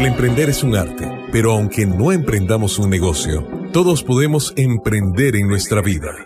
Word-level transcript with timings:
El 0.00 0.06
emprender 0.06 0.48
es 0.48 0.64
un 0.64 0.76
arte, 0.76 1.06
pero 1.30 1.52
aunque 1.52 1.84
no 1.84 2.10
emprendamos 2.10 2.78
un 2.78 2.88
negocio, 2.88 3.46
todos 3.70 4.02
podemos 4.02 4.54
emprender 4.56 5.36
en 5.36 5.46
nuestra 5.46 5.82
vida. 5.82 6.16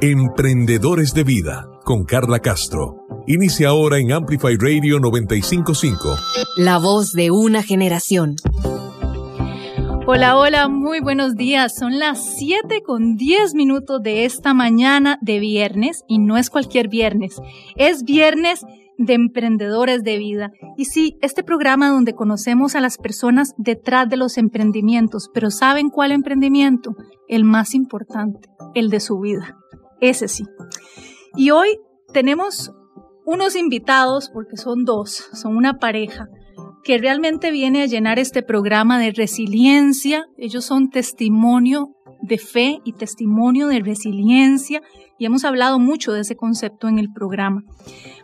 Emprendedores 0.00 1.14
de 1.14 1.22
Vida, 1.22 1.68
con 1.84 2.02
Carla 2.02 2.40
Castro. 2.40 3.06
Inicia 3.28 3.68
ahora 3.68 3.98
en 3.98 4.10
Amplify 4.10 4.56
Radio 4.56 4.98
955. 4.98 6.16
La 6.56 6.78
voz 6.78 7.12
de 7.12 7.30
una 7.30 7.62
generación. 7.62 8.34
Hola, 10.04 10.36
hola, 10.36 10.68
muy 10.68 10.98
buenos 10.98 11.36
días. 11.36 11.76
Son 11.78 12.00
las 12.00 12.34
7 12.38 12.82
con 12.84 13.14
10 13.14 13.54
minutos 13.54 14.02
de 14.02 14.24
esta 14.24 14.52
mañana 14.52 15.18
de 15.20 15.38
viernes 15.38 16.02
y 16.08 16.18
no 16.18 16.38
es 16.38 16.50
cualquier 16.50 16.88
viernes, 16.88 17.36
es 17.76 18.02
viernes 18.02 18.64
de 19.04 19.14
emprendedores 19.14 20.02
de 20.02 20.18
vida. 20.18 20.50
Y 20.76 20.86
sí, 20.86 21.16
este 21.20 21.42
programa 21.42 21.88
donde 21.88 22.14
conocemos 22.14 22.74
a 22.74 22.80
las 22.80 22.98
personas 22.98 23.52
detrás 23.56 24.08
de 24.08 24.16
los 24.16 24.38
emprendimientos, 24.38 25.30
pero 25.32 25.50
¿saben 25.50 25.90
cuál 25.90 26.12
emprendimiento? 26.12 26.94
El 27.28 27.44
más 27.44 27.74
importante, 27.74 28.48
el 28.74 28.90
de 28.90 29.00
su 29.00 29.18
vida. 29.18 29.56
Ese 30.00 30.28
sí. 30.28 30.44
Y 31.36 31.50
hoy 31.50 31.78
tenemos 32.12 32.72
unos 33.24 33.56
invitados, 33.56 34.30
porque 34.32 34.56
son 34.56 34.84
dos, 34.84 35.28
son 35.32 35.56
una 35.56 35.74
pareja, 35.74 36.26
que 36.84 36.98
realmente 36.98 37.50
viene 37.50 37.82
a 37.82 37.86
llenar 37.86 38.18
este 38.18 38.42
programa 38.42 38.98
de 38.98 39.12
resiliencia. 39.12 40.26
Ellos 40.36 40.64
son 40.64 40.90
testimonio 40.90 41.94
de 42.22 42.38
fe 42.38 42.80
y 42.84 42.92
testimonio 42.92 43.68
de 43.68 43.80
resiliencia 43.80 44.80
y 45.18 45.26
hemos 45.26 45.44
hablado 45.44 45.78
mucho 45.78 46.12
de 46.12 46.20
ese 46.20 46.36
concepto 46.36 46.88
en 46.88 46.98
el 46.98 47.12
programa. 47.12 47.62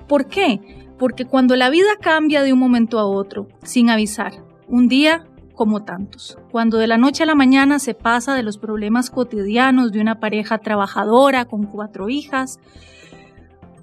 ¿Por 0.08 0.26
qué? 0.26 0.60
Porque 0.98 1.26
cuando 1.26 1.54
la 1.54 1.70
vida 1.70 1.96
cambia 2.00 2.42
de 2.42 2.52
un 2.52 2.58
momento 2.58 2.98
a 2.98 3.06
otro, 3.06 3.46
sin 3.62 3.90
avisar, 3.90 4.32
un 4.66 4.88
día 4.88 5.24
como 5.54 5.84
tantos, 5.84 6.38
cuando 6.50 6.78
de 6.78 6.86
la 6.86 6.98
noche 6.98 7.24
a 7.24 7.26
la 7.26 7.34
mañana 7.34 7.78
se 7.78 7.94
pasa 7.94 8.34
de 8.34 8.42
los 8.42 8.58
problemas 8.58 9.10
cotidianos 9.10 9.92
de 9.92 10.00
una 10.00 10.18
pareja 10.20 10.58
trabajadora 10.58 11.44
con 11.44 11.64
cuatro 11.64 12.08
hijas, 12.08 12.58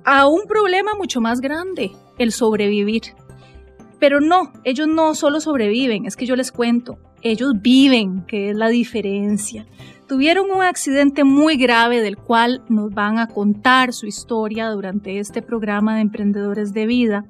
a 0.03 0.27
un 0.27 0.45
problema 0.47 0.95
mucho 0.95 1.21
más 1.21 1.41
grande, 1.41 1.91
el 2.17 2.31
sobrevivir. 2.31 3.03
Pero 3.99 4.19
no, 4.19 4.51
ellos 4.63 4.87
no 4.87 5.15
solo 5.15 5.39
sobreviven, 5.39 6.05
es 6.05 6.15
que 6.15 6.25
yo 6.25 6.35
les 6.35 6.51
cuento, 6.51 6.97
ellos 7.21 7.53
viven, 7.61 8.25
que 8.25 8.51
es 8.51 8.55
la 8.55 8.69
diferencia. 8.69 9.65
Tuvieron 10.07 10.51
un 10.51 10.61
accidente 10.61 11.23
muy 11.23 11.57
grave 11.57 12.01
del 12.01 12.17
cual 12.17 12.63
nos 12.69 12.93
van 12.93 13.17
a 13.17 13.27
contar 13.27 13.91
su 13.93 14.05
historia 14.05 14.69
durante 14.69 15.19
este 15.19 15.41
programa 15.41 15.95
de 15.95 16.01
Emprendedores 16.01 16.73
de 16.73 16.85
Vida. 16.85 17.25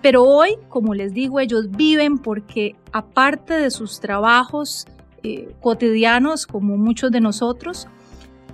Pero 0.00 0.24
hoy, 0.24 0.56
como 0.68 0.94
les 0.94 1.12
digo, 1.12 1.40
ellos 1.40 1.70
viven 1.70 2.18
porque 2.18 2.74
aparte 2.92 3.54
de 3.54 3.70
sus 3.70 4.00
trabajos 4.00 4.86
eh, 5.22 5.54
cotidianos, 5.60 6.46
como 6.46 6.78
muchos 6.78 7.10
de 7.10 7.20
nosotros, 7.20 7.86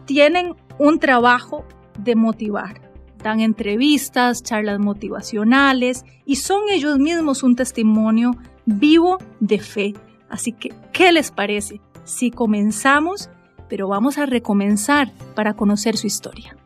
tienen 0.07 0.55
un 0.79 0.99
trabajo 0.99 1.65
de 1.99 2.17
motivar 2.17 2.87
dan 3.27 3.41
entrevistas, 3.41 4.43
charlas 4.43 4.79
motivacionales 4.79 6.05
y 6.25 6.37
son 6.37 6.63
ellos 6.71 6.99
mismos 6.99 7.43
un 7.43 7.57
testimonio 7.57 8.37
vivo 8.67 9.19
de 9.41 9.59
fe. 9.59 9.95
Así 10.29 10.53
que, 10.53 10.73
¿qué 10.93 11.11
les 11.11 11.33
parece 11.33 11.81
si 12.05 12.31
comenzamos, 12.31 13.29
pero 13.69 13.89
vamos 13.89 14.19
a 14.19 14.27
recomenzar 14.27 15.13
para 15.35 15.55
conocer 15.55 15.97
su 15.97 16.07
historia? 16.07 16.57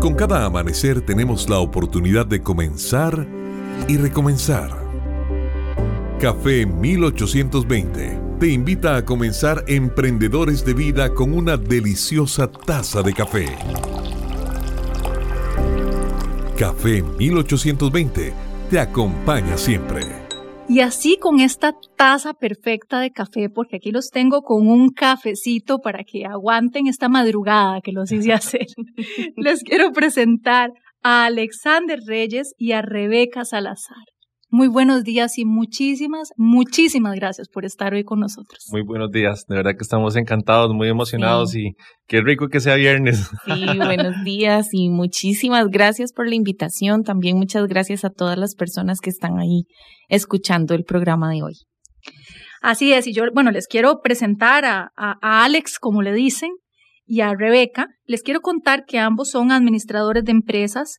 Con 0.00 0.14
cada 0.14 0.44
amanecer 0.44 1.00
tenemos 1.00 1.48
la 1.48 1.58
oportunidad 1.58 2.26
de 2.26 2.42
comenzar 2.42 3.26
y 3.88 3.96
recomenzar. 3.96 4.70
Café 6.20 6.66
1820 6.66 8.20
te 8.38 8.48
invita 8.48 8.96
a 8.96 9.04
comenzar 9.04 9.64
Emprendedores 9.66 10.64
de 10.64 10.74
Vida 10.74 11.12
con 11.12 11.32
una 11.32 11.56
deliciosa 11.56 12.48
taza 12.48 13.02
de 13.02 13.12
café. 13.12 13.46
Café 16.56 17.02
1820 17.02 18.32
te 18.70 18.78
acompaña 18.78 19.56
siempre. 19.56 20.27
Y 20.70 20.80
así 20.80 21.16
con 21.16 21.40
esta 21.40 21.74
taza 21.96 22.34
perfecta 22.34 23.00
de 23.00 23.10
café, 23.10 23.48
porque 23.48 23.76
aquí 23.76 23.90
los 23.90 24.10
tengo 24.10 24.42
con 24.42 24.68
un 24.68 24.90
cafecito 24.90 25.78
para 25.78 26.04
que 26.04 26.26
aguanten 26.26 26.88
esta 26.88 27.08
madrugada 27.08 27.80
que 27.80 27.92
los 27.92 28.12
hice 28.12 28.32
hacer. 28.34 28.66
Les 29.36 29.62
quiero 29.62 29.92
presentar 29.92 30.72
a 31.02 31.24
Alexander 31.24 31.98
Reyes 32.06 32.52
y 32.58 32.72
a 32.72 32.82
Rebeca 32.82 33.46
Salazar. 33.46 34.04
Muy 34.50 34.68
buenos 34.68 35.04
días 35.04 35.36
y 35.36 35.44
muchísimas, 35.44 36.30
muchísimas 36.38 37.14
gracias 37.16 37.48
por 37.50 37.66
estar 37.66 37.92
hoy 37.92 38.02
con 38.02 38.20
nosotros. 38.20 38.64
Muy 38.70 38.80
buenos 38.82 39.10
días, 39.10 39.44
de 39.46 39.56
verdad 39.56 39.72
que 39.72 39.82
estamos 39.82 40.16
encantados, 40.16 40.72
muy 40.72 40.88
emocionados 40.88 41.54
y 41.54 41.74
qué 42.06 42.22
rico 42.22 42.48
que 42.48 42.60
sea 42.60 42.76
viernes. 42.76 43.30
Sí, 43.44 43.66
buenos 43.76 44.24
días 44.24 44.68
y 44.72 44.88
muchísimas 44.88 45.66
gracias 45.68 46.14
por 46.14 46.26
la 46.26 46.34
invitación. 46.34 47.02
También 47.02 47.36
muchas 47.36 47.66
gracias 47.66 48.06
a 48.06 48.10
todas 48.10 48.38
las 48.38 48.54
personas 48.54 49.00
que 49.00 49.10
están 49.10 49.38
ahí 49.38 49.64
escuchando 50.08 50.74
el 50.74 50.84
programa 50.84 51.30
de 51.30 51.42
hoy. 51.42 51.54
Así 52.62 52.94
es, 52.94 53.06
y 53.06 53.12
yo, 53.12 53.24
bueno, 53.34 53.50
les 53.50 53.66
quiero 53.66 54.00
presentar 54.02 54.64
a, 54.64 54.92
a 54.96 55.44
Alex, 55.44 55.78
como 55.78 56.00
le 56.00 56.14
dicen, 56.14 56.52
y 57.04 57.20
a 57.20 57.34
Rebeca. 57.34 57.88
Les 58.06 58.22
quiero 58.22 58.40
contar 58.40 58.86
que 58.86 58.98
ambos 58.98 59.30
son 59.30 59.52
administradores 59.52 60.24
de 60.24 60.32
empresas 60.32 60.96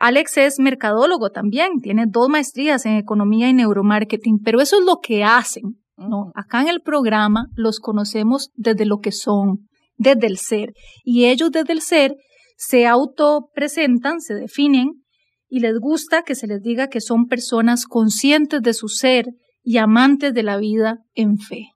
Alex 0.00 0.36
es 0.36 0.58
mercadólogo 0.58 1.30
también, 1.30 1.80
tiene 1.82 2.04
dos 2.06 2.28
maestrías 2.28 2.86
en 2.86 2.96
economía 2.96 3.48
y 3.48 3.52
neuromarketing, 3.52 4.38
pero 4.44 4.60
eso 4.60 4.78
es 4.78 4.84
lo 4.84 4.98
que 5.02 5.24
hacen. 5.24 5.80
¿no? 5.96 6.30
Acá 6.34 6.62
en 6.62 6.68
el 6.68 6.80
programa 6.80 7.48
los 7.54 7.80
conocemos 7.80 8.50
desde 8.54 8.86
lo 8.86 8.98
que 8.98 9.12
son, 9.12 9.68
desde 9.96 10.26
el 10.26 10.38
ser. 10.38 10.72
Y 11.02 11.26
ellos 11.26 11.50
desde 11.50 11.72
el 11.72 11.80
ser 11.80 12.16
se 12.56 12.86
autopresentan, 12.86 14.20
se 14.20 14.34
definen 14.34 15.04
y 15.48 15.60
les 15.60 15.78
gusta 15.78 16.22
que 16.22 16.34
se 16.34 16.46
les 16.46 16.62
diga 16.62 16.88
que 16.88 17.00
son 17.00 17.26
personas 17.26 17.86
conscientes 17.86 18.62
de 18.62 18.74
su 18.74 18.88
ser 18.88 19.26
y 19.62 19.78
amantes 19.78 20.34
de 20.34 20.42
la 20.42 20.56
vida 20.58 20.98
en 21.14 21.38
fe. 21.38 21.70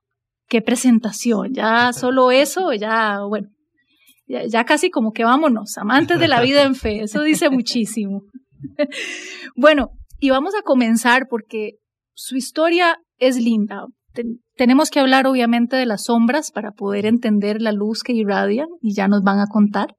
Qué 0.48 0.62
presentación, 0.62 1.54
ya 1.54 1.92
solo 1.92 2.30
eso, 2.30 2.72
ya, 2.72 3.20
bueno, 3.26 3.48
ya, 4.48 4.64
casi 4.64 4.90
como 4.90 5.12
que 5.12 5.24
vámonos, 5.24 5.76
amantes 5.78 6.18
de 6.18 6.28
la 6.28 6.40
vida 6.40 6.62
en 6.62 6.74
fe, 6.74 7.02
eso 7.02 7.22
dice 7.22 7.50
muchísimo. 7.50 8.22
bueno, 9.56 9.90
y 10.18 10.30
vamos 10.30 10.54
a 10.54 10.62
comenzar 10.62 11.26
porque 11.28 11.72
su 12.14 12.36
historia 12.36 12.96
es 13.18 13.36
linda. 13.36 13.86
tenemos 14.56 14.90
que 14.90 15.00
hablar 15.00 15.26
obviamente 15.26 15.76
de 15.76 15.86
las 15.86 16.04
sombras 16.04 16.50
para 16.50 16.72
poder 16.72 17.06
entender 17.06 17.60
la 17.60 17.72
luz 17.72 18.02
que 18.02 18.12
irradian 18.12 18.68
y 18.80 18.94
ya 18.94 19.08
nos 19.08 19.22
van 19.22 19.38
a 19.38 19.46
contar. 19.46 19.96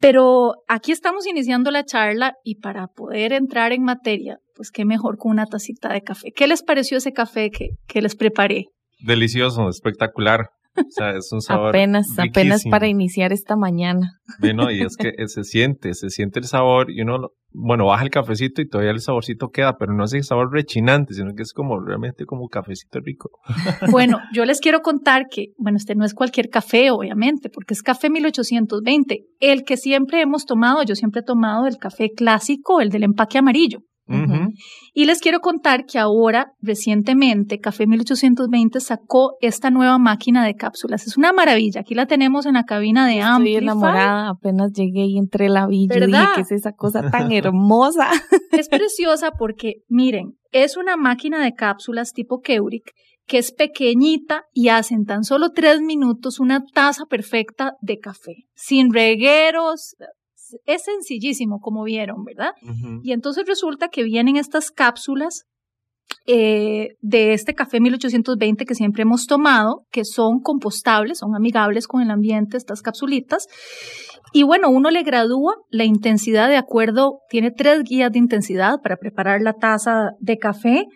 Pero 0.00 0.54
aquí 0.68 0.92
estamos 0.92 1.26
iniciando 1.26 1.70
la 1.70 1.84
charla 1.84 2.34
y 2.44 2.56
para 2.60 2.86
poder 2.86 3.32
entrar 3.32 3.72
en 3.72 3.82
materia, 3.82 4.38
pues 4.54 4.70
qué 4.70 4.84
mejor 4.84 5.16
con 5.18 5.32
una 5.32 5.46
tacita 5.46 5.92
de 5.92 6.02
café. 6.02 6.30
¿Qué 6.34 6.46
les 6.46 6.62
pareció 6.62 6.98
ese 6.98 7.12
café 7.12 7.50
que, 7.50 7.70
que 7.88 8.00
les 8.00 8.14
preparé? 8.14 8.66
Delicioso, 9.00 9.68
espectacular. 9.68 10.50
O 10.76 10.90
sea, 10.90 11.10
es 11.16 11.32
un 11.32 11.40
sabor. 11.40 11.70
apenas, 11.70 12.06
apenas 12.18 12.64
para 12.70 12.86
iniciar 12.86 13.32
esta 13.32 13.56
mañana. 13.56 14.20
Bueno, 14.40 14.70
y 14.70 14.82
es 14.82 14.96
que 14.96 15.12
se 15.26 15.44
siente, 15.44 15.94
se 15.94 16.10
siente 16.10 16.38
el 16.38 16.46
sabor 16.46 16.90
y 16.90 17.02
uno, 17.02 17.30
bueno, 17.50 17.86
baja 17.86 18.04
el 18.04 18.10
cafecito 18.10 18.62
y 18.62 18.68
todavía 18.68 18.92
el 18.92 19.00
saborcito 19.00 19.48
queda, 19.48 19.76
pero 19.78 19.92
no 19.92 20.04
es 20.04 20.12
el 20.12 20.22
sabor 20.22 20.52
rechinante, 20.52 21.14
sino 21.14 21.34
que 21.34 21.42
es 21.42 21.52
como 21.52 21.80
realmente 21.80 22.26
como 22.26 22.48
cafecito 22.48 23.00
rico. 23.00 23.30
Bueno, 23.90 24.18
yo 24.32 24.44
les 24.44 24.60
quiero 24.60 24.80
contar 24.80 25.26
que, 25.30 25.46
bueno, 25.56 25.78
este 25.78 25.94
no 25.94 26.04
es 26.04 26.14
cualquier 26.14 26.50
café, 26.50 26.90
obviamente, 26.90 27.48
porque 27.48 27.74
es 27.74 27.82
café 27.82 28.10
1820. 28.10 29.24
El 29.40 29.64
que 29.64 29.76
siempre 29.76 30.20
hemos 30.20 30.44
tomado, 30.44 30.82
yo 30.82 30.94
siempre 30.94 31.20
he 31.20 31.24
tomado 31.24 31.66
el 31.66 31.78
café 31.78 32.10
clásico, 32.14 32.80
el 32.80 32.90
del 32.90 33.04
empaque 33.04 33.38
amarillo. 33.38 33.80
Y 34.94 35.04
les 35.04 35.20
quiero 35.20 35.40
contar 35.40 35.84
que 35.84 35.98
ahora, 35.98 36.52
recientemente, 36.60 37.60
Café 37.60 37.86
1820 37.86 38.80
sacó 38.80 39.36
esta 39.40 39.70
nueva 39.70 39.98
máquina 39.98 40.44
de 40.44 40.54
cápsulas. 40.54 41.06
Es 41.06 41.16
una 41.16 41.32
maravilla. 41.32 41.82
Aquí 41.82 41.94
la 41.94 42.06
tenemos 42.06 42.46
en 42.46 42.54
la 42.54 42.64
cabina 42.64 43.06
de 43.06 43.20
Amplify. 43.20 43.54
Estoy 43.54 43.64
enamorada. 43.64 44.28
Apenas 44.30 44.72
llegué 44.72 45.04
y 45.06 45.18
entré 45.18 45.48
la 45.48 45.66
villa 45.66 45.96
y 45.96 46.06
dije, 46.06 46.24
¿qué 46.34 46.40
es 46.40 46.52
esa 46.52 46.72
cosa 46.72 47.10
tan 47.10 47.32
hermosa? 47.32 48.10
Es 48.52 48.68
preciosa 48.68 49.32
porque, 49.32 49.82
miren, 49.88 50.38
es 50.52 50.76
una 50.76 50.96
máquina 50.96 51.42
de 51.42 51.54
cápsulas 51.54 52.12
tipo 52.12 52.40
Keurig 52.40 52.84
que 53.28 53.38
es 53.38 53.52
pequeñita 53.52 54.44
y 54.52 54.70
hace 54.70 54.94
en 54.94 55.04
tan 55.04 55.22
solo 55.22 55.50
tres 55.50 55.82
minutos 55.82 56.40
una 56.40 56.64
taza 56.64 57.04
perfecta 57.04 57.74
de 57.82 57.98
café, 57.98 58.46
sin 58.54 58.92
regueros, 58.92 59.96
es 60.64 60.82
sencillísimo, 60.84 61.60
como 61.60 61.84
vieron, 61.84 62.24
¿verdad? 62.24 62.52
Y 63.02 63.12
entonces 63.12 63.44
resulta 63.46 63.88
que 63.88 64.02
vienen 64.04 64.36
estas 64.36 64.70
cápsulas 64.70 65.44
eh, 66.26 66.96
de 67.00 67.32
este 67.32 67.54
café 67.54 67.80
1820 67.80 68.64
que 68.64 68.74
siempre 68.74 69.02
hemos 69.02 69.26
tomado, 69.26 69.86
que 69.90 70.04
son 70.04 70.40
compostables, 70.40 71.18
son 71.18 71.34
amigables 71.34 71.86
con 71.86 72.02
el 72.02 72.10
ambiente, 72.10 72.56
estas 72.56 72.82
capsulitas. 72.82 73.46
Y 74.32 74.42
bueno, 74.42 74.68
uno 74.68 74.90
le 74.90 75.02
gradúa 75.02 75.56
la 75.70 75.84
intensidad 75.84 76.48
de 76.48 76.56
acuerdo, 76.56 77.20
tiene 77.30 77.50
tres 77.50 77.82
guías 77.82 78.12
de 78.12 78.18
intensidad 78.18 78.80
para 78.82 78.96
preparar 78.96 79.40
la 79.40 79.54
taza 79.54 80.10
de 80.20 80.36
café 80.38 80.86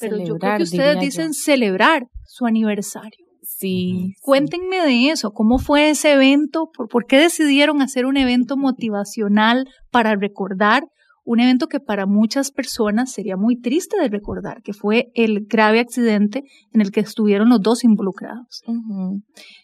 Pero 0.00 0.18
yo 0.18 0.36
creo 0.36 0.56
que 0.58 0.62
ustedes 0.62 1.00
dicen 1.00 1.32
celebrar 1.32 2.06
su 2.24 2.46
aniversario. 2.46 3.26
Sí. 3.42 4.14
Cuéntenme 4.20 4.80
de 4.82 5.10
eso, 5.10 5.32
¿cómo 5.32 5.58
fue 5.58 5.90
ese 5.90 6.12
evento? 6.12 6.70
¿Por, 6.70 7.06
qué 7.06 7.18
decidieron 7.18 7.82
hacer 7.82 8.06
un 8.06 8.16
evento 8.16 8.56
motivacional 8.56 9.68
para 9.90 10.14
recordar 10.14 10.84
un 11.28 11.40
evento 11.40 11.66
que 11.66 11.78
para 11.78 12.06
muchas 12.06 12.50
personas 12.50 13.12
sería 13.12 13.36
muy 13.36 13.60
triste 13.60 14.00
de 14.00 14.08
recordar, 14.08 14.62
que 14.62 14.72
fue 14.72 15.10
el 15.14 15.44
grave 15.46 15.78
accidente 15.78 16.44
en 16.72 16.80
el 16.80 16.90
que 16.90 17.00
estuvieron 17.00 17.50
los 17.50 17.60
dos 17.60 17.84
involucrados. 17.84 18.62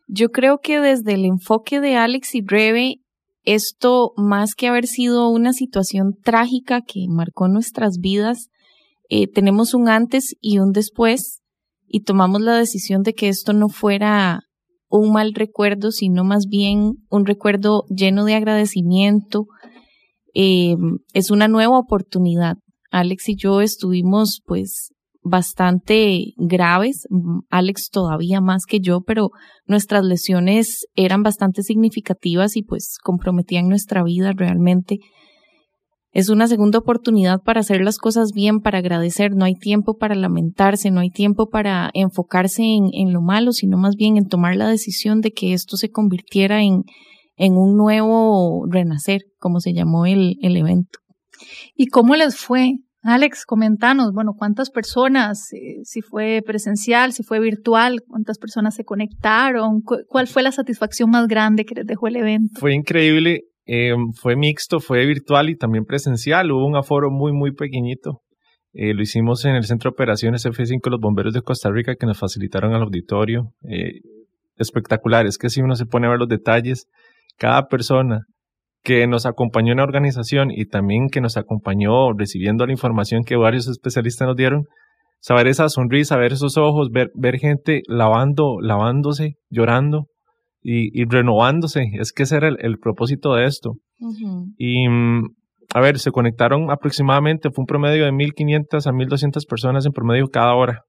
Yo 0.07 0.29
creo 0.29 0.59
que 0.59 0.79
desde 0.79 1.15
el 1.15 1.25
enfoque 1.25 1.81
de 1.81 1.97
Alex 1.97 2.35
y 2.35 2.43
Rebe, 2.47 2.97
esto, 3.45 4.13
más 4.19 4.55
que 4.55 4.69
haber 4.69 4.87
sido 4.87 5.31
una 5.31 5.55
situación 5.55 6.15
trágica 6.23 6.83
que 6.83 7.07
marcó 7.09 7.49
nuestras 7.49 7.97
vidas, 7.97 8.51
eh, 9.09 9.27
tenemos 9.27 9.73
un 9.73 9.89
antes 9.89 10.37
y 10.43 10.59
un 10.59 10.73
después 10.73 11.41
y 11.87 12.01
tomamos 12.01 12.43
la 12.43 12.59
decisión 12.59 13.03
de 13.03 13.15
que 13.15 13.31
esto 13.31 13.55
no 13.55 13.71
fuera 13.71 14.43
un 14.91 15.15
mal 15.15 15.33
recuerdo, 15.33 15.93
sino 15.93 16.25
más 16.25 16.47
bien 16.47 16.97
un 17.09 17.25
recuerdo 17.25 17.85
lleno 17.89 18.27
de 18.27 18.35
agradecimiento, 18.35 19.47
eh, 20.35 20.77
es 21.13 21.31
una 21.31 21.49
nueva 21.49 21.79
oportunidad. 21.79 22.57
Alex 22.91 23.29
y 23.29 23.37
yo 23.37 23.61
estuvimos 23.61 24.41
pues 24.45 24.93
bastante 25.25 26.35
graves, 26.37 27.09
Alex 27.49 27.89
todavía 27.91 28.41
más 28.41 28.67
que 28.67 28.81
yo, 28.81 29.01
pero 29.01 29.31
nuestras 29.67 30.05
lesiones 30.05 30.87
eran 30.95 31.23
bastante 31.23 31.63
significativas 31.63 32.57
y 32.57 32.63
pues 32.63 32.99
comprometían 33.03 33.69
nuestra 33.69 34.05
vida 34.05 34.33
realmente. 34.37 34.99
Es 36.13 36.29
una 36.29 36.47
segunda 36.47 36.79
oportunidad 36.79 37.41
para 37.43 37.61
hacer 37.61 37.81
las 37.81 37.99
cosas 37.99 38.31
bien, 38.33 38.61
para 38.61 38.79
agradecer. 38.79 39.35
No 39.35 39.47
hay 39.47 39.55
tiempo 39.55 39.97
para 39.97 40.15
lamentarse, 40.15 40.93
no 40.93 41.01
hay 41.01 41.11
tiempo 41.11 41.49
para 41.49 41.91
enfocarse 41.93 42.63
en, 42.63 42.91
en 42.93 43.13
lo 43.13 43.21
malo, 43.21 43.51
sino 43.51 43.79
más 43.79 43.97
bien 43.97 44.17
en 44.17 44.29
tomar 44.29 44.55
la 44.55 44.69
decisión 44.69 45.23
de 45.23 45.33
que 45.33 45.55
esto 45.55 45.77
se 45.77 45.91
convirtiera 45.91 46.63
en, 46.63 46.85
en 47.37 47.57
un 47.57 47.77
nuevo 47.77 48.67
renacer, 48.69 49.23
como 49.39 49.61
se 49.61 49.73
llamó 49.73 50.07
el, 50.07 50.37
el 50.43 50.57
evento. 50.57 51.01
¿Y 51.75 51.87
cómo 51.87 52.17
les 52.17 52.37
fue? 52.37 52.75
Alex, 53.07 53.45
comentanos, 53.45 54.13
bueno, 54.15 54.33
cuántas 54.35 54.71
personas, 54.71 55.53
eh, 55.53 55.81
si 55.85 56.01
fue 56.01 56.41
presencial, 56.45 57.13
si 57.13 57.23
fue 57.23 57.39
virtual, 57.39 58.01
cuántas 58.09 58.39
personas 58.39 58.75
se 58.75 58.85
conectaron, 58.85 59.83
cuál 59.83 60.27
fue 60.27 60.43
la 60.43 60.53
satisfacción 60.53 61.11
más 61.11 61.29
grande 61.29 61.67
que 61.67 61.75
les 61.75 61.87
dejó 61.87 62.09
el 62.09 62.17
evento. 62.17 62.59
Fue 62.59 62.73
increíble, 62.73 63.43
em, 63.67 64.13
fue 64.15 64.37
mixto, 64.37 64.81
fue 64.81 65.05
virtual 65.05 65.51
y 65.51 65.57
también 65.57 65.85
presencial, 65.85 66.51
hubo 66.51 66.67
un 66.67 66.77
aforo 66.77 67.11
muy, 67.11 67.35
muy 67.35 67.53
pequeñito. 67.53 68.23
Eh, 68.73 68.95
lo 68.95 69.03
hicimos 69.03 69.45
en 69.45 69.55
el 69.55 69.65
Centro 69.65 69.91
de 69.91 69.95
Operaciones 69.95 70.47
F5, 70.47 70.91
los 70.91 71.01
bomberos 71.01 71.35
de 71.35 71.43
Costa 71.43 71.71
Rica, 71.71 71.97
que 71.97 72.07
nos 72.07 72.19
facilitaron 72.19 72.73
al 72.73 72.83
auditorio. 72.83 73.53
Eh, 73.69 74.01
espectacular, 74.57 75.27
es 75.27 75.37
que 75.37 75.51
si 75.51 75.61
uno 75.61 75.77
se 75.77 75.85
pone 75.85 76.07
a 76.07 76.11
ver 76.11 76.19
los 76.19 76.29
detalles, 76.29 76.89
cada 77.37 77.67
persona 77.69 78.23
que 78.83 79.07
nos 79.07 79.25
acompañó 79.25 79.73
en 79.73 79.79
la 79.79 79.85
organización 79.85 80.51
y 80.51 80.67
también 80.67 81.09
que 81.09 81.21
nos 81.21 81.37
acompañó 81.37 82.13
recibiendo 82.13 82.67
la 82.67 82.73
información 82.73 83.25
que 83.25 83.37
varios 83.37 83.67
especialistas 83.67 84.29
nos 84.29 84.37
dieron, 84.37 84.65
saber 85.21 85.47
esa 85.47 85.71
sonrisa, 85.71 86.19
ver 86.19 86.33
esos 86.33 86.59
ojos, 86.59 86.91
ver, 86.91 87.11
ver 87.15 87.39
gente 87.39 87.83
lavando, 87.89 88.61
lavándose, 88.61 89.37
llorando 89.49 90.09
y, 90.61 91.05
renovándose. 91.07 91.85
Es 91.95 92.13
que 92.13 92.25
ese 92.25 92.37
era 92.37 92.49
el, 92.49 92.79
propósito 92.79 93.35
de 93.35 93.47
esto. 93.47 93.77
Y 94.59 94.87
mm, 94.89 95.25
a 95.75 95.81
ver, 95.81 95.99
se 95.99 96.11
conectaron 96.11 96.71
aproximadamente, 96.71 97.51
fue 97.51 97.63
un 97.63 97.67
promedio 97.67 98.05
de 98.05 98.13
1.500 98.13 98.87
a 98.87 98.93
1.200 98.93 99.47
personas 99.49 99.87
en 99.87 99.93
promedio 99.93 100.29
cada 100.29 100.55
hora. 100.55 100.83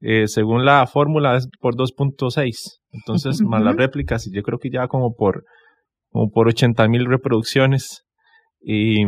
Eh, 0.00 0.26
según 0.26 0.64
la 0.64 0.86
fórmula 0.86 1.36
es 1.36 1.48
por 1.60 1.74
2.6. 1.74 2.80
Entonces, 2.90 3.40
más 3.42 3.62
las 3.62 3.76
réplicas, 3.76 4.26
y 4.26 4.34
yo 4.34 4.42
creo 4.42 4.58
que 4.58 4.70
ya 4.70 4.88
como 4.88 5.14
por 5.14 5.44
como 6.16 6.30
por 6.30 6.48
80 6.48 6.88
mil 6.88 7.04
reproducciones 7.04 8.06
y 8.58 9.02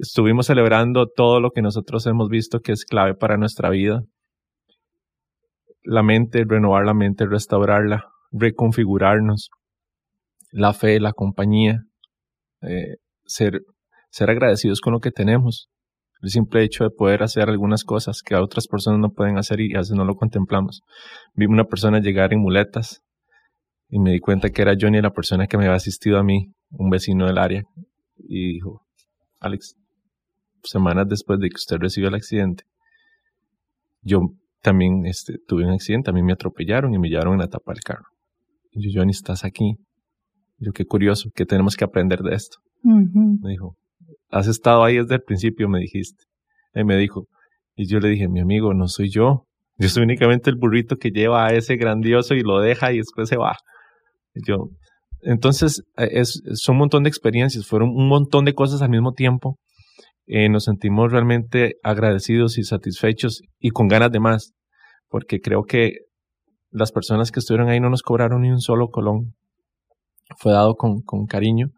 estuvimos 0.00 0.46
celebrando 0.46 1.06
todo 1.06 1.38
lo 1.38 1.50
que 1.50 1.60
nosotros 1.60 2.06
hemos 2.06 2.30
visto 2.30 2.60
que 2.60 2.72
es 2.72 2.86
clave 2.86 3.14
para 3.14 3.36
nuestra 3.36 3.68
vida. 3.68 4.00
La 5.82 6.02
mente, 6.02 6.46
renovar 6.48 6.86
la 6.86 6.94
mente, 6.94 7.26
restaurarla, 7.26 8.06
reconfigurarnos, 8.32 9.50
la 10.50 10.72
fe, 10.72 10.98
la 10.98 11.12
compañía, 11.12 11.82
eh, 12.62 12.96
ser, 13.26 13.60
ser 14.08 14.30
agradecidos 14.30 14.80
con 14.80 14.94
lo 14.94 15.00
que 15.00 15.10
tenemos. 15.10 15.68
El 16.22 16.30
simple 16.30 16.64
hecho 16.64 16.84
de 16.84 16.90
poder 16.90 17.22
hacer 17.22 17.50
algunas 17.50 17.84
cosas 17.84 18.22
que 18.22 18.34
otras 18.34 18.66
personas 18.66 18.98
no 18.98 19.10
pueden 19.10 19.36
hacer 19.36 19.60
y 19.60 19.74
a 19.74 19.80
veces 19.80 19.94
no 19.94 20.06
lo 20.06 20.14
contemplamos. 20.14 20.80
Vi 21.34 21.44
una 21.44 21.64
persona 21.64 22.00
llegar 22.00 22.32
en 22.32 22.40
muletas 22.40 23.02
y 23.88 23.98
me 23.98 24.12
di 24.12 24.20
cuenta 24.20 24.50
que 24.50 24.62
era 24.62 24.74
Johnny 24.78 25.00
la 25.00 25.12
persona 25.12 25.46
que 25.46 25.56
me 25.56 25.64
había 25.64 25.76
asistido 25.76 26.18
a 26.18 26.22
mí, 26.22 26.52
un 26.70 26.90
vecino 26.90 27.26
del 27.26 27.38
área, 27.38 27.62
y 28.16 28.54
dijo, 28.54 28.82
Alex, 29.40 29.76
semanas 30.62 31.06
después 31.08 31.38
de 31.38 31.48
que 31.48 31.56
usted 31.56 31.76
recibió 31.78 32.08
el 32.08 32.14
accidente, 32.14 32.64
yo 34.02 34.20
también 34.62 35.06
este, 35.06 35.38
tuve 35.46 35.64
un 35.64 35.70
accidente, 35.70 36.10
a 36.10 36.12
mí 36.12 36.22
me 36.22 36.32
atropellaron 36.32 36.92
y 36.94 36.98
me 36.98 37.08
llevaron 37.08 37.34
en 37.34 37.40
la 37.40 37.48
tapa 37.48 37.72
del 37.72 37.82
carro. 37.82 38.06
Y 38.72 38.82
yo, 38.82 39.00
Johnny, 39.00 39.12
estás 39.12 39.44
aquí. 39.44 39.76
Yo, 40.58 40.72
qué 40.72 40.84
curioso, 40.84 41.30
¿qué 41.34 41.46
tenemos 41.46 41.76
que 41.76 41.84
aprender 41.84 42.20
de 42.20 42.34
esto? 42.34 42.58
Me 42.82 43.50
dijo, 43.50 43.76
has 44.30 44.48
estado 44.48 44.84
ahí 44.84 44.96
desde 44.96 45.16
el 45.16 45.22
principio, 45.22 45.68
me 45.68 45.80
dijiste. 45.80 46.24
Y 46.74 46.84
me 46.84 46.96
dijo, 46.96 47.28
y 47.74 47.86
yo 47.86 48.00
le 48.00 48.08
dije, 48.08 48.28
mi 48.28 48.40
amigo, 48.40 48.74
no 48.74 48.88
soy 48.88 49.10
yo. 49.10 49.46
Yo 49.78 49.88
soy 49.88 50.04
únicamente 50.04 50.50
el 50.50 50.56
burrito 50.56 50.96
que 50.96 51.10
lleva 51.10 51.46
a 51.46 51.50
ese 51.50 51.76
grandioso 51.76 52.34
y 52.34 52.40
lo 52.40 52.60
deja 52.60 52.92
y 52.92 52.98
después 52.98 53.28
se 53.28 53.36
va. 53.36 53.56
Yo, 54.44 54.70
entonces, 55.20 55.82
eh, 55.96 56.08
es, 56.12 56.42
son 56.54 56.74
un 56.74 56.80
montón 56.80 57.02
de 57.02 57.08
experiencias, 57.08 57.66
fueron 57.66 57.90
un 57.90 58.08
montón 58.08 58.44
de 58.44 58.54
cosas 58.54 58.82
al 58.82 58.90
mismo 58.90 59.12
tiempo. 59.12 59.58
Eh, 60.26 60.48
nos 60.48 60.64
sentimos 60.64 61.12
realmente 61.12 61.76
agradecidos 61.82 62.58
y 62.58 62.64
satisfechos 62.64 63.42
y 63.58 63.70
con 63.70 63.88
ganas 63.88 64.10
de 64.10 64.20
más, 64.20 64.52
porque 65.08 65.40
creo 65.40 65.64
que 65.64 65.98
las 66.70 66.92
personas 66.92 67.30
que 67.30 67.40
estuvieron 67.40 67.68
ahí 67.68 67.80
no 67.80 67.90
nos 67.90 68.02
cobraron 68.02 68.42
ni 68.42 68.50
un 68.50 68.60
solo 68.60 68.88
colón. 68.88 69.34
Fue 70.38 70.52
dado 70.52 70.74
con, 70.74 71.02
con 71.02 71.26
cariño. 71.26 71.68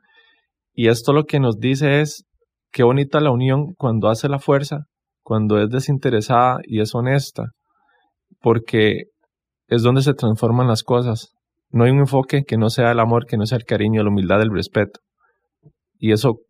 Y 0.73 0.89
esto 0.89 1.13
lo 1.13 1.25
que 1.25 1.41
nos 1.41 1.59
dice 1.59 2.01
es 2.01 2.25
qué 2.73 2.83
bonita 2.83 3.21
la 3.21 3.31
unión 3.31 3.75
cuando 3.77 4.09
hace 4.09 4.29
la 4.29 4.39
fuerza, 4.39 4.87
cuando 5.23 5.59
es 5.59 5.69
desinteresada 5.69 6.59
y 6.65 6.81
es 6.81 6.95
honesta, 6.95 7.53
porque 8.41 9.05
es 9.69 9.83
donde 9.83 10.03
se 10.03 10.15
transforman 10.15 10.69
las 10.69 10.83
cosas. 10.83 11.38
No 11.71 11.85
hay 11.85 11.91
un 11.91 11.99
enfoque 11.99 12.45
que 12.45 12.57
no 12.57 12.71
sea 12.71 12.93
el 12.93 13.01
amor, 13.01 13.27
que 13.27 13.37
no 13.37 13.47
sea 13.47 13.59
el 13.59 13.65
cariño, 13.65 14.03
la 14.03 14.11
humildad, 14.11 14.43
el 14.43 14.53
respeto. 14.53 15.01
Y 15.99 16.13
eso 16.13 16.41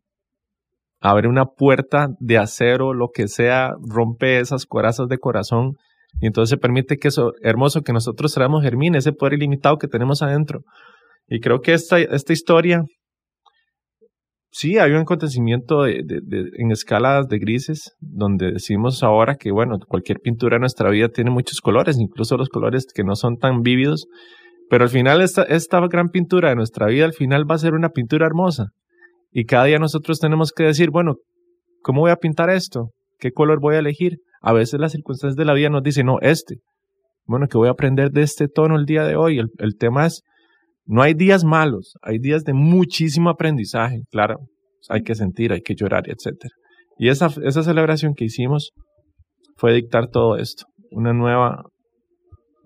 abre 1.01 1.29
una 1.29 1.47
puerta 1.47 2.09
de 2.19 2.39
acero, 2.39 2.93
lo 2.93 3.11
que 3.13 3.29
sea, 3.29 3.73
rompe 3.81 4.41
esas 4.41 4.67
corazas 4.67 5.09
de 5.09 5.19
corazón 5.19 5.77
y 6.21 6.27
entonces 6.27 6.59
permite 6.59 6.97
que 6.97 7.09
eso 7.09 7.33
hermoso 7.43 7.83
que 7.83 7.93
nosotros 7.93 8.33
traemos 8.33 8.63
germine, 8.63 8.99
ese 8.99 9.13
poder 9.13 9.35
ilimitado 9.35 9.79
que 9.79 9.89
tenemos 9.89 10.23
adentro. 10.23 10.63
Y 11.29 11.41
creo 11.41 11.61
que 11.61 11.75
esta, 11.75 11.99
esta 11.99 12.33
historia, 12.33 12.85
sí, 14.51 14.79
hay 14.79 14.93
un 14.93 15.03
acontecimiento 15.03 15.87
en 15.87 16.71
escalas 16.71 17.29
de 17.29 17.39
grises, 17.39 17.95
donde 18.01 18.53
decimos 18.53 19.03
ahora 19.03 19.37
que, 19.37 19.53
bueno, 19.53 19.79
cualquier 19.87 20.21
pintura 20.21 20.57
en 20.57 20.63
nuestra 20.63 20.91
vida 20.91 21.09
tiene 21.09 21.31
muchos 21.31 21.61
colores, 21.61 21.99
incluso 21.99 22.37
los 22.37 22.49
colores 22.49 22.87
que 22.93 23.05
no 23.05 23.15
son 23.15 23.37
tan 23.37 23.61
vívidos, 23.61 24.09
pero 24.71 24.85
al 24.85 24.91
final 24.91 25.21
esta, 25.23 25.43
esta 25.43 25.81
gran 25.89 26.11
pintura 26.11 26.51
de 26.51 26.57
nuestra 26.57 26.87
vida, 26.87 27.05
al 27.05 27.13
final 27.13 27.51
va 27.51 27.55
a 27.55 27.59
ser 27.59 27.75
una 27.75 27.91
pintura 27.91 28.27
hermosa. 28.27 28.69
Y 29.31 29.45
cada 29.45 29.65
día 29.65 29.79
nosotros 29.79 30.21
tenemos 30.21 30.53
que 30.53 30.65
decir, 30.65 30.91
bueno, 30.91 31.17
¿cómo 31.83 32.03
voy 32.03 32.11
a 32.11 32.17
pintar 32.17 32.51
esto? 32.51 32.91
¿Qué 33.19 33.33
color 33.33 33.61
voy 33.61 33.77
a 33.77 33.79
elegir? 33.81 34.19
A 34.41 34.53
veces 34.53 34.81
las 34.81 34.93
circunstancias 34.93 35.37
de 35.37 35.45
la 35.45 35.55
vida 35.55 35.71
nos 35.71 35.83
dicen, 35.83 36.07
no, 36.07 36.19
este. 36.21 36.57
Bueno, 37.27 37.47
¿qué 37.49 37.59
voy 37.59 37.69
a 37.69 37.73
aprender 37.73 38.11
de 38.11 38.23
este 38.23 38.49
tono 38.49 38.77
el 38.77 38.87
día 38.87 39.05
de 39.05 39.17
hoy? 39.17 39.39
El, 39.39 39.49
el 39.59 39.77
tema 39.77 40.07
es, 40.07 40.23
no 40.85 41.03
hay 41.03 41.13
días 41.15 41.45
malos, 41.45 41.95
hay 42.01 42.19
días 42.19 42.45
de 42.45 42.55
muchísimo 42.55 43.29
aprendizaje, 43.31 44.03
claro. 44.11 44.39
Hay 44.89 45.03
que 45.03 45.15
sentir, 45.15 45.53
hay 45.53 45.61
que 45.61 45.75
llorar, 45.75 46.05
etc. 46.09 46.37
Y 46.99 47.09
esa, 47.09 47.31
esa 47.43 47.63
celebración 47.63 48.15
que 48.15 48.25
hicimos 48.25 48.73
fue 49.57 49.75
dictar 49.75 50.09
todo 50.09 50.37
esto, 50.37 50.65
una 50.91 51.13
nueva 51.13 51.65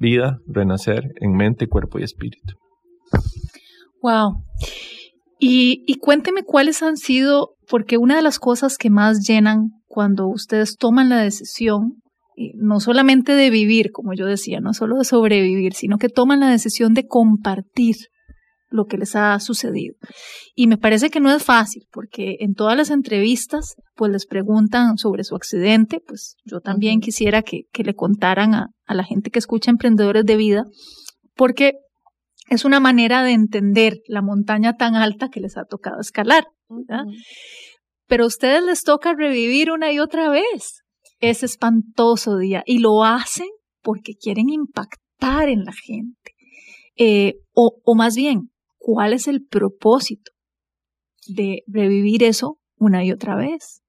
vida, 0.03 0.39
renacer 0.47 1.05
en 1.21 1.33
mente, 1.33 1.69
cuerpo 1.69 1.99
y 1.99 2.03
espíritu. 2.03 2.55
Wow. 4.03 4.45
Y, 5.39 5.97
cuénteme 6.01 6.43
cuáles 6.43 6.83
han 6.83 6.97
sido, 6.97 7.57
porque 7.69 7.97
una 7.97 8.17
de 8.17 8.23
las 8.23 8.39
cosas 8.39 8.77
que 8.77 8.91
más 8.91 9.27
llenan 9.27 9.71
cuando 9.87 10.29
ustedes 10.29 10.77
toman 10.77 11.09
la 11.09 11.21
decisión, 11.21 12.03
no 12.55 12.81
solamente 12.81 13.33
de 13.33 13.51
vivir, 13.51 13.91
como 13.93 14.13
yo 14.15 14.27
decía, 14.27 14.61
no 14.61 14.73
solo 14.73 14.99
de 14.99 15.05
sobrevivir, 15.05 15.75
sino 15.75 15.99
que 15.99 16.09
toman 16.09 16.41
la 16.41 16.51
decisión 16.51 16.95
de 16.95 17.07
compartir 17.07 17.97
lo 18.73 18.87
que 18.87 18.99
les 18.99 19.17
ha 19.17 19.39
sucedido. 19.41 19.97
Y 20.55 20.67
me 20.67 20.79
parece 20.79 21.11
que 21.11 21.21
no 21.21 21.31
es 21.31 21.43
fácil, 21.43 21.85
porque 21.93 22.37
en 22.41 22.55
todas 22.55 22.77
las 22.77 22.91
entrevistas, 22.91 23.75
pues 23.95 24.11
les 24.13 24.27
preguntan 24.27 24.99
sobre 24.99 25.25
su 25.25 25.35
accidente, 25.35 26.01
pues 26.07 26.37
yo 26.45 26.61
también 26.61 27.01
quisiera 27.01 27.43
que, 27.43 27.65
le 27.73 27.95
contaran 27.95 28.55
a, 28.55 28.69
a 28.87 28.95
la 28.95 29.05
gente 29.05 29.31
que 29.31 29.39
escucha 29.39 29.71
Emprendedores 29.71 30.25
de 30.25 30.37
Vida, 30.37 30.65
porque 31.35 31.75
es 32.49 32.65
una 32.65 32.81
manera 32.81 33.23
de 33.23 33.33
entender 33.33 34.01
la 34.07 34.21
montaña 34.21 34.77
tan 34.77 34.95
alta 34.95 35.29
que 35.29 35.41
les 35.41 35.57
ha 35.57 35.65
tocado 35.65 36.01
escalar. 36.01 36.45
Pero 38.07 38.25
a 38.25 38.27
ustedes 38.27 38.63
les 38.63 38.83
toca 38.83 39.15
revivir 39.15 39.71
una 39.71 39.93
y 39.93 39.99
otra 39.99 40.29
vez 40.29 40.83
ese 41.21 41.47
espantoso 41.47 42.37
día 42.37 42.63
y 42.67 42.79
lo 42.79 43.05
hacen 43.05 43.49
porque 43.81 44.15
quieren 44.15 44.51
impactar 44.51 45.49
en 45.49 45.65
la 45.65 45.73
gente. 45.73 46.33
Eh, 46.97 47.37
o, 47.55 47.81
o 47.85 47.95
más 47.95 48.17
bien, 48.17 48.51
¿cuál 48.83 49.13
es 49.13 49.29
el 49.29 49.45
propósito 49.45 50.33
de 51.27 51.63
revivir 51.67 52.23
eso 52.25 52.59
una 52.77 53.05
y 53.05 53.13
otra 53.13 53.37
vez? 53.37 53.83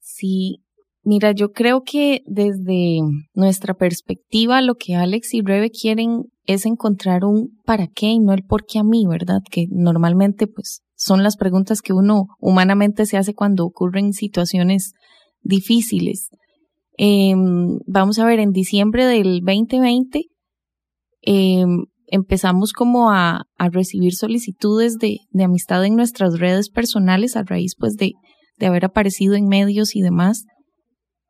Sí, 0.00 0.62
Mira, 1.08 1.32
yo 1.32 1.52
creo 1.52 1.84
que 1.84 2.20
desde 2.26 2.98
nuestra 3.32 3.72
perspectiva 3.72 4.60
lo 4.60 4.74
que 4.74 4.94
Alex 4.94 5.32
y 5.32 5.40
Rebe 5.40 5.70
quieren 5.70 6.24
es 6.44 6.66
encontrar 6.66 7.24
un 7.24 7.58
para 7.64 7.86
qué 7.86 8.08
y 8.08 8.18
no 8.18 8.34
el 8.34 8.42
por 8.42 8.66
qué 8.66 8.78
a 8.78 8.84
mí, 8.84 9.06
¿verdad? 9.06 9.40
Que 9.50 9.64
normalmente 9.70 10.46
pues 10.46 10.82
son 10.96 11.22
las 11.22 11.38
preguntas 11.38 11.80
que 11.80 11.94
uno 11.94 12.26
humanamente 12.40 13.06
se 13.06 13.16
hace 13.16 13.32
cuando 13.32 13.64
ocurren 13.64 14.12
situaciones 14.12 14.92
difíciles. 15.40 16.28
Em, 16.98 17.78
vamos 17.86 18.18
a 18.18 18.26
ver, 18.26 18.38
en 18.38 18.50
diciembre 18.50 19.06
del 19.06 19.40
2020 19.40 20.26
em, 21.22 21.86
empezamos 22.10 22.72
como 22.72 23.10
a, 23.10 23.42
a 23.56 23.68
recibir 23.68 24.14
solicitudes 24.14 24.98
de, 24.98 25.18
de, 25.30 25.44
amistad 25.44 25.84
en 25.84 25.96
nuestras 25.96 26.38
redes 26.38 26.70
personales 26.70 27.36
a 27.36 27.42
raíz 27.42 27.74
pues 27.78 27.96
de, 27.96 28.12
de 28.58 28.66
haber 28.66 28.84
aparecido 28.84 29.34
en 29.34 29.46
medios 29.46 29.94
y 29.94 30.02
demás. 30.02 30.44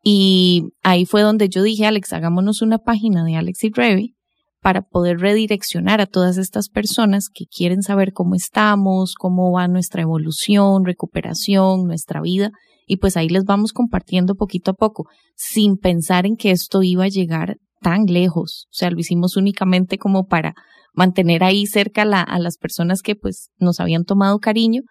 Y 0.03 0.71
ahí 0.83 1.05
fue 1.05 1.23
donde 1.23 1.49
yo 1.49 1.63
dije, 1.63 1.87
Alex, 1.87 2.13
hagámonos 2.13 2.63
una 2.63 2.79
página 2.79 3.25
de 3.25 3.37
Alex 3.37 3.65
y 3.65 3.71
Revy 3.71 4.15
para 4.61 4.83
poder 4.83 5.19
redireccionar 5.19 6.01
a 6.01 6.07
todas 6.07 6.37
estas 6.37 6.69
personas 6.69 7.29
que 7.33 7.45
quieren 7.47 7.83
saber 7.83 8.13
cómo 8.13 8.35
estamos, 8.35 9.15
cómo 9.15 9.53
va 9.53 9.69
nuestra 9.69 10.03
evolución, 10.03 10.85
recuperación, 10.85 11.85
nuestra 11.85 12.21
vida. 12.21 12.51
Y 12.87 12.97
pues 12.97 13.17
ahí 13.17 13.29
les 13.29 13.45
vamos 13.45 13.73
compartiendo 13.73 14.35
poquito 14.35 14.71
a 14.71 14.75
poco, 14.75 15.07
sin 15.37 15.77
pensar 15.77 16.27
en 16.27 16.37
que 16.37 16.51
esto 16.51 16.83
iba 16.83 17.05
a 17.05 17.09
llegar 17.09 17.59
tan 17.81 18.07
lejos. 18.07 18.67
O 18.67 18.75
sea, 18.75 18.91
lo 18.91 18.99
hicimos 18.99 19.37
únicamente 19.37 19.99
como 19.99 20.27
para 20.27 20.55
mantener 20.93 21.45
ahí 21.45 21.67
cerca 21.67 22.03
a 22.03 22.39
las 22.39 22.59
personas 22.59 23.03
que 23.03 23.15
pues 23.15 23.51
nos 23.59 23.81
habían 23.81 24.05
tomado 24.05 24.39
cariño 24.39 24.83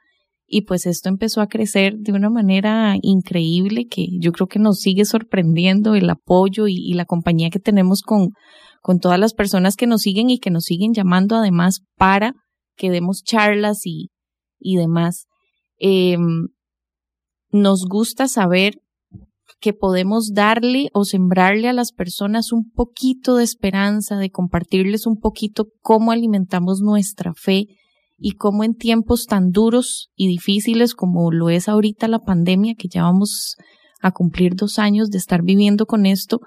y 0.49 0.61
pues 0.61 0.85
esto 0.85 1.09
empezó 1.09 1.41
a 1.41 1.47
crecer 1.47 1.97
de 1.97 2.13
una 2.13 2.29
manera 2.29 2.95
increíble 3.01 3.87
que 3.87 4.07
yo 4.21 4.31
creo 4.31 4.47
que 4.47 4.59
nos 4.59 4.79
sigue 4.79 5.03
sorprendiendo 5.03 5.93
el 5.93 6.09
apoyo 6.09 6.67
y, 6.67 6.93
la 6.93 7.03
compañía 7.03 7.49
que 7.49 7.59
tenemos 7.59 8.01
con, 8.01 8.29
con 8.81 8.99
todas 8.99 9.19
las 9.19 9.33
personas 9.33 9.75
que 9.75 9.87
nos 9.87 10.01
siguen 10.01 10.29
y 10.29 10.39
que 10.39 10.49
nos 10.49 10.63
siguen 10.63 10.93
llamando 10.93 11.35
además 11.35 11.81
para 11.97 12.33
que 12.77 12.89
demos 12.89 13.23
charlas 13.23 13.85
y, 13.85 14.09
y 14.57 14.77
demás. 14.77 15.25
Em, 15.79 16.47
nos 17.51 17.85
gusta 17.85 18.29
saber 18.29 18.75
que 19.59 19.73
podemos 19.73 20.33
darle 20.33 20.89
o 20.93 21.03
sembrarle 21.03 21.67
a 21.67 21.73
las 21.73 21.91
personas 21.91 22.51
un 22.51 22.69
poquito 22.69 23.35
de 23.35 23.43
esperanza, 23.43 24.17
de 24.17 24.29
compartirles 24.29 25.07
un 25.07 25.17
poquito 25.17 25.67
cómo 25.81 26.11
alimentamos 26.11 26.81
nuestra 26.81 27.33
fe 27.33 27.65
y 28.17 28.33
cómo 28.33 28.63
en 28.63 28.75
tiempos 28.75 29.25
tan 29.25 29.49
duros 29.51 30.09
y 30.15 30.27
difíciles 30.27 30.93
como 30.93 31.31
lo 31.31 31.49
es 31.49 31.67
ahorita 31.67 32.07
la 32.07 32.19
pandemia, 32.19 32.75
que 32.77 32.87
ya 32.87 33.03
vamos 33.03 33.55
a 34.01 34.11
cumplir 34.11 34.55
dos 34.55 34.79
años 34.79 35.09
de 35.09 35.17
estar 35.17 35.41
viviendo 35.43 35.85
con 35.85 36.05
esto, 36.05 36.39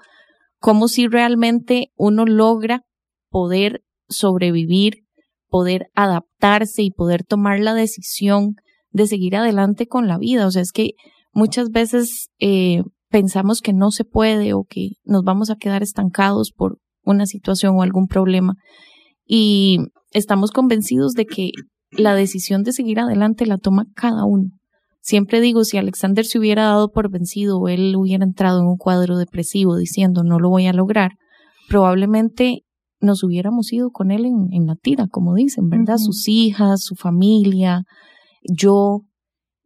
cómo 0.59 0.87
si 0.87 1.07
realmente 1.07 1.91
uno 1.95 2.25
logra 2.25 2.81
poder 3.29 3.83
sobrevivir, 4.07 5.03
poder 5.47 5.87
adaptarse 5.95 6.83
y 6.83 6.91
poder 6.91 7.23
tomar 7.23 7.59
la 7.59 7.73
decisión 7.73 8.55
de 8.91 9.07
seguir 9.07 9.35
adelante 9.35 9.87
con 9.87 10.07
la 10.07 10.17
vida. 10.17 10.47
O 10.47 10.51
sea, 10.51 10.61
es 10.61 10.71
que 10.71 10.91
muchas 11.33 11.69
veces 11.69 12.29
eh, 12.39 12.83
pensamos 13.11 13.61
que 13.61 13.73
no 13.73 13.91
se 13.91 14.05
puede 14.05 14.53
o 14.53 14.63
que 14.63 14.93
nos 15.03 15.23
vamos 15.23 15.49
a 15.51 15.57
quedar 15.57 15.83
estancados 15.83 16.51
por 16.51 16.79
una 17.03 17.25
situación 17.25 17.75
o 17.75 17.83
algún 17.83 18.07
problema. 18.07 18.55
Y 19.25 19.79
estamos 20.11 20.51
convencidos 20.51 21.13
de 21.13 21.25
que 21.25 21.51
la 21.91 22.15
decisión 22.15 22.63
de 22.63 22.71
seguir 22.71 22.99
adelante 22.99 23.45
la 23.45 23.57
toma 23.57 23.85
cada 23.93 24.25
uno. 24.25 24.49
Siempre 25.01 25.41
digo, 25.41 25.63
si 25.63 25.77
Alexander 25.77 26.25
se 26.25 26.39
hubiera 26.39 26.63
dado 26.63 26.89
por 26.89 27.11
vencido 27.11 27.59
o 27.59 27.67
él 27.67 27.95
hubiera 27.95 28.23
entrado 28.23 28.61
en 28.61 28.67
un 28.67 28.77
cuadro 28.77 29.17
depresivo 29.17 29.75
diciendo 29.75 30.23
no 30.23 30.39
lo 30.39 30.49
voy 30.49 30.67
a 30.67 30.73
lograr, 30.73 31.11
probablemente 31.67 32.63
nos 32.99 33.23
hubiéramos 33.23 33.73
ido 33.73 33.89
con 33.89 34.11
él 34.11 34.25
en, 34.25 34.67
la 34.67 34.75
tira, 34.75 35.07
como 35.07 35.33
dicen, 35.33 35.69
¿verdad? 35.69 35.97
Sus 35.97 36.27
hijas, 36.27 36.83
su 36.83 36.95
familia, 36.95 37.81
yo, 38.43 39.01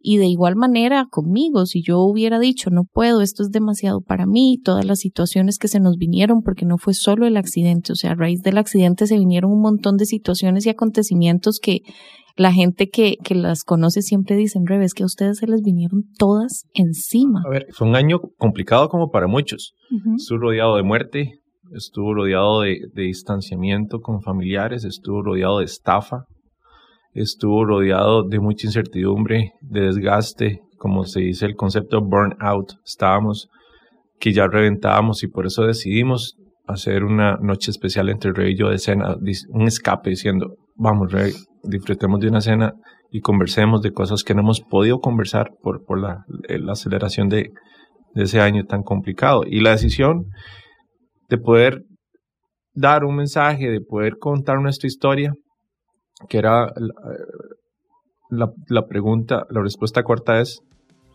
y 0.07 0.17
de 0.17 0.27
igual 0.27 0.55
manera 0.55 1.07
conmigo, 1.09 1.65
si 1.65 1.81
yo 1.81 2.01
hubiera 2.01 2.37
dicho, 2.37 2.69
no 2.69 2.83
puedo, 2.83 3.21
esto 3.21 3.41
es 3.41 3.49
demasiado 3.49 4.01
para 4.01 4.27
mí, 4.27 4.59
todas 4.63 4.85
las 4.85 4.99
situaciones 4.99 5.57
que 5.57 5.67
se 5.67 5.79
nos 5.79 5.97
vinieron, 5.97 6.43
porque 6.43 6.63
no 6.63 6.77
fue 6.77 6.93
solo 6.93 7.25
el 7.25 7.37
accidente, 7.37 7.91
o 7.91 7.95
sea, 7.95 8.11
a 8.11 8.15
raíz 8.15 8.43
del 8.43 8.59
accidente 8.59 9.07
se 9.07 9.17
vinieron 9.17 9.51
un 9.51 9.61
montón 9.61 9.97
de 9.97 10.05
situaciones 10.05 10.67
y 10.67 10.69
acontecimientos 10.69 11.59
que 11.59 11.79
la 12.35 12.53
gente 12.53 12.89
que, 12.89 13.15
que 13.23 13.33
las 13.33 13.63
conoce 13.63 14.03
siempre 14.03 14.35
dicen, 14.35 14.67
revés, 14.67 14.93
que 14.93 15.01
a 15.01 15.07
ustedes 15.07 15.39
se 15.39 15.47
les 15.47 15.63
vinieron 15.63 16.03
todas 16.19 16.65
encima. 16.75 17.41
A 17.43 17.49
ver, 17.49 17.65
fue 17.71 17.87
un 17.87 17.95
año 17.95 18.19
complicado 18.37 18.89
como 18.89 19.09
para 19.09 19.25
muchos. 19.25 19.73
Estuvo 20.15 20.37
rodeado 20.37 20.75
de 20.75 20.83
muerte, 20.83 21.39
estuvo 21.71 22.13
rodeado 22.13 22.61
de, 22.61 22.77
de 22.93 23.03
distanciamiento 23.03 24.01
con 24.01 24.21
familiares, 24.21 24.85
estuvo 24.85 25.23
rodeado 25.23 25.59
de 25.59 25.65
estafa, 25.65 26.25
estuvo 27.15 27.65
rodeado 27.65 28.23
de 28.23 28.39
mucha 28.39 28.67
incertidumbre, 28.67 29.53
de 29.61 29.81
desgaste, 29.81 30.59
como 30.77 31.05
se 31.05 31.21
dice 31.21 31.45
el 31.45 31.55
concepto 31.55 32.01
burnout. 32.01 32.73
Estábamos 32.85 33.49
que 34.19 34.33
ya 34.33 34.47
reventábamos 34.47 35.23
y 35.23 35.27
por 35.27 35.45
eso 35.45 35.63
decidimos 35.63 36.35
hacer 36.67 37.03
una 37.03 37.37
noche 37.37 37.71
especial 37.71 38.09
entre 38.09 38.33
Rey 38.33 38.53
y 38.53 38.57
yo 38.57 38.69
de 38.69 38.77
cena, 38.77 39.15
un 39.49 39.67
escape 39.67 40.09
diciendo, 40.09 40.55
vamos 40.75 41.11
Rey, 41.11 41.31
disfrutemos 41.63 42.19
de 42.19 42.27
una 42.27 42.41
cena 42.41 42.73
y 43.11 43.21
conversemos 43.21 43.81
de 43.81 43.91
cosas 43.91 44.23
que 44.23 44.33
no 44.33 44.41
hemos 44.41 44.61
podido 44.61 44.99
conversar 44.99 45.51
por, 45.61 45.85
por 45.85 46.01
la, 46.01 46.25
la 46.49 46.73
aceleración 46.73 47.29
de 47.29 47.51
ese 48.15 48.41
año 48.41 48.65
tan 48.65 48.83
complicado. 48.83 49.43
Y 49.45 49.61
la 49.61 49.71
decisión 49.71 50.25
de 51.29 51.37
poder 51.37 51.83
dar 52.73 53.05
un 53.05 53.15
mensaje, 53.15 53.69
de 53.69 53.79
poder 53.79 54.17
contar 54.19 54.59
nuestra 54.61 54.87
historia, 54.87 55.33
que 56.29 56.37
era 56.37 56.73
la, 58.29 58.51
la, 58.67 58.87
pregunta, 58.87 59.45
la 59.49 59.61
respuesta 59.61 60.03
corta 60.03 60.39
es, 60.39 60.61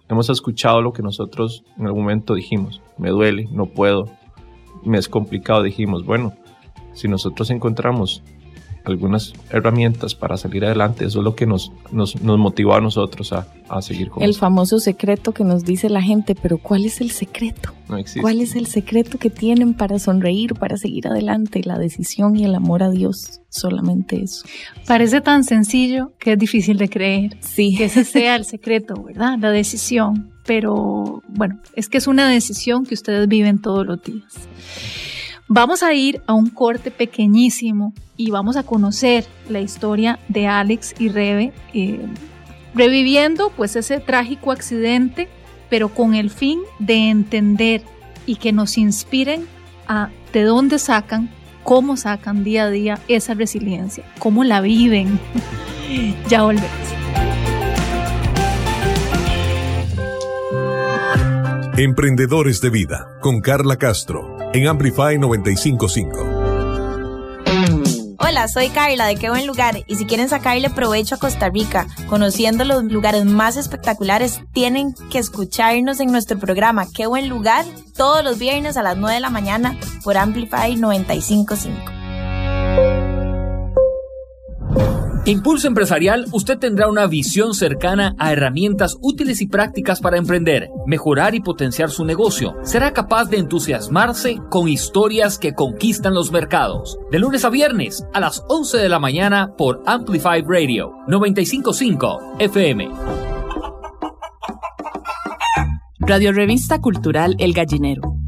hemos 0.09 0.31
escuchado 0.31 0.83
lo 0.83 0.93
que 0.93 1.03
nosotros 1.03 1.65
en 1.79 1.87
algún 1.87 2.03
momento 2.03 2.35
dijimos, 2.35 2.83
me 2.99 3.11
duele, 3.11 3.49
no 3.51 3.67
puedo, 3.67 4.05
me 4.85 4.99
es 4.99 5.09
complicado, 5.09 5.63
dijimos, 5.63 6.05
bueno, 6.05 6.35
si 6.93 7.09
nosotros 7.09 7.51
encontramos 7.51 8.23
algunas 8.85 9.33
herramientas 9.51 10.15
para 10.15 10.37
salir 10.37 10.65
adelante. 10.65 11.05
Eso 11.05 11.21
es 11.21 11.25
lo 11.25 11.35
que 11.35 11.47
nos, 11.47 11.73
nos, 11.91 12.21
nos 12.23 12.39
motivó 12.39 12.75
a 12.75 12.81
nosotros 12.81 13.33
a, 13.33 13.47
a 13.69 13.83
seguir 13.83 14.11
con 14.11 14.23
El 14.23 14.35
famoso 14.35 14.81
secreto 14.81 15.33
que 15.33 15.45
nos 15.45 15.65
dice 15.65 15.89
la 15.89 16.03
gente, 16.03 16.35
pero 16.35 16.59
¿cuál 16.59 16.85
es 16.85 17.01
el 17.01 17.11
secreto? 17.11 17.73
No 17.89 17.97
existe. 17.97 18.21
¿Cuál 18.21 18.41
es 18.41 18.57
el 18.57 18.67
secreto 18.67 19.19
que 19.19 19.31
tienen 19.31 19.75
para 19.75 19.99
sonreír, 19.99 20.55
para 20.55 20.77
seguir 20.77 21.09
adelante? 21.09 21.63
La 21.65 21.79
decisión 21.79 22.37
y 22.37 22.45
el 22.45 22.55
amor 22.55 22.83
a 22.83 22.91
Dios, 22.91 23.41
solamente 23.49 24.23
eso. 24.23 24.45
Parece 24.87 25.21
tan 25.21 25.45
sencillo 25.45 26.13
que 26.19 26.33
es 26.33 26.39
difícil 26.39 26.79
de 26.79 26.89
creer. 26.89 27.37
Sí. 27.41 27.77
Que 27.77 27.85
ese 27.85 28.05
sea 28.05 28.37
el 28.37 28.45
secreto, 28.45 29.03
¿verdad? 29.03 29.39
La 29.39 29.51
decisión. 29.51 30.33
Pero 30.47 31.23
bueno, 31.29 31.61
es 31.77 31.89
que 31.89 31.99
es 31.99 32.07
una 32.07 32.29
decisión 32.29 32.85
que 32.85 32.95
ustedes 32.95 33.29
viven 33.29 33.61
todos 33.61 33.87
los 33.87 34.03
días. 34.03 34.35
Vamos 35.53 35.83
a 35.83 35.93
ir 35.95 36.23
a 36.29 36.33
un 36.33 36.49
corte 36.49 36.93
pequeñísimo 36.93 37.93
y 38.17 38.31
vamos 38.31 38.57
a 38.57 38.63
conocer 38.63 39.27
la 39.49 39.59
historia 39.59 40.21
de 40.29 40.47
Alex 40.47 40.95
y 40.97 41.09
Rebe, 41.09 41.53
eh, 41.75 41.99
reviviendo 42.73 43.51
pues 43.57 43.75
ese 43.75 43.99
trágico 43.99 44.53
accidente, 44.53 45.29
pero 45.69 45.89
con 45.89 46.15
el 46.15 46.31
fin 46.31 46.61
de 46.79 47.11
entender 47.11 47.83
y 48.27 48.37
que 48.37 48.53
nos 48.53 48.79
inspiren 48.79 49.45
a 49.89 50.11
de 50.33 50.45
dónde 50.45 50.79
sacan, 50.79 51.29
cómo 51.65 51.97
sacan 51.97 52.45
día 52.45 52.67
a 52.67 52.71
día 52.71 53.01
esa 53.09 53.35
resiliencia, 53.35 54.05
cómo 54.21 54.45
la 54.45 54.61
viven. 54.61 55.19
ya 56.29 56.45
volvemos. 56.45 56.71
Emprendedores 61.77 62.61
de 62.61 62.71
Vida 62.71 63.09
con 63.21 63.41
Carla 63.41 63.75
Castro 63.79 64.40
en 64.53 64.67
Amplify 64.67 65.19
955. 65.19 66.41
Hola, 68.19 68.49
soy 68.49 68.69
Carla 68.69 69.07
de 69.07 69.17
Qué 69.17 69.29
Buen 69.29 69.47
Lugar 69.47 69.83
y 69.87 69.97
si 69.97 70.05
quieren 70.07 70.29
sacarle 70.29 70.71
provecho 70.71 71.17
a 71.17 71.19
Costa 71.19 71.49
Rica, 71.49 71.87
conociendo 72.09 72.65
los 72.65 72.85
lugares 72.85 73.25
más 73.25 73.57
espectaculares, 73.57 74.41
tienen 74.53 74.95
que 75.11 75.19
escucharnos 75.19 76.01
en 76.01 76.13
nuestro 76.13 76.39
programa 76.39 76.87
Qué 76.95 77.07
Buen 77.07 77.29
Lugar 77.29 77.65
todos 77.97 78.23
los 78.23 78.39
viernes 78.39 78.77
a 78.77 78.83
las 78.83 78.97
9 78.97 79.15
de 79.15 79.21
la 79.21 79.31
mañana 79.31 79.77
por 80.05 80.17
Amplify 80.17 80.77
955. 80.77 82.00
Impulso 85.27 85.69
Empresarial, 85.69 86.27
usted 86.33 86.59
tendrá 86.59 86.89
una 86.89 87.07
visión 87.07 87.53
cercana 87.55 88.15
a 88.19 88.33
herramientas 88.33 88.97
útiles 89.03 89.43
y 89.43 89.47
prácticas 89.47 90.01
para 90.01 90.17
emprender, 90.17 90.71
mejorar 90.87 91.35
y 91.35 91.41
potenciar 91.41 91.91
su 91.91 92.07
negocio. 92.07 92.55
Será 92.63 92.93
capaz 92.93 93.27
de 93.27 93.37
entusiasmarse 93.37 94.39
con 94.49 94.67
historias 94.67 95.39
que 95.39 95.53
conquistan 95.53 96.15
los 96.15 96.33
mercados. 96.33 96.99
De 97.11 97.19
lunes 97.19 97.45
a 97.45 97.51
viernes 97.51 98.07
a 98.15 98.21
las 98.21 98.43
11 98.49 98.79
de 98.79 98.89
la 98.89 98.99
mañana 98.99 99.55
por 99.59 99.83
Amplify 99.85 100.41
Radio 100.41 100.95
955 101.07 102.37
FM. 102.39 102.91
Radio 105.99 106.33
Revista 106.33 106.81
Cultural 106.81 107.37
El 107.39 107.53
Gallinero 107.53 108.21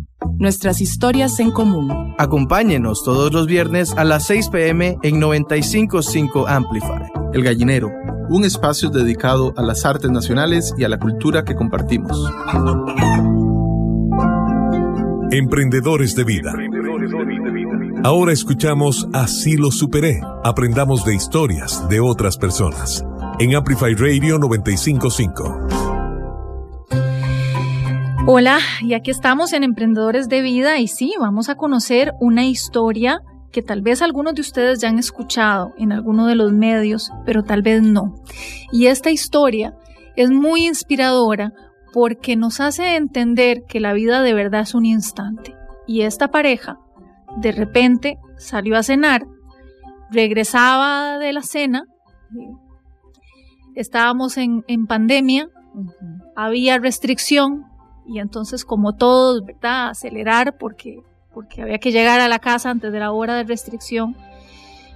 nuestras 0.43 0.81
historias 0.81 1.39
en 1.41 1.53
común. 1.53 2.15
Acompáñenos 2.19 3.03
todos 3.05 3.33
los 3.33 3.47
viernes 3.47 3.95
a 3.97 4.05
las 4.05 4.27
6 4.27 4.49
pm 4.49 4.99
en 5.03 5.21
955 5.21 6.49
Amplify. 6.49 7.11
El 7.33 7.45
Gallinero, 7.45 7.91
un 8.29 8.45
espacio 8.45 8.91
dedicado 8.91 9.55
a 9.57 9.63
las 9.63 9.87
artes 9.87 10.11
nacionales 10.11 10.75
y 10.77 10.85
a 10.85 10.89
la 10.89 10.99
cultura 10.99 11.45
que 11.45 11.55
compartimos. 11.55 12.31
Emprendedores 15.31 16.15
de 16.17 16.25
vida. 16.25 16.53
Ahora 18.05 18.33
escuchamos 18.33 19.09
Así 19.13 19.57
lo 19.57 19.71
superé. 19.71 20.21
Aprendamos 20.45 21.05
de 21.05 21.15
historias 21.15 21.89
de 21.89 22.01
otras 22.01 22.37
personas. 22.37 23.05
En 23.39 23.55
Amplify 23.55 23.95
Radio 23.95 24.39
955. 24.41 26.02
Hola, 28.25 28.61
y 28.81 28.95
aquí 28.95 29.11
estamos 29.11 29.53
en 29.53 29.65
Emprendedores 29.65 30.29
de 30.29 30.43
Vida 30.43 30.79
y 30.79 30.87
sí, 30.87 31.13
vamos 31.19 31.49
a 31.49 31.57
conocer 31.57 32.13
una 32.21 32.47
historia 32.47 33.21
que 33.51 33.63
tal 33.63 33.83
vez 33.83 34.01
algunos 34.01 34.35
de 34.35 34.43
ustedes 34.43 34.81
ya 34.81 34.91
han 34.91 35.01
escuchado 35.01 35.73
en 35.77 35.91
alguno 35.91 36.29
de 36.29 36.37
los 36.37 36.53
medios, 36.53 37.11
pero 37.27 37.43
tal 37.43 37.63
vez 37.63 37.83
no. 37.83 38.15
Y 38.71 38.87
esta 38.87 39.11
historia 39.11 39.75
es 40.15 40.31
muy 40.31 40.69
inspiradora 40.69 41.53
porque 41.93 42.37
nos 42.37 42.61
hace 42.61 42.95
entender 42.95 43.65
que 43.69 43.81
la 43.81 43.93
vida 43.93 44.23
de 44.23 44.35
verdad 44.35 44.61
es 44.61 44.77
un 44.77 44.87
instante. 44.87 45.57
Y 45.89 46.03
esta 46.03 46.29
pareja 46.29 46.79
de 47.39 47.51
repente 47.51 48.19
salió 48.39 48.77
a 48.77 48.85
cenar, 48.85 49.27
regresaba 50.13 51.19
de 51.19 51.33
la 51.33 51.43
cena, 51.43 51.83
estábamos 53.75 54.37
en, 54.37 54.63
en 54.69 54.87
pandemia, 54.87 55.49
había 56.37 56.79
restricción, 56.79 57.65
y 58.07 58.19
entonces 58.19 58.65
como 58.65 58.95
todos, 58.95 59.45
¿verdad? 59.45 59.91
Acelerar 59.91 60.57
porque, 60.59 61.01
porque 61.33 61.63
había 61.63 61.79
que 61.79 61.93
llegar 61.93 62.21
a 62.21 62.29
la 62.29 62.39
casa 62.39 62.71
antes 62.71 62.93
de 62.93 62.99
la 62.99 63.13
hora 63.13 63.37
de 63.37 63.45
restricción. 63.45 64.17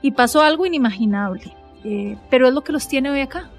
Y 0.03 0.13
pasó 0.13 0.43
algo 0.43 0.67
inimaginable, 0.67 1.55
eh, 1.85 2.17
pero 2.31 2.49
es 2.49 2.55
lo 2.55 2.63
que 2.63 2.73
los 2.73 2.87
tiene 2.89 3.11
hoy 3.11 3.21
acá. 3.21 3.51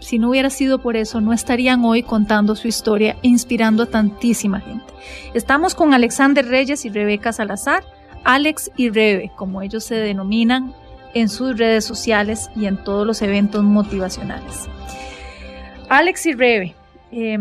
Si 0.00 0.18
no 0.18 0.30
hubiera 0.30 0.50
sido 0.50 0.80
por 0.80 0.96
eso, 0.96 1.20
no 1.20 1.32
estarían 1.32 1.84
hoy 1.84 2.02
contando 2.02 2.56
su 2.56 2.66
historia 2.66 3.16
e 3.22 3.28
inspirando 3.28 3.84
a 3.84 3.86
tantísima 3.86 4.60
gente. 4.60 4.92
Estamos 5.32 5.74
con 5.74 5.94
Alexander 5.94 6.44
Reyes 6.44 6.84
y 6.84 6.90
Rebeca 6.90 7.32
Salazar, 7.32 7.84
Alex 8.24 8.70
y 8.76 8.90
Rebe, 8.90 9.30
como 9.36 9.62
ellos 9.62 9.84
se 9.84 9.94
denominan 9.94 10.74
en 11.14 11.28
sus 11.28 11.56
redes 11.56 11.84
sociales 11.84 12.50
y 12.56 12.66
en 12.66 12.82
todos 12.82 13.06
los 13.06 13.22
eventos 13.22 13.62
motivacionales. 13.62 14.68
Alex 15.88 16.26
y 16.26 16.32
Rebe, 16.32 16.74
eh, 17.12 17.38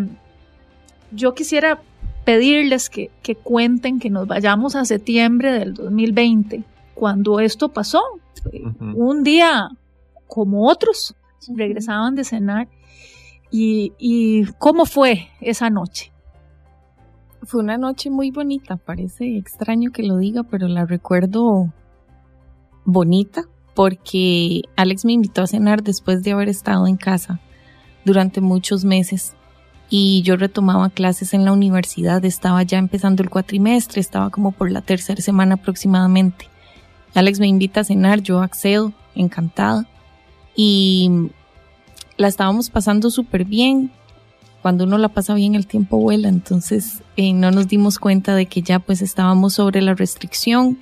yo 1.12 1.34
quisiera 1.34 1.82
pedirles 2.26 2.90
que, 2.90 3.10
cuenten, 3.44 4.00
que 4.00 4.10
nos 4.10 4.28
vayamos 4.28 4.76
a 4.76 4.86
septiembre 4.86 5.52
del 5.52 5.74
2020, 5.74 6.64
cuando 6.94 7.40
esto 7.40 7.70
pasó. 7.70 8.02
Un 8.80 9.24
día 9.24 9.70
como 10.28 10.68
otros, 10.68 11.16
regresaban 11.56 12.16
de 12.16 12.24
cenar. 12.24 12.68
Y, 13.50 13.94
¿Y 13.98 14.46
cómo 14.60 14.86
fue 14.86 15.28
esa 15.42 15.70
noche? 15.70 16.12
Fue 17.44 17.62
una 17.62 17.78
noche 17.78 18.10
muy 18.10 18.32
bonita, 18.32 18.78
parece 18.78 19.38
extraño 19.38 19.92
que 19.92 20.04
lo 20.04 20.18
diga, 20.18 20.44
pero 20.44 20.68
la 20.68 20.86
recuerdo 20.86 21.74
bonita 22.86 23.44
porque 23.74 24.62
Alex 24.76 25.06
me 25.06 25.14
invitó 25.14 25.42
a 25.42 25.48
cenar 25.48 25.82
después 25.82 26.24
de 26.24 26.32
haber 26.32 26.50
estado 26.50 26.88
en 26.88 26.98
casa 26.98 27.40
durante 28.06 28.42
muchos 28.42 28.86
meses 28.86 29.36
y 29.94 30.22
yo 30.22 30.38
retomaba 30.38 30.90
clases 30.90 31.34
en 31.34 31.44
la 31.44 31.52
universidad, 31.52 32.24
estaba 32.24 32.64
ya 32.64 32.78
empezando 32.78 33.22
el 33.22 33.30
cuatrimestre, 33.30 34.00
estaba 34.00 34.30
como 34.30 34.54
por 34.54 34.72
la 34.72 34.82
tercera 34.82 35.22
semana 35.22 35.56
aproximadamente. 35.56 36.48
Alex 37.14 37.42
me 37.42 37.48
invita 37.48 37.82
a 37.82 37.84
cenar, 37.84 38.22
yo 38.22 38.42
accedo, 38.42 38.94
encantada, 39.16 39.86
y 40.56 41.12
la 42.16 42.30
estábamos 42.30 42.70
pasando 42.70 43.10
súper 43.10 43.44
bien. 43.44 43.92
Cuando 44.62 44.86
uno 44.86 44.98
la 44.98 45.10
pasa 45.10 45.34
bien 45.34 45.56
el 45.56 45.68
tiempo 45.68 45.98
vuela, 45.98 46.30
entonces 46.30 47.04
eh, 47.18 47.34
no 47.34 47.52
nos 47.52 47.68
dimos 47.68 48.00
cuenta 48.00 48.34
de 48.34 48.46
que 48.46 48.62
ya 48.62 48.80
pues 48.80 49.02
estábamos 49.02 49.56
sobre 49.56 49.82
la 49.82 49.94
restricción 49.94 50.80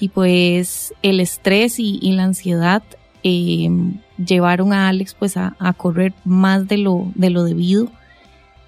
y 0.00 0.08
pues 0.08 0.94
el 1.02 1.20
estrés 1.20 1.78
y, 1.78 2.10
la 2.10 2.24
ansiedad 2.24 2.82
eh, 3.22 3.70
llevaron 4.18 4.72
a 4.72 4.88
Alex 4.88 5.14
pues 5.14 5.36
a, 5.36 5.54
a 5.60 5.72
correr 5.74 6.12
más 6.24 6.66
de 6.66 6.78
lo, 6.78 7.12
de 7.14 7.30
lo 7.30 7.44
debido 7.44 7.88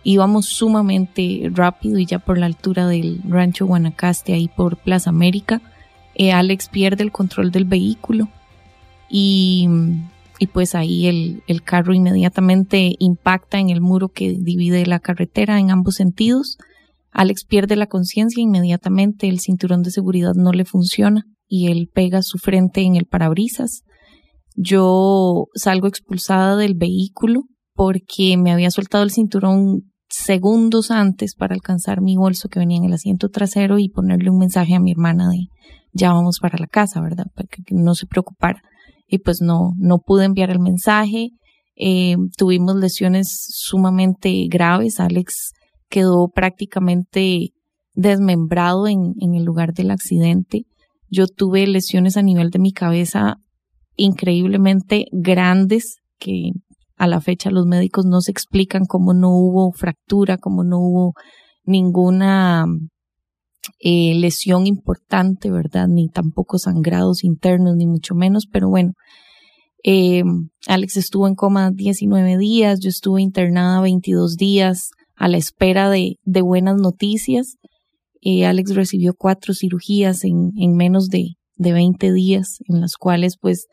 íbamos 0.05 0.47
sumamente 0.47 1.51
rápido 1.53 1.99
y 1.99 2.07
ya 2.07 2.19
por 2.19 2.39
la 2.39 2.47
altura 2.47 2.87
del 2.87 3.21
rancho 3.27 3.67
Guanacaste, 3.67 4.35
ahí 4.35 4.49
por 4.49 4.77
Plaza 4.77 5.11
América, 5.11 5.61
eh, 6.15 6.31
Alex 6.31 6.69
pierde 6.69 7.03
el 7.03 7.11
control 7.11 7.51
del 7.51 7.65
vehículo 7.65 8.29
y, 9.09 9.69
pues 10.53 10.75
ahí 10.75 11.07
el, 11.07 11.43
el, 11.47 11.63
carro 11.63 11.95
inmediatamente 11.95 12.95
impacta 12.99 13.59
en 13.59 13.71
el 13.71 13.81
muro 13.81 14.11
que 14.11 14.37
divide 14.39 14.85
la 14.87 15.01
carretera 15.01 15.59
en 15.59 15.71
ambos 15.71 15.95
sentidos. 15.95 16.59
Alex 17.11 17.45
pierde 17.45 17.77
la 17.77 17.87
conciencia 17.87 18.43
inmediatamente, 18.43 19.29
el 19.29 19.41
cinturón 19.41 19.83
de 19.83 19.91
seguridad 19.91 20.35
no 20.35 20.53
le 20.53 20.67
funciona 20.67 21.25
y 21.49 21.69
él 21.69 21.89
pega 21.93 22.23
su 22.23 22.39
frente 22.39 22.83
en 22.83 22.97
el 22.97 23.07
parabrisas. 23.07 23.85
Yo 24.55 25.47
salgo 25.55 25.89
expulsada 25.89 26.57
del 26.57 26.75
vehículo 26.75 27.45
porque 27.75 28.37
me 28.37 28.53
había 28.53 28.71
soltado 28.71 29.03
el 29.03 29.11
cinturón 29.11 29.94
segundos 30.09 30.91
antes 30.91 31.35
para 31.35 31.55
alcanzar 31.55 32.01
mi 32.01 32.17
bolso 32.17 32.49
que 32.49 32.59
venía 32.59 32.79
en 32.79 32.85
el 32.85 32.93
asiento 32.93 33.29
trasero 33.29 33.79
y 33.79 33.89
ponerle 33.89 34.31
un 34.31 34.39
mensaje 34.39 34.75
a 34.75 34.81
mi 34.81 34.93
hermana 34.93 35.29
de 35.29 35.49
ya 35.93 36.13
vamos 36.13 36.39
para 36.41 36.59
la 36.59 36.67
casa, 36.67 37.01
¿verdad? 37.01 37.27
Para 37.35 37.49
que 37.49 37.63
no 37.75 37.95
se 37.95 38.07
preocupara. 38.07 38.61
Y 39.07 39.19
pues 39.19 39.41
no, 39.41 39.73
no 39.79 39.99
pude 39.99 40.25
enviar 40.25 40.51
el 40.51 40.59
mensaje. 40.59 41.31
Eh, 41.77 42.17
tuvimos 42.37 42.77
lesiones 42.77 43.47
sumamente 43.49 44.47
graves. 44.49 44.99
Alex 44.99 45.53
quedó 45.89 46.29
prácticamente 46.29 47.53
desmembrado 47.93 48.89
en, 48.89 49.15
en 49.21 49.35
el 49.35 49.45
lugar 49.45 49.73
del 49.73 49.93
accidente. 49.93 50.67
Yo 51.11 51.27
tuve 51.29 51.67
lesiones 51.67 52.17
a 52.17 52.23
nivel 52.23 52.51
de 52.51 52.59
mi 52.59 52.73
cabeza 52.73 53.37
increíblemente 53.97 55.07
grandes 55.13 55.99
que 56.19 56.51
a 56.97 57.07
la 57.07 57.21
fecha 57.21 57.51
los 57.51 57.67
médicos 57.67 58.07
no 58.07 58.21
se 58.21 58.31
explican 58.31 58.85
cómo 58.87 59.15
no 59.15 59.31
hubo 59.31 59.73
fractura, 59.73 60.39
cómo 60.39 60.65
no 60.65 60.79
hubo 60.79 61.15
ninguna 61.65 62.67
eh, 63.81 64.15
lesión 64.15 64.67
importante, 64.67 65.51
¿verdad? 65.51 65.89
Ni 65.89 66.09
tampoco 66.09 66.59
sangrados 66.59 67.25
internos, 67.25 67.77
ni 67.77 67.87
mucho 67.87 68.15
menos, 68.15 68.47
pero 68.51 68.69
bueno. 68.69 68.93
Eh, 69.87 70.23
Alex 70.67 70.97
estuvo 70.97 71.29
en 71.29 71.35
coma 71.35 71.71
19 71.71 72.39
días, 72.39 72.81
yo 72.81 72.89
estuve 72.89 73.21
internada 73.21 73.83
22 73.83 74.37
días 74.37 74.91
a 75.15 75.29
la 75.29 75.37
espera 75.37 75.91
de, 75.91 76.17
de 76.25 76.41
buenas 76.41 76.77
noticias. 76.77 77.57
Eh, 78.23 78.47
Alex 78.47 78.75
recibió 78.75 79.13
cuatro 79.15 79.53
cirugías 79.53 80.25
en, 80.25 80.53
en 80.57 80.75
menos 80.75 81.09
de, 81.09 81.35
de 81.57 81.73
20 81.73 82.13
días, 82.13 82.59
en 82.67 82.81
las 82.81 82.97
cuales 82.97 83.37
pues 83.39 83.67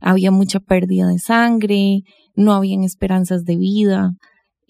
había 0.00 0.30
mucha 0.30 0.60
pérdida 0.60 1.08
de 1.08 1.18
sangre, 1.18 2.02
no 2.38 2.52
habían 2.52 2.84
esperanzas 2.84 3.44
de 3.44 3.56
vida, 3.56 4.12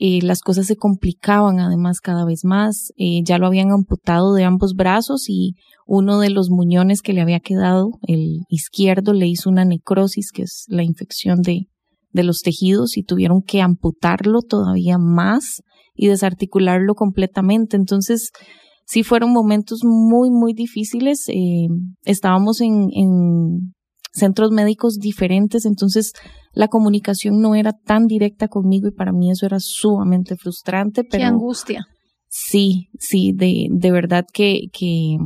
eh, 0.01 0.21
las 0.23 0.41
cosas 0.41 0.67
se 0.67 0.77
complicaban 0.77 1.59
además 1.59 2.01
cada 2.01 2.25
vez 2.25 2.45
más, 2.45 2.93
eh, 2.97 3.21
ya 3.25 3.39
lo 3.39 3.47
habían 3.47 3.73
amputado 3.73 4.33
de 4.33 4.45
ambos 4.45 4.75
brazos 4.75 5.29
y 5.29 5.55
uno 5.87 6.21
de 6.21 6.31
los 6.31 6.51
muñones 6.51 7.03
que 7.03 7.13
le 7.13 7.21
había 7.21 7.41
quedado, 7.41 7.91
el 8.07 8.43
izquierdo, 8.49 9.13
le 9.13 9.27
hizo 9.27 9.51
una 9.51 9.65
necrosis, 9.65 10.31
que 10.33 10.43
es 10.43 10.65
la 10.69 10.85
infección 10.85 11.43
de, 11.43 11.67
de 12.13 12.23
los 12.23 12.43
tejidos, 12.43 12.97
y 12.97 13.03
tuvieron 13.03 13.43
que 13.43 13.61
amputarlo 13.61 14.43
todavía 14.43 14.99
más 14.99 15.63
y 15.95 16.09
desarticularlo 16.09 16.95
completamente. 16.95 17.77
Entonces, 17.77 18.31
sí 18.87 19.03
fueron 19.03 19.33
momentos 19.33 19.81
muy, 19.83 20.31
muy 20.31 20.53
difíciles. 20.53 21.25
Eh, 21.29 21.69
estábamos 22.05 22.61
en, 22.61 22.89
en 22.93 23.75
centros 24.19 24.51
médicos 24.51 24.99
diferentes, 24.99 25.65
entonces 25.65 26.13
la 26.53 26.69
comunicación 26.69 27.41
no 27.41 27.55
era 27.55 27.73
tan 27.73 28.07
directa 28.07 28.49
conmigo 28.49 28.89
y 28.89 28.93
para 28.93 29.13
mí 29.13 29.31
eso 29.31 29.47
era 29.47 29.59
sumamente 29.61 30.37
frustrante. 30.37 31.03
Pero, 31.05 31.23
Qué 31.23 31.25
angustia. 31.25 31.87
Sí, 32.29 32.89
sí, 32.99 33.33
de, 33.35 33.69
de 33.71 33.91
verdad 33.91 34.25
que, 34.33 34.63
que 34.73 35.17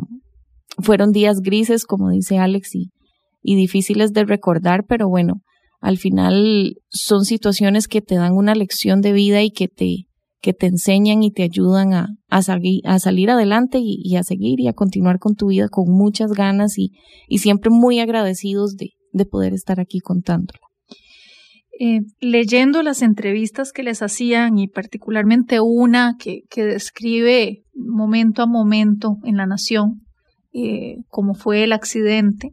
fueron 0.78 1.11
días 1.11 1.40
grises, 1.40 1.85
como 1.85 2.11
dice 2.11 2.38
Alex, 2.38 2.74
y, 2.74 2.90
y 3.42 3.57
difíciles 3.57 4.12
de 4.12 4.24
recordar, 4.24 4.85
pero 4.88 5.09
bueno, 5.09 5.42
al 5.81 5.98
final 5.98 6.76
son 6.90 7.24
situaciones 7.24 7.88
que 7.88 8.00
te 8.00 8.14
dan 8.14 8.33
una 8.35 8.55
lección 8.55 9.00
de 9.00 9.12
vida 9.12 9.42
y 9.42 9.50
que 9.50 9.66
te, 9.66 10.07
que 10.42 10.52
te 10.52 10.66
enseñan 10.66 11.22
y 11.22 11.31
te 11.31 11.44
ayudan 11.44 11.94
a, 11.94 12.09
a, 12.28 12.40
a 12.85 12.98
salir 12.98 13.31
adelante 13.31 13.78
y, 13.78 14.02
y, 14.02 14.16
a 14.16 14.24
seguir 14.24 14.61
y 14.61 14.68
a 14.68 14.72
continuar 14.72 15.18
con 15.18 15.35
tu 15.37 15.46
vida 15.46 15.68
con 15.68 15.88
muchas 15.88 16.33
ganas 16.33 16.76
y, 16.76 16.90
y 17.28 17.38
siempre 17.38 17.70
muy 17.70 18.00
agradecidos 18.00 18.76
de, 18.76 18.90
de 19.12 19.24
poder 19.24 19.55
estar 19.55 19.81
aquí 19.81 20.00
contándolo. 20.00 20.61
Eh, 21.81 22.00
leyendo 22.20 22.83
las 22.83 23.02
entrevistas 23.02 23.72
que 23.72 23.83
les 23.83 24.02
hacían 24.02 24.59
y 24.59 24.68
particularmente 24.68 25.61
una 25.61 26.16
que, 26.18 26.42
que 26.50 26.64
describe 26.64 27.62
momento 27.74 28.42
a 28.42 28.46
momento 28.46 29.16
en 29.24 29.37
la 29.37 29.46
nación 29.46 30.02
eh, 30.52 30.96
cómo 31.09 31.35
fue 31.35 31.64
el 31.64 31.72
accidente, 31.72 32.50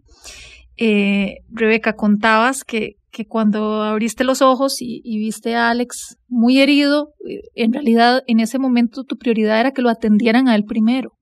eh, 0.78 1.40
Rebeca, 1.50 1.94
contabas 1.94 2.64
que, 2.64 2.96
que 3.12 3.26
cuando 3.26 3.82
abriste 3.82 4.24
los 4.24 4.42
ojos 4.42 4.82
y, 4.82 5.02
y, 5.04 5.18
viste 5.18 5.56
a 5.56 5.70
Alex 5.70 6.18
muy 6.28 6.60
herido, 6.60 7.14
eh, 7.28 7.42
en 7.56 7.74
realidad 7.74 8.22
en 8.28 8.40
ese 8.40 8.60
momento 8.60 9.04
tu 9.04 9.18
prioridad 9.18 9.60
era 9.60 9.72
que 9.72 9.82
lo 9.82 9.90
atendieran 9.90 10.48
a 10.48 10.56
él 10.56 10.64
primero. 10.64 11.14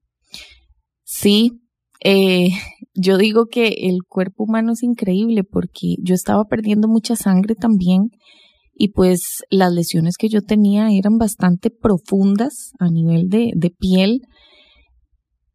Sí, 1.03 1.61
eh, 2.03 2.49
yo 2.93 3.17
digo 3.17 3.47
que 3.47 3.67
el 3.67 3.99
cuerpo 4.07 4.43
humano 4.43 4.73
es 4.73 4.83
increíble 4.83 5.43
porque 5.43 5.95
yo 6.01 6.13
estaba 6.13 6.45
perdiendo 6.45 6.87
mucha 6.87 7.15
sangre 7.15 7.55
también 7.55 8.11
y 8.73 8.89
pues 8.89 9.43
las 9.49 9.73
lesiones 9.73 10.17
que 10.17 10.29
yo 10.29 10.41
tenía 10.41 10.89
eran 10.91 11.17
bastante 11.17 11.69
profundas 11.69 12.73
a 12.79 12.89
nivel 12.89 13.29
de, 13.29 13.51
de 13.55 13.69
piel. 13.71 14.21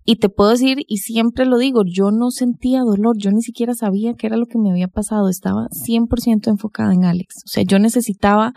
Y 0.04 0.16
te 0.16 0.28
puedo 0.28 0.50
decir, 0.50 0.78
y 0.88 0.98
siempre 0.98 1.46
lo 1.46 1.58
digo, 1.58 1.82
yo 1.86 2.10
no 2.10 2.30
sentía 2.30 2.80
dolor, 2.80 3.16
yo 3.18 3.30
ni 3.30 3.42
siquiera 3.42 3.74
sabía 3.74 4.14
qué 4.14 4.26
era 4.26 4.36
lo 4.36 4.46
que 4.46 4.58
me 4.58 4.70
había 4.70 4.88
pasado, 4.88 5.28
estaba 5.28 5.68
100% 5.68 6.48
enfocada 6.48 6.92
en 6.92 7.04
Alex. 7.04 7.36
O 7.44 7.48
sea, 7.48 7.62
yo 7.62 7.78
necesitaba 7.78 8.52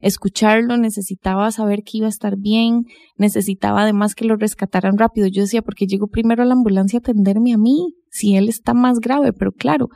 escucharlo, 0.00 0.76
necesitaba 0.76 1.50
saber 1.52 1.82
que 1.84 1.98
iba 1.98 2.06
a 2.06 2.10
estar 2.10 2.36
bien, 2.36 2.84
necesitaba 3.16 3.82
además 3.82 4.14
que 4.14 4.24
lo 4.24 4.36
rescataran 4.36 4.98
rápido. 4.98 5.26
Yo 5.26 5.42
decía, 5.42 5.62
porque 5.62 5.86
llegó 5.86 6.06
primero 6.06 6.42
a 6.42 6.46
la 6.46 6.54
ambulancia 6.54 6.98
a 6.98 7.00
atenderme 7.00 7.54
a 7.54 7.58
mí, 7.58 7.94
si 8.10 8.36
él 8.36 8.48
está 8.48 8.74
más 8.74 8.98
grave, 8.98 9.32
pero 9.32 9.52
claro, 9.52 9.88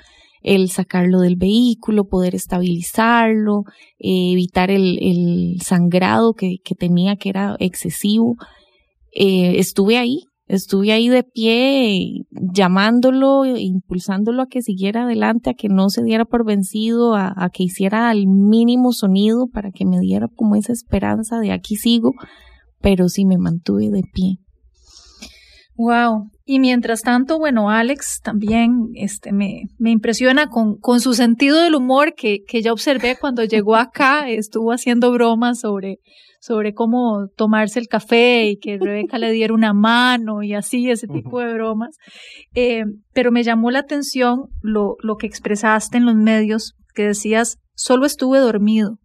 el 0.42 0.70
sacarlo 0.70 1.20
del 1.20 1.36
vehículo, 1.36 2.04
poder 2.06 2.34
estabilizarlo, 2.34 3.64
eh, 3.98 4.32
evitar 4.32 4.70
el, 4.70 4.98
el 5.00 5.60
sangrado 5.62 6.34
que, 6.34 6.56
que, 6.62 6.74
tenía, 6.74 7.16
que 7.16 7.30
era 7.30 7.56
excesivo. 7.58 8.36
Eh, 9.12 9.58
estuve 9.58 9.96
ahí, 9.96 10.24
estuve 10.46 10.92
ahí 10.92 11.08
de 11.08 11.22
pie 11.22 12.26
llamándolo, 12.30 13.44
impulsándolo 13.46 14.42
a 14.42 14.46
que 14.46 14.62
siguiera 14.62 15.04
adelante, 15.04 15.50
a 15.50 15.54
que 15.54 15.68
no 15.68 15.88
se 15.90 16.02
diera 16.02 16.24
por 16.24 16.44
vencido, 16.44 17.14
a, 17.14 17.50
que 17.52 17.62
hiciera 17.62 18.10
al 18.10 18.26
mínimo 18.26 18.92
sonido 18.92 19.48
para 19.48 19.70
que 19.70 19.84
me 19.84 19.98
diera 20.00 20.28
como 20.28 20.56
esa 20.56 20.72
esperanza 20.72 21.38
de 21.38 21.52
aquí 21.52 21.76
sigo, 21.76 22.12
pero 22.80 23.08
sí 23.08 23.24
me 23.24 23.38
mantuve 23.38 23.90
de 23.90 24.02
pie. 24.12 24.38
Wow. 25.76 26.30
Y 26.46 26.60
mientras 26.60 27.00
tanto, 27.00 27.38
bueno, 27.38 27.70
Alex 27.70 28.20
también 28.22 28.90
este, 28.94 29.32
me, 29.32 29.62
me 29.78 29.90
impresiona 29.90 30.48
con, 30.48 30.76
con 30.76 31.00
su 31.00 31.14
sentido 31.14 31.62
del 31.62 31.74
humor 31.74 32.14
que, 32.14 32.40
que 32.46 32.60
ya 32.60 32.72
observé 32.72 33.16
cuando 33.18 33.44
llegó 33.44 33.76
acá, 33.76 34.28
estuvo 34.28 34.72
haciendo 34.72 35.10
bromas 35.12 35.60
sobre 35.60 36.00
sobre 36.44 36.74
cómo 36.74 37.28
tomarse 37.38 37.78
el 37.80 37.88
café 37.88 38.48
y 38.48 38.58
que 38.58 38.76
Rebeca 38.76 39.16
le 39.16 39.32
diera 39.32 39.54
una 39.54 39.72
mano 39.72 40.42
y 40.42 40.52
así, 40.52 40.90
ese 40.90 41.06
tipo 41.06 41.40
de 41.40 41.54
bromas. 41.54 41.96
Eh, 42.54 42.84
pero 43.14 43.32
me 43.32 43.42
llamó 43.42 43.70
la 43.70 43.78
atención 43.78 44.50
lo, 44.60 44.96
lo 45.00 45.16
que 45.16 45.26
expresaste 45.26 45.96
en 45.96 46.04
los 46.04 46.16
medios, 46.16 46.74
que 46.94 47.04
decías, 47.04 47.56
solo 47.74 48.04
estuve 48.04 48.40
dormido. 48.40 48.98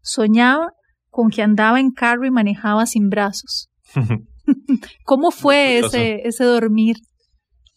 Soñaba 0.00 0.72
con 1.08 1.30
que 1.30 1.42
andaba 1.42 1.78
en 1.78 1.92
carro 1.92 2.26
y 2.26 2.32
manejaba 2.32 2.84
sin 2.86 3.10
brazos. 3.10 3.68
¿Cómo 5.04 5.30
fue 5.30 5.78
ese, 5.78 6.22
ese 6.24 6.44
dormir? 6.44 6.96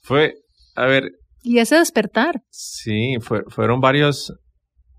Fue, 0.01 0.33
a 0.75 0.85
ver. 0.85 1.11
Y 1.41 1.59
ese 1.59 1.75
despertar. 1.75 2.41
Sí, 2.49 3.17
fue, 3.21 3.43
fueron 3.47 3.79
varios, 3.79 4.33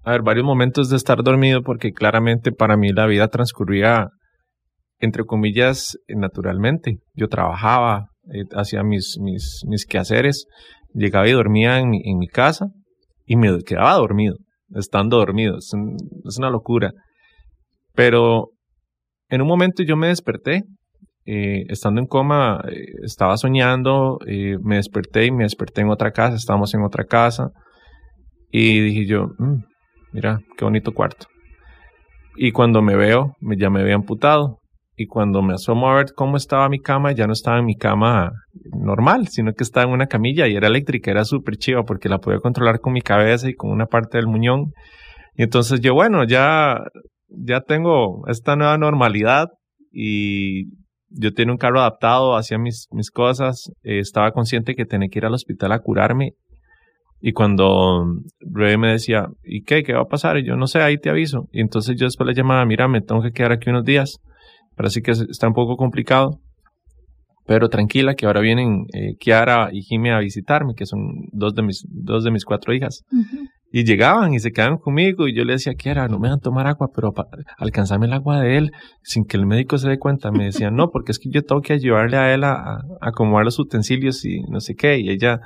a 0.02 0.12
ver, 0.12 0.22
varios 0.22 0.44
momentos 0.44 0.88
de 0.88 0.96
estar 0.96 1.22
dormido 1.22 1.62
porque 1.62 1.92
claramente 1.92 2.52
para 2.52 2.76
mí 2.76 2.92
la 2.92 3.07
vida 3.07 3.29
transcurría, 3.29 4.09
entre 4.98 5.24
comillas, 5.24 5.98
naturalmente. 6.09 6.98
Yo 7.14 7.29
trabajaba, 7.29 8.11
eh, 8.33 8.44
hacía 8.55 8.83
mis, 8.83 9.16
mis, 9.20 9.62
mis 9.66 9.87
quehaceres, 9.87 10.46
llegaba 10.94 11.29
y 11.29 11.33
dormía 11.33 11.79
en 11.79 11.90
mi, 11.90 12.00
en 12.05 12.18
mi 12.18 12.29
casa 12.29 12.66
y 13.26 13.37
me 13.37 13.62
quedaba 13.62 13.94
dormido, 13.94 14.37
estando 14.74 15.18
dormido. 15.18 15.59
Es, 15.59 15.72
un, 15.72 15.96
es 16.24 16.38
una 16.38 16.50
locura. 16.50 16.92
Pero 17.94 18.50
en 19.29 19.42
un 19.42 19.48
momento 19.48 19.83
yo 19.83 19.96
me 19.96 20.09
desperté, 20.09 20.62
eh, 21.27 21.65
estando 21.69 22.01
en 22.01 22.07
coma, 22.07 22.62
eh, 22.71 22.87
estaba 23.03 23.37
soñando, 23.37 24.19
eh, 24.27 24.59
me 24.62 24.77
desperté 24.77 25.27
y 25.27 25.33
me 25.33 25.43
desperté 25.43 25.81
en 25.81 25.91
otra 25.91 26.12
casa, 26.12 26.37
estábamos 26.37 26.73
en 26.75 26.83
otra 26.83 27.05
casa. 27.05 27.51
Y 28.51 28.81
dije 28.81 29.07
yo, 29.07 29.29
mmm, 29.39 29.62
mira, 30.12 30.41
qué 30.57 30.65
bonito 30.65 30.93
cuarto. 30.93 31.27
Y 32.37 32.53
cuando 32.53 32.81
me 32.81 32.97
veo, 32.97 33.33
ya 33.59 33.71
me 33.71 33.81
había 33.81 33.97
amputado. 33.97 34.61
Y 34.99 35.07
cuando 35.07 35.43
me 35.43 35.55
asomo 35.55 35.91
a 35.91 35.97
ver 35.97 36.07
cómo 36.15 36.37
estaba 36.37 36.69
mi 36.69 36.79
cama, 36.79 37.12
ya 37.12 37.27
no 37.27 37.33
estaba 37.33 37.59
en 37.59 37.67
mi 37.67 37.77
cama 37.77 38.31
normal, 38.73 39.29
sino 39.29 39.53
que 39.53 39.65
estaba 39.65 39.87
en 39.87 39.93
una 39.93 40.07
camilla 40.07 40.47
y 40.47 40.57
era 40.57 40.69
eléctrica, 40.69 41.11
era 41.11 41.25
súper 41.25 41.57
chiva 41.57 41.83
porque 41.83 42.09
la 42.09 42.19
podía 42.19 42.39
controlar 42.39 42.81
con 42.81 42.95
mi 42.95 43.03
cabeza 43.03 43.51
y 43.51 43.55
con 43.55 43.71
una 43.71 43.87
parte 43.87 44.17
del 44.17 44.27
muñón. 44.27 44.73
Y 45.35 45.43
entonces 45.43 45.81
yo, 45.81 45.93
bueno, 45.93 46.25
ya, 46.25 46.79
ya 47.29 47.61
tengo 47.61 48.27
esta 48.29 48.57
nueva 48.57 48.79
normalidad 48.79 49.49
y 49.93 50.69
yo 51.09 51.33
tenía 51.33 51.53
un 51.53 51.59
carro 51.59 51.81
adaptado, 51.81 52.37
hacía 52.37 52.59
mis, 52.59 52.88
mis 52.90 53.11
cosas, 53.11 53.71
eh, 53.83 53.99
estaba 53.99 54.33
consciente 54.33 54.75
que 54.75 54.85
tenía 54.85 55.09
que 55.09 55.19
ir 55.19 55.27
al 55.27 55.35
hospital 55.35 55.73
a 55.73 55.81
curarme 55.81 56.35
y 57.21 57.33
cuando 57.33 58.05
Rebe 58.40 58.77
me 58.77 58.92
decía, 58.92 59.27
¿y 59.42 59.62
qué? 59.62 59.83
¿Qué 59.83 59.95
va 59.95 60.03
a 60.03 60.09
pasar? 60.09 60.38
Y 60.38 60.45
yo 60.45 60.57
no 60.57 60.66
sé, 60.66 60.81
ahí 60.81 60.99
te 60.99 61.11
aviso. 61.11 61.49
Y 61.51 61.61
entonces 61.61 61.97
yo 61.99 62.07
después 62.07 62.27
le 62.27 62.35
llamaba, 62.35 62.64
mira, 62.66 62.88
me 62.88 63.01
tengo 63.01 63.23
que 63.23 63.33
quedar 63.33 63.53
aquí 63.53 63.71
unos 63.71 63.85
días. 63.85 64.21
Sí 64.88 65.01
que 65.03 65.12
está 65.12 65.49
un 65.49 65.55
poco 65.55 65.77
complicado. 65.77 66.38
Pero 67.47 67.69
tranquila, 67.69 68.14
que 68.14 68.27
ahora 68.27 68.40
vienen 68.40 68.87
eh, 68.92 69.16
Kiara 69.19 69.71
y 69.73 69.83
Jimmy 69.83 70.11
a 70.11 70.19
visitarme, 70.19 70.75
que 70.75 70.85
son 70.85 71.29
dos 71.33 71.55
de 71.55 71.62
mis, 71.62 71.85
dos 71.88 72.25
de 72.25 72.33
mis 72.33 72.45
cuatro 72.45 72.75
hijas. 72.75 73.05
Y 73.77 73.85
llegaban 73.85 74.33
y 74.33 74.39
se 74.39 74.53
quedaban 74.53 74.79
conmigo 74.79 75.29
y 75.29 75.37
yo 75.37 75.45
le 75.45 75.53
decía, 75.53 75.75
Kiara, 75.75 76.09
no 76.09 76.19
me 76.19 76.31
dan 76.31 76.41
tomar 76.41 76.67
agua, 76.67 76.89
pero 76.95 77.12
alcanzame 77.59 78.07
el 78.07 78.15
agua 78.15 78.41
de 78.41 78.57
él 78.57 78.71
sin 79.03 79.27
que 79.27 79.37
el 79.37 79.45
médico 79.45 79.77
se 79.77 79.87
dé 79.87 79.99
cuenta. 79.99 80.31
Me 80.31 80.45
decían, 80.45 80.75
no, 80.75 80.89
porque 80.89 81.12
es 81.12 81.19
que 81.19 81.29
yo 81.29 81.43
tengo 81.43 81.61
que 81.61 81.75
ayudarle 81.75 82.17
a 82.17 82.33
él 82.33 82.45
a, 82.45 82.79
acomodar 83.03 83.45
los 83.45 83.59
utensilios 83.59 84.25
y 84.25 84.41
no 84.51 84.61
sé 84.61 84.77
qué. 84.77 84.99
Y 84.99 85.11
ella 85.11 85.41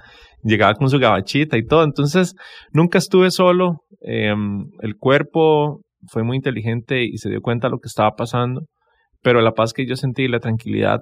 llegaba 0.45 0.75
con 0.75 0.89
su 0.89 1.01
gabachita 1.01 1.59
y 1.59 1.67
todo. 1.67 1.83
Entonces, 1.83 2.37
nunca 2.73 2.99
estuve 2.99 3.33
solo. 3.33 3.81
Em, 4.01 4.67
el 4.81 4.95
cuerpo 4.95 5.81
fue 6.07 6.23
muy 6.23 6.37
inteligente 6.37 7.03
y 7.03 7.17
se 7.17 7.31
dio 7.31 7.41
cuenta 7.41 7.67
de 7.67 7.73
lo 7.73 7.79
que 7.81 7.89
estaba 7.89 8.13
pasando. 8.13 8.61
Pero 9.23 9.41
la 9.41 9.55
paz 9.55 9.73
que 9.73 9.89
yo 9.89 9.97
sentí 9.97 10.29
la 10.29 10.39
tranquilidad 10.39 11.01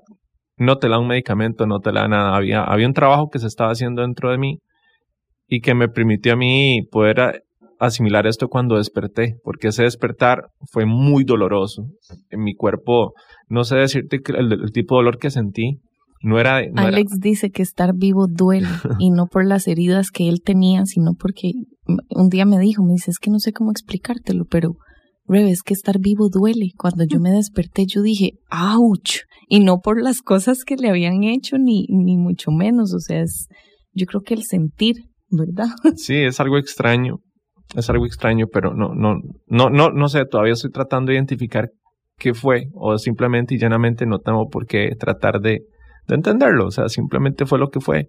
no 0.57 0.79
te 0.79 0.89
da 0.89 0.99
un 0.99 1.09
medicamento, 1.09 1.67
no 1.67 1.81
te 1.81 1.93
da 1.93 2.09
nada. 2.09 2.35
Había, 2.35 2.65
había 2.65 2.87
un 2.87 2.95
trabajo 2.95 3.29
que 3.31 3.39
se 3.39 3.49
estaba 3.49 3.73
haciendo 3.73 4.01
dentro 4.01 4.31
de 4.31 4.39
mí 4.39 4.61
y 5.49 5.61
que 5.61 5.75
me 5.75 5.89
permitió 5.89 6.35
a 6.35 6.37
mí 6.37 6.83
poder 6.91 7.43
asimilar 7.79 8.27
esto 8.27 8.49
cuando 8.49 8.77
desperté, 8.77 9.37
porque 9.43 9.69
ese 9.69 9.85
despertar 9.85 10.51
fue 10.71 10.85
muy 10.85 11.25
doloroso. 11.25 11.87
En 12.31 12.43
mi 12.43 12.55
cuerpo, 12.55 13.15
no 13.49 13.65
sé 13.65 13.77
decirte 13.77 14.21
el, 14.37 14.73
tipo 14.73 14.97
de 14.97 14.99
dolor 14.99 15.19
que 15.19 15.31
sentí. 15.31 15.81
No 16.21 16.41
era, 16.41 16.61
Alex 16.75 17.21
dice 17.21 17.51
que 17.51 17.63
estar 17.63 17.95
vivo 17.95 18.27
duele 18.29 18.67
y 18.99 19.11
no 19.11 19.27
por 19.27 19.47
las 19.47 19.69
heridas 19.69 20.11
que 20.11 20.29
él 20.29 20.43
tenía, 20.45 20.85
sino 20.85 21.15
porque 21.15 21.53
un 22.11 22.29
día 22.29 22.45
me 22.45 22.59
dijo, 22.59 22.85
me 22.85 22.95
dice, 22.95 23.13
es 23.13 23.21
que 23.21 23.31
no 23.31 23.39
sé 23.39 23.53
cómo 23.53 23.71
explicártelo, 23.71 24.45
pero 24.45 24.77
Rebe, 25.29 25.51
es 25.51 25.63
que 25.63 25.75
estar 25.75 26.01
vivo 26.01 26.31
duele. 26.31 26.71
Cuando 26.77 27.05
yo 27.05 27.21
me 27.21 27.31
desperté, 27.31 27.85
yo 27.87 28.01
dije, 28.01 28.39
¡ouch! 28.51 29.21
Y 29.47 29.61
no 29.61 29.81
por 29.81 30.03
las 30.03 30.23
cosas 30.23 30.65
que 30.65 30.77
le 30.77 30.89
habían 30.89 31.23
hecho, 31.23 31.59
ni, 31.59 31.87
ni 31.89 32.17
mucho 32.17 32.51
menos. 32.51 32.95
O 32.95 32.99
sea, 32.99 33.21
es, 33.21 33.47
yo 33.93 34.07
creo 34.07 34.23
que 34.23 34.35
el 34.35 34.45
sentir, 34.45 35.08
¿verdad? 35.31 35.69
Sí, 35.97 36.17
es 36.17 36.41
algo 36.41 36.59
extraño. 36.59 37.21
Es 37.77 37.91
algo 37.91 38.07
extraño, 38.07 38.47
pero 38.51 38.73
no, 38.73 38.95
no, 38.95 39.17
no, 39.47 39.69
no, 39.69 39.91
no 39.91 40.09
sé, 40.09 40.25
todavía 40.25 40.55
estoy 40.55 40.71
tratando 40.71 41.11
de 41.11 41.17
identificar 41.17 41.69
qué 42.17 42.33
fue, 42.33 42.69
o 42.75 42.97
simplemente 42.97 43.55
y 43.55 43.59
llanamente 43.59 44.07
no 44.07 44.21
tengo 44.21 44.49
por 44.49 44.67
qué 44.67 44.91
tratar 44.99 45.41
de, 45.41 45.61
de 46.07 46.15
entenderlo. 46.15 46.67
O 46.67 46.71
sea, 46.71 46.89
simplemente 46.89 47.45
fue 47.45 47.59
lo 47.59 47.69
que 47.69 47.81
fue. 47.81 48.09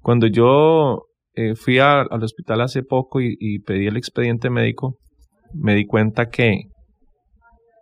Cuando 0.00 0.26
yo 0.26 1.02
eh, 1.34 1.54
fui 1.54 1.78
al 1.78 2.22
hospital 2.22 2.62
hace 2.62 2.82
poco 2.82 3.20
y, 3.20 3.36
y 3.38 3.60
pedí 3.60 3.86
el 3.86 3.96
expediente 3.96 4.48
médico, 4.48 4.96
me 5.52 5.74
di 5.74 5.86
cuenta 5.86 6.30
que, 6.30 6.62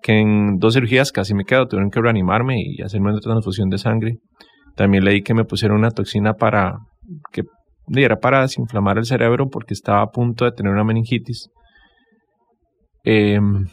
que 0.02 0.18
en 0.18 0.58
dos 0.58 0.74
cirugías 0.74 1.12
casi 1.12 1.34
me 1.34 1.44
quedo, 1.44 1.68
tuvieron 1.68 1.90
que 1.90 2.00
reanimarme 2.00 2.56
y 2.60 2.82
hacerme 2.82 3.10
una 3.10 3.20
transfusión 3.20 3.68
de 3.70 3.78
sangre. 3.78 4.18
También 4.76 5.04
leí 5.04 5.22
que 5.22 5.34
me 5.34 5.44
pusieron 5.44 5.78
una 5.78 5.90
toxina 5.90 6.34
para 6.34 6.78
que 7.32 7.42
era 7.94 8.16
para 8.16 8.42
desinflamar 8.42 8.98
el 8.98 9.04
cerebro 9.04 9.48
porque 9.48 9.74
estaba 9.74 10.02
a 10.02 10.10
punto 10.10 10.44
de 10.44 10.52
tener 10.52 10.72
una 10.72 10.84
meningitis. 10.84 11.48
Em, 13.04 13.66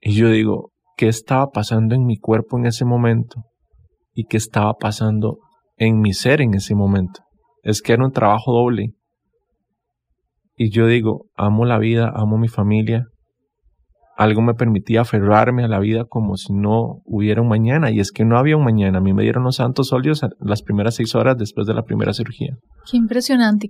y 0.00 0.14
yo 0.14 0.28
digo, 0.28 0.70
¿qué 0.96 1.08
estaba 1.08 1.48
pasando 1.50 1.94
en 1.94 2.04
mi 2.04 2.16
cuerpo 2.16 2.58
en 2.58 2.66
ese 2.66 2.84
momento? 2.84 3.42
¿Y 4.14 4.24
qué 4.24 4.36
estaba 4.36 4.74
pasando 4.74 5.38
en 5.76 6.00
mi 6.00 6.12
ser 6.12 6.40
en 6.40 6.54
ese 6.54 6.74
momento? 6.74 7.22
Es 7.62 7.82
que 7.82 7.92
era 7.92 8.04
un 8.04 8.12
trabajo 8.12 8.52
doble. 8.52 8.94
Y 10.56 10.70
yo 10.70 10.86
digo, 10.86 11.26
amo 11.36 11.64
la 11.64 11.78
vida, 11.78 12.12
amo 12.14 12.38
mi 12.38 12.48
familia, 12.48 13.06
algo 14.16 14.42
me 14.42 14.54
permitía 14.54 15.02
aferrarme 15.02 15.64
a 15.64 15.68
la 15.68 15.78
vida 15.78 16.04
como 16.04 16.36
si 16.36 16.52
no 16.52 17.02
hubiera 17.04 17.40
un 17.40 17.48
mañana. 17.48 17.90
Y 17.90 18.00
es 18.00 18.12
que 18.12 18.24
no 18.24 18.38
había 18.38 18.56
un 18.56 18.64
mañana. 18.64 18.98
A 18.98 19.00
mí 19.00 19.12
me 19.12 19.22
dieron 19.22 19.44
los 19.44 19.56
santos 19.56 19.92
óleos 19.92 20.22
las 20.40 20.62
primeras 20.62 20.96
seis 20.96 21.14
horas 21.14 21.36
después 21.38 21.66
de 21.66 21.74
la 21.74 21.84
primera 21.84 22.12
cirugía. 22.12 22.56
Qué 22.90 22.96
impresionante. 22.96 23.68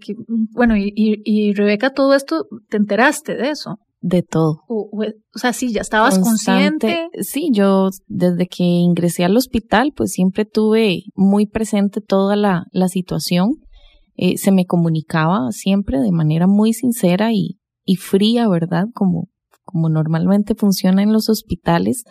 bueno, 0.52 0.76
y, 0.76 0.92
y, 0.94 1.52
Rebeca, 1.55 1.90
todo 1.90 2.14
esto, 2.14 2.46
¿te 2.68 2.76
enteraste 2.76 3.37
de 3.37 3.50
eso? 3.50 3.78
De 4.00 4.22
todo. 4.22 4.62
O, 4.68 4.90
sea, 5.35 5.52
sí, 5.52 5.72
ya 5.72 5.81
estabas 5.81 6.18
consciente. 6.18 7.09
Sí, 7.20 7.50
yo 7.52 7.90
desde 8.09 8.48
que 8.48 8.64
ingresé 8.64 9.24
al 9.24 9.37
hospital, 9.37 9.92
pues 9.94 10.11
siempre 10.11 10.44
tuve 10.44 11.05
muy 11.14 11.46
presente 11.46 12.00
toda 12.00 12.35
la, 12.35 12.64
la 12.72 12.88
situación. 12.88 13.50
Eh, 14.16 14.37
se 14.38 14.50
me 14.50 14.66
comunicaba 14.66 15.52
siempre 15.52 16.00
de 16.00 16.11
manera 16.11 16.46
muy 16.48 16.72
sincera 16.72 17.33
y, 17.33 17.61
y 17.85 17.96
fría, 17.96 18.48
¿verdad? 18.48 18.87
Como, 18.92 19.28
como 19.72 19.88
normalmente 19.88 20.54
funciona 20.54 21.02
en 21.02 21.12
los 21.12 21.28
hospitales, 21.28 22.04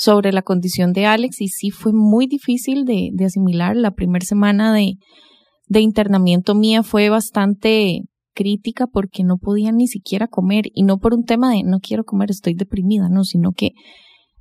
sobre 0.00 0.32
la 0.32 0.40
condición 0.40 0.94
de 0.94 1.04
Alex 1.04 1.42
y 1.42 1.48
sí 1.48 1.70
fue 1.70 1.92
muy 1.92 2.26
difícil 2.26 2.86
de, 2.86 3.12
asimilar. 3.22 3.76
La 3.76 3.90
primera 3.90 4.24
semana 4.24 4.72
de, 4.72 4.96
internamiento 5.78 6.54
mía 6.54 6.82
fue 6.82 7.10
bastante 7.10 8.00
crítica 8.32 8.86
porque 8.86 9.24
no 9.24 9.36
podía 9.36 9.72
ni 9.72 9.88
siquiera 9.88 10.26
comer 10.26 10.64
y 10.72 10.84
no 10.84 10.98
por 10.98 11.12
un 11.12 11.24
tema 11.24 11.52
de 11.52 11.64
no 11.64 11.80
quiero 11.80 12.04
comer, 12.04 12.30
estoy 12.30 12.54
deprimida, 12.54 13.10
no, 13.10 13.24
sino 13.24 13.52
que 13.52 13.72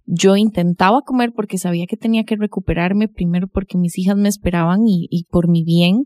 yo 0.06 0.38
intentaba 0.38 1.02
comer 1.02 1.34
porque 1.36 1.58
sabía 1.58 1.88
que 1.88 1.98
tenía 1.98 2.24
que 2.24 2.38
recuperarme 2.38 3.10
primero 3.10 3.48
porque 3.48 3.78
mis 3.78 3.98
hijas 3.98 4.16
me 4.16 4.30
esperaban 4.30 4.80
y 4.86 5.26
por 5.30 5.50
mi 5.50 5.66
bien, 5.66 6.04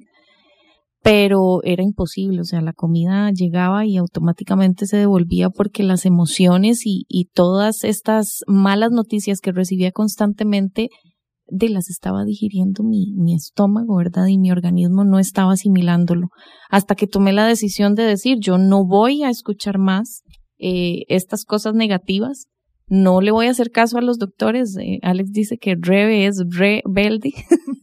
pero 1.04 1.62
era 1.63 1.84
imposible, 1.84 2.39
o 2.39 2.46
sea, 2.46 2.62
la 2.62 2.72
comida 2.72 3.30
llegaba 3.32 3.86
y 3.86 3.98
automáticamente 3.98 4.86
se 4.88 4.96
devolvía 4.96 5.50
porque 5.50 5.84
las 5.84 6.06
emociones 6.06 6.84
y, 6.86 7.30
todas 7.34 7.84
estas 7.84 8.44
malas 8.48 8.92
noticias 8.92 9.42
que 9.42 9.52
recibía 9.52 9.92
constantemente 9.92 10.89
de 11.48 11.70
las 11.70 11.89
estaba 11.89 12.24
digiriendo 12.24 12.84
mi, 12.84 13.13
mi 13.18 13.34
estómago, 13.34 13.98
¿verdad? 13.98 14.28
Y 14.28 14.38
mi 14.38 14.52
organismo 14.52 15.04
no 15.04 15.20
estaba 15.20 15.54
asimilándolo. 15.54 16.30
Hasta 16.70 16.96
que 16.96 17.08
tomé 17.08 17.34
la 17.34 17.46
decisión 17.46 17.96
de 17.96 18.04
decir, 18.04 18.38
yo 18.39 18.58
no 18.58 18.86
voy 18.86 19.24
a 19.24 19.30
escuchar 19.30 19.80
más 19.80 20.22
eh, 20.58 21.04
estas 21.10 21.44
cosas 21.44 21.74
negativas, 21.74 22.48
no 22.88 23.22
le 23.22 23.32
voy 23.32 23.48
a 23.48 23.52
hacer 23.52 23.72
caso 23.72 23.98
a 23.98 24.02
los 24.02 24.20
doctores. 24.20 24.78
Eh, 24.78 25.00
Alex 25.02 25.32
dice 25.32 25.58
que 25.58 25.76
Rebe 25.80 26.28
es 26.28 26.42
rebelde. 26.50 27.34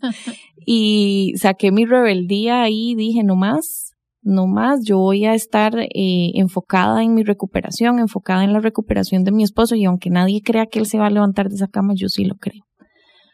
y 0.72 1.32
saqué 1.36 1.72
mi 1.72 1.84
rebeldía 1.84 2.62
ahí 2.62 2.92
y 2.92 2.94
dije, 2.94 3.24
no 3.24 3.34
más, 3.34 3.96
no 4.22 4.46
más, 4.46 4.84
yo 4.84 4.98
voy 4.98 5.24
a 5.24 5.34
estar 5.34 5.76
eh, 5.76 6.30
enfocada 6.34 7.02
en 7.02 7.12
mi 7.12 7.24
recuperación, 7.24 7.98
enfocada 7.98 8.44
en 8.44 8.52
la 8.52 8.60
recuperación 8.60 9.24
de 9.24 9.32
mi 9.32 9.42
esposo 9.42 9.74
y 9.74 9.84
aunque 9.84 10.10
nadie 10.10 10.42
crea 10.42 10.66
que 10.66 10.78
él 10.78 10.86
se 10.86 10.98
va 10.98 11.06
a 11.06 11.10
levantar 11.10 11.48
de 11.48 11.56
esa 11.56 11.66
cama, 11.66 11.94
yo 11.96 12.08
sí 12.08 12.24
lo 12.24 12.36
creo. 12.36 12.62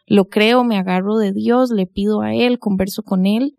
Lo 0.07 0.29
creo, 0.29 0.63
me 0.63 0.79
agarro 0.79 1.17
de 1.17 1.31
Dios, 1.31 1.69
le 1.69 1.85
pido 1.85 2.21
a 2.21 2.33
él, 2.33 2.57
converso 2.57 3.03
con 3.03 3.27
él 3.27 3.53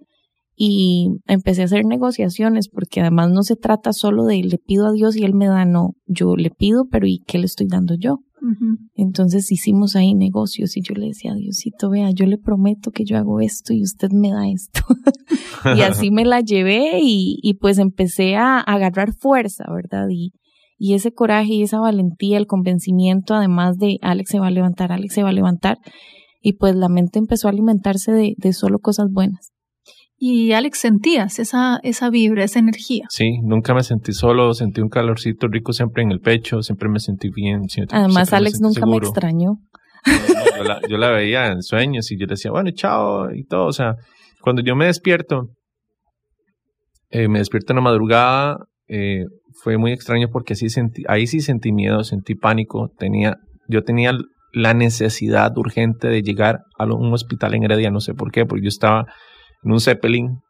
y 0.56 1.10
empecé 1.28 1.62
a 1.62 1.66
hacer 1.66 1.84
negociaciones 1.84 2.68
porque 2.68 3.00
además 3.00 3.30
no 3.30 3.44
se 3.44 3.54
trata 3.54 3.92
solo 3.92 4.24
de 4.24 4.42
le 4.42 4.58
pido 4.58 4.88
a 4.88 4.92
Dios 4.92 5.16
y 5.16 5.22
él 5.22 5.34
me 5.34 5.46
da, 5.46 5.64
no, 5.66 5.92
yo 6.04 6.34
le 6.34 6.50
pido, 6.50 6.86
pero 6.90 7.06
¿y 7.06 7.20
qué 7.28 7.38
le 7.38 7.46
estoy 7.46 7.68
dando 7.68 7.94
yo? 7.94 8.18
Entonces 8.94 9.50
hicimos 9.50 9.96
ahí 9.96 10.14
negocios 10.14 10.76
y 10.76 10.82
yo 10.82 10.94
le 10.94 11.06
decía 11.08 11.32
a 11.32 11.36
Diosito, 11.36 11.90
vea, 11.90 12.10
yo 12.10 12.26
le 12.26 12.38
prometo 12.38 12.90
que 12.90 13.04
yo 13.04 13.16
hago 13.16 13.40
esto 13.40 13.72
y 13.72 13.82
usted 13.82 14.10
me 14.12 14.30
da 14.30 14.48
esto. 14.48 14.80
y 15.76 15.82
así 15.82 16.10
me 16.10 16.24
la 16.24 16.40
llevé 16.40 17.00
y, 17.02 17.38
y 17.42 17.54
pues 17.54 17.78
empecé 17.78 18.36
a, 18.36 18.60
agarrar 18.60 19.12
fuerza, 19.12 19.64
¿verdad? 19.72 20.08
Y, 20.10 20.32
y 20.76 20.94
ese 20.94 21.12
coraje 21.12 21.54
y 21.54 21.62
esa 21.62 21.80
valentía, 21.80 22.38
el 22.38 22.46
convencimiento, 22.46 23.34
además 23.34 23.78
de 23.78 23.98
Alex 24.02 24.30
se 24.30 24.38
va 24.38 24.48
a 24.48 24.52
levantar, 24.52 24.92
Alex 24.92 25.14
se 25.14 25.22
va 25.22 25.30
a 25.30 25.32
levantar. 25.32 25.78
Y 26.40 26.54
pues 26.54 26.76
la 26.76 26.88
mente 26.88 27.18
empezó 27.18 27.48
a 27.48 27.50
alimentarse 27.50 28.12
de, 28.12 28.34
de 28.36 28.52
solo 28.52 28.78
cosas 28.78 29.10
buenas. 29.10 29.52
Y 30.20 30.52
Alex, 30.52 30.80
¿sentías 30.80 31.38
esa, 31.38 31.78
esa 31.84 32.10
vibra, 32.10 32.42
esa 32.42 32.58
energía? 32.58 33.04
Sí, 33.08 33.38
nunca 33.42 33.72
me 33.72 33.84
sentí 33.84 34.12
solo, 34.12 34.52
sentí 34.52 34.80
un 34.80 34.88
calorcito 34.88 35.46
rico 35.46 35.72
siempre 35.72 36.02
en 36.02 36.10
el 36.10 36.18
pecho, 36.18 36.60
siempre 36.60 36.88
me 36.88 36.98
sentí 36.98 37.30
bien. 37.30 37.62
Además, 37.90 38.32
Alex 38.32 38.60
nunca 38.60 38.84
me 38.84 38.96
extrañó. 38.96 39.58
yo, 40.88 40.98
la, 40.98 41.10
veía 41.10 41.52
en 41.52 41.62
sueños 41.62 42.10
y 42.10 42.18
yo 42.18 42.26
le 42.26 42.32
decía, 42.32 42.50
bueno, 42.50 42.70
chao 42.72 43.32
y 43.32 43.44
todo. 43.44 43.66
O 43.66 43.72
sea, 43.72 43.94
cuando 44.40 44.60
yo 44.60 44.74
me 44.74 44.86
despierto, 44.86 45.50
eh, 47.10 47.28
me 47.28 47.38
despierto 47.38 47.72
en 47.72 47.76
la 47.76 47.82
madrugada, 47.82 48.56
eh, 48.88 49.24
fue 49.62 49.78
muy 49.78 49.92
extraño 49.92 50.28
porque 50.32 50.56
sí 50.56 50.68
sentí, 50.68 51.04
ahí 51.06 51.28
sí 51.28 51.40
sentí 51.40 51.70
miedo, 51.72 52.02
sentí 52.02 52.34
pánico, 52.34 52.90
tenía, 52.98 53.36
yo 53.68 53.84
tenía 53.84 54.18
la 54.52 54.74
necesidad 54.74 55.56
urgente 55.56 56.08
de 56.08 56.22
llegar 56.22 56.60
a 56.76 56.86
un 56.86 57.12
hospital 57.12 57.54
en 57.54 57.64
Heredia, 57.64 57.90
no 57.90 58.00
sé 58.00 58.14
por 58.14 58.32
qué, 58.32 58.46
porque 58.46 58.64
yo 58.64 58.68
estaba 58.68 59.06
en 59.62 59.72
un 59.72 59.80
Zeppelin 59.80 60.40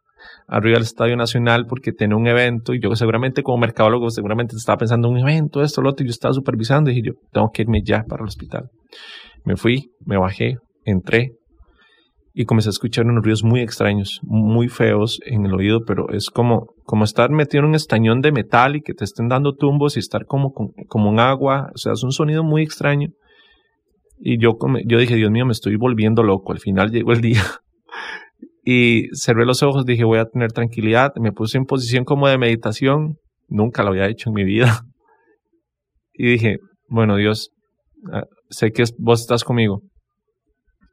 arriba 0.46 0.74
del 0.74 0.82
Estadio 0.82 1.16
Nacional 1.16 1.66
porque 1.66 1.92
tenía 1.92 2.16
un 2.16 2.26
evento 2.26 2.74
y 2.74 2.80
yo 2.80 2.94
seguramente 2.96 3.42
como 3.42 3.58
mercadólogo 3.58 4.10
seguramente 4.10 4.56
estaba 4.56 4.78
pensando 4.78 5.08
en 5.08 5.14
un 5.14 5.20
evento, 5.20 5.62
esto, 5.62 5.82
lo 5.82 5.90
otro, 5.90 6.04
y 6.04 6.08
yo 6.08 6.10
estaba 6.10 6.34
supervisando 6.34 6.90
y 6.90 6.94
dije 6.94 7.08
yo, 7.08 7.12
tengo 7.32 7.50
que 7.52 7.62
irme 7.62 7.82
ya 7.84 8.04
para 8.04 8.22
el 8.22 8.28
hospital. 8.28 8.70
Me 9.44 9.56
fui, 9.56 9.92
me 10.04 10.18
bajé, 10.18 10.56
entré 10.84 11.32
y 12.34 12.44
comencé 12.44 12.68
a 12.68 12.70
escuchar 12.70 13.04
unos 13.04 13.24
ruidos 13.24 13.42
muy 13.42 13.60
extraños, 13.60 14.20
muy 14.22 14.68
feos 14.68 15.18
en 15.26 15.46
el 15.46 15.54
oído, 15.54 15.80
pero 15.84 16.10
es 16.10 16.30
como, 16.30 16.68
como 16.84 17.04
estar 17.04 17.30
metido 17.30 17.64
en 17.64 17.70
un 17.70 17.74
estañón 17.74 18.20
de 18.20 18.30
metal 18.30 18.76
y 18.76 18.80
que 18.80 18.94
te 18.94 19.04
estén 19.04 19.28
dando 19.28 19.54
tumbos 19.54 19.96
y 19.96 20.00
estar 20.00 20.24
como, 20.24 20.52
como, 20.52 20.70
como 20.86 21.10
en 21.10 21.18
agua, 21.18 21.70
o 21.74 21.78
sea, 21.78 21.94
es 21.94 22.04
un 22.04 22.12
sonido 22.12 22.44
muy 22.44 22.62
extraño. 22.62 23.08
Y 24.20 24.40
yo, 24.40 24.56
yo 24.86 24.98
dije, 24.98 25.16
Dios 25.16 25.30
mío, 25.30 25.46
me 25.46 25.52
estoy 25.52 25.76
volviendo 25.76 26.22
loco. 26.22 26.52
Al 26.52 26.58
final 26.58 26.90
llegó 26.90 27.12
el 27.12 27.20
día. 27.20 27.42
Y 28.70 29.08
cerré 29.14 29.46
los 29.46 29.62
ojos, 29.62 29.86
dije, 29.86 30.04
voy 30.04 30.18
a 30.18 30.26
tener 30.26 30.52
tranquilidad. 30.52 31.12
Me 31.18 31.32
puse 31.32 31.56
en 31.56 31.64
posición 31.64 32.04
como 32.04 32.28
de 32.28 32.36
meditación. 32.36 33.16
Nunca 33.48 33.82
lo 33.82 33.88
había 33.88 34.08
hecho 34.08 34.28
en 34.28 34.34
mi 34.34 34.44
vida. 34.44 34.82
Y 36.20 36.32
dije, 36.32 36.58
bueno, 36.88 37.14
Dios, 37.14 37.50
ah, 38.12 38.24
sé 38.50 38.72
que 38.72 38.82
vos 38.98 39.20
estás 39.20 39.44
conmigo. 39.44 39.82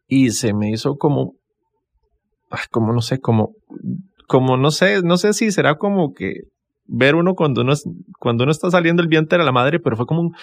Y 0.07 0.29
se 0.29 0.53
me 0.53 0.69
hizo 0.69 0.97
como, 0.97 1.33
como 2.69 2.93
no 2.93 3.01
sé, 3.01 3.19
como, 3.19 3.55
como 4.27 4.55
no 4.55 4.69
sé, 4.69 5.01
no 5.01 5.17
sé 5.17 5.33
si 5.33 5.49
será 5.51 5.77
como 5.77 6.13
que 6.13 6.41
ver 6.85 7.15
uno 7.15 7.33
cuando 7.33 7.61
uno, 7.61 7.73
cuando 8.19 8.43
uno 8.43 8.51
está 8.51 8.69
saliendo 8.69 9.01
el 9.01 9.09
vientre 9.09 9.39
de 9.39 9.45
la 9.45 9.51
madre, 9.51 9.79
pero 9.79 9.97
fue 9.97 10.05
como 10.05 10.21
un, 10.21 10.35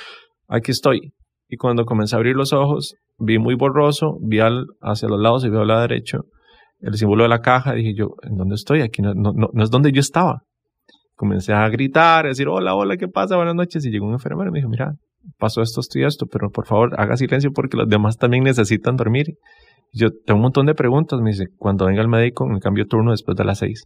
aquí 0.49 0.73
estoy. 0.73 1.15
Y 1.49 1.57
cuando 1.57 1.85
comencé 1.85 2.17
a 2.17 2.19
abrir 2.19 2.35
los 2.35 2.53
ojos, 2.53 2.97
vi 3.19 3.39
muy 3.39 3.55
borroso, 3.55 4.19
vi 4.21 4.41
al, 4.41 4.67
hacia 4.81 5.09
los 5.09 5.21
lados 5.21 5.45
y 5.45 5.49
vi 5.49 5.57
al 5.57 5.69
lado 5.69 5.83
derecho 5.83 6.25
el 6.83 6.95
símbolo 6.95 7.23
de 7.23 7.29
la 7.29 7.41
caja. 7.41 7.73
Dije 7.75 7.95
yo, 7.95 8.17
¿en 8.23 8.37
dónde 8.37 8.57
estoy? 8.57 8.83
Aquí 8.83 9.01
no, 9.01 9.15
no, 9.15 9.33
no, 9.33 9.63
es 9.63 9.71
donde 9.71 9.93
yo 9.93 10.01
estaba. 10.01 10.43
Comencé 11.15 11.53
a 11.53 11.69
gritar, 11.69 12.27
a 12.27 12.29
decir, 12.29 12.49
hola, 12.49 12.75
hola, 12.75 12.97
¿qué 12.97 13.09
pasa? 13.09 13.37
Buenas 13.37 13.55
noches. 13.55 13.85
Y 13.87 13.91
llegó 13.91 14.07
un 14.07 14.15
enfermero 14.15 14.51
y 14.51 14.53
me 14.53 14.59
dijo, 14.59 14.69
mira, 14.69 14.95
pasó 15.39 15.63
esto, 15.63 15.81
esto 15.81 15.99
y 15.99 16.05
esto, 16.05 16.27
pero 16.27 16.51
por 16.51 16.67
favor 16.67 17.01
haga 17.01 17.17
silencio 17.17 17.53
porque 17.53 17.77
los 17.77 17.89
demás 17.89 18.19
también 18.19 18.45
necesitan 18.45 18.97
dormir. 18.97 19.35
yo 19.93 20.11
tengo 20.11 20.39
un 20.39 20.43
montón 20.43 20.67
de 20.67 20.75
preguntas, 20.75 21.21
me 21.21 21.31
dice, 21.31 21.47
cuando 21.57 21.87
venga 21.87 22.03
el 22.03 22.09
médico, 22.09 22.47
me 22.47 22.61
cambio 22.61 22.87
turno 22.87 23.13
después 23.13 23.37
de 23.37 23.45
las 23.45 23.59
seis. 23.59 23.85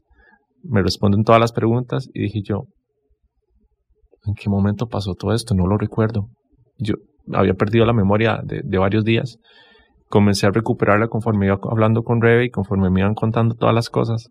Me 0.62 0.82
responden 0.82 1.22
todas 1.22 1.40
las 1.40 1.52
preguntas 1.52 2.08
y 2.14 2.22
dije 2.22 2.40
yo, 2.42 2.64
¿en 4.24 4.34
qué 4.34 4.48
momento 4.48 4.86
pasó 4.86 5.14
todo 5.14 5.32
esto? 5.32 5.54
No 5.54 5.66
lo 5.66 5.76
recuerdo. 5.76 6.28
Yo 6.78 6.94
había 7.32 7.54
perdido 7.54 7.84
la 7.84 7.92
memoria 7.92 8.40
de, 8.42 8.62
de 8.64 8.78
varios 8.78 9.04
días. 9.04 9.38
Comencé 10.08 10.46
a 10.46 10.50
recuperarla 10.50 11.08
conforme 11.08 11.46
iba 11.46 11.58
hablando 11.70 12.02
con 12.02 12.20
Rebe 12.20 12.44
y 12.44 12.50
conforme 12.50 12.90
me 12.90 13.00
iban 13.00 13.14
contando 13.14 13.54
todas 13.54 13.74
las 13.74 13.90
cosas. 13.90 14.30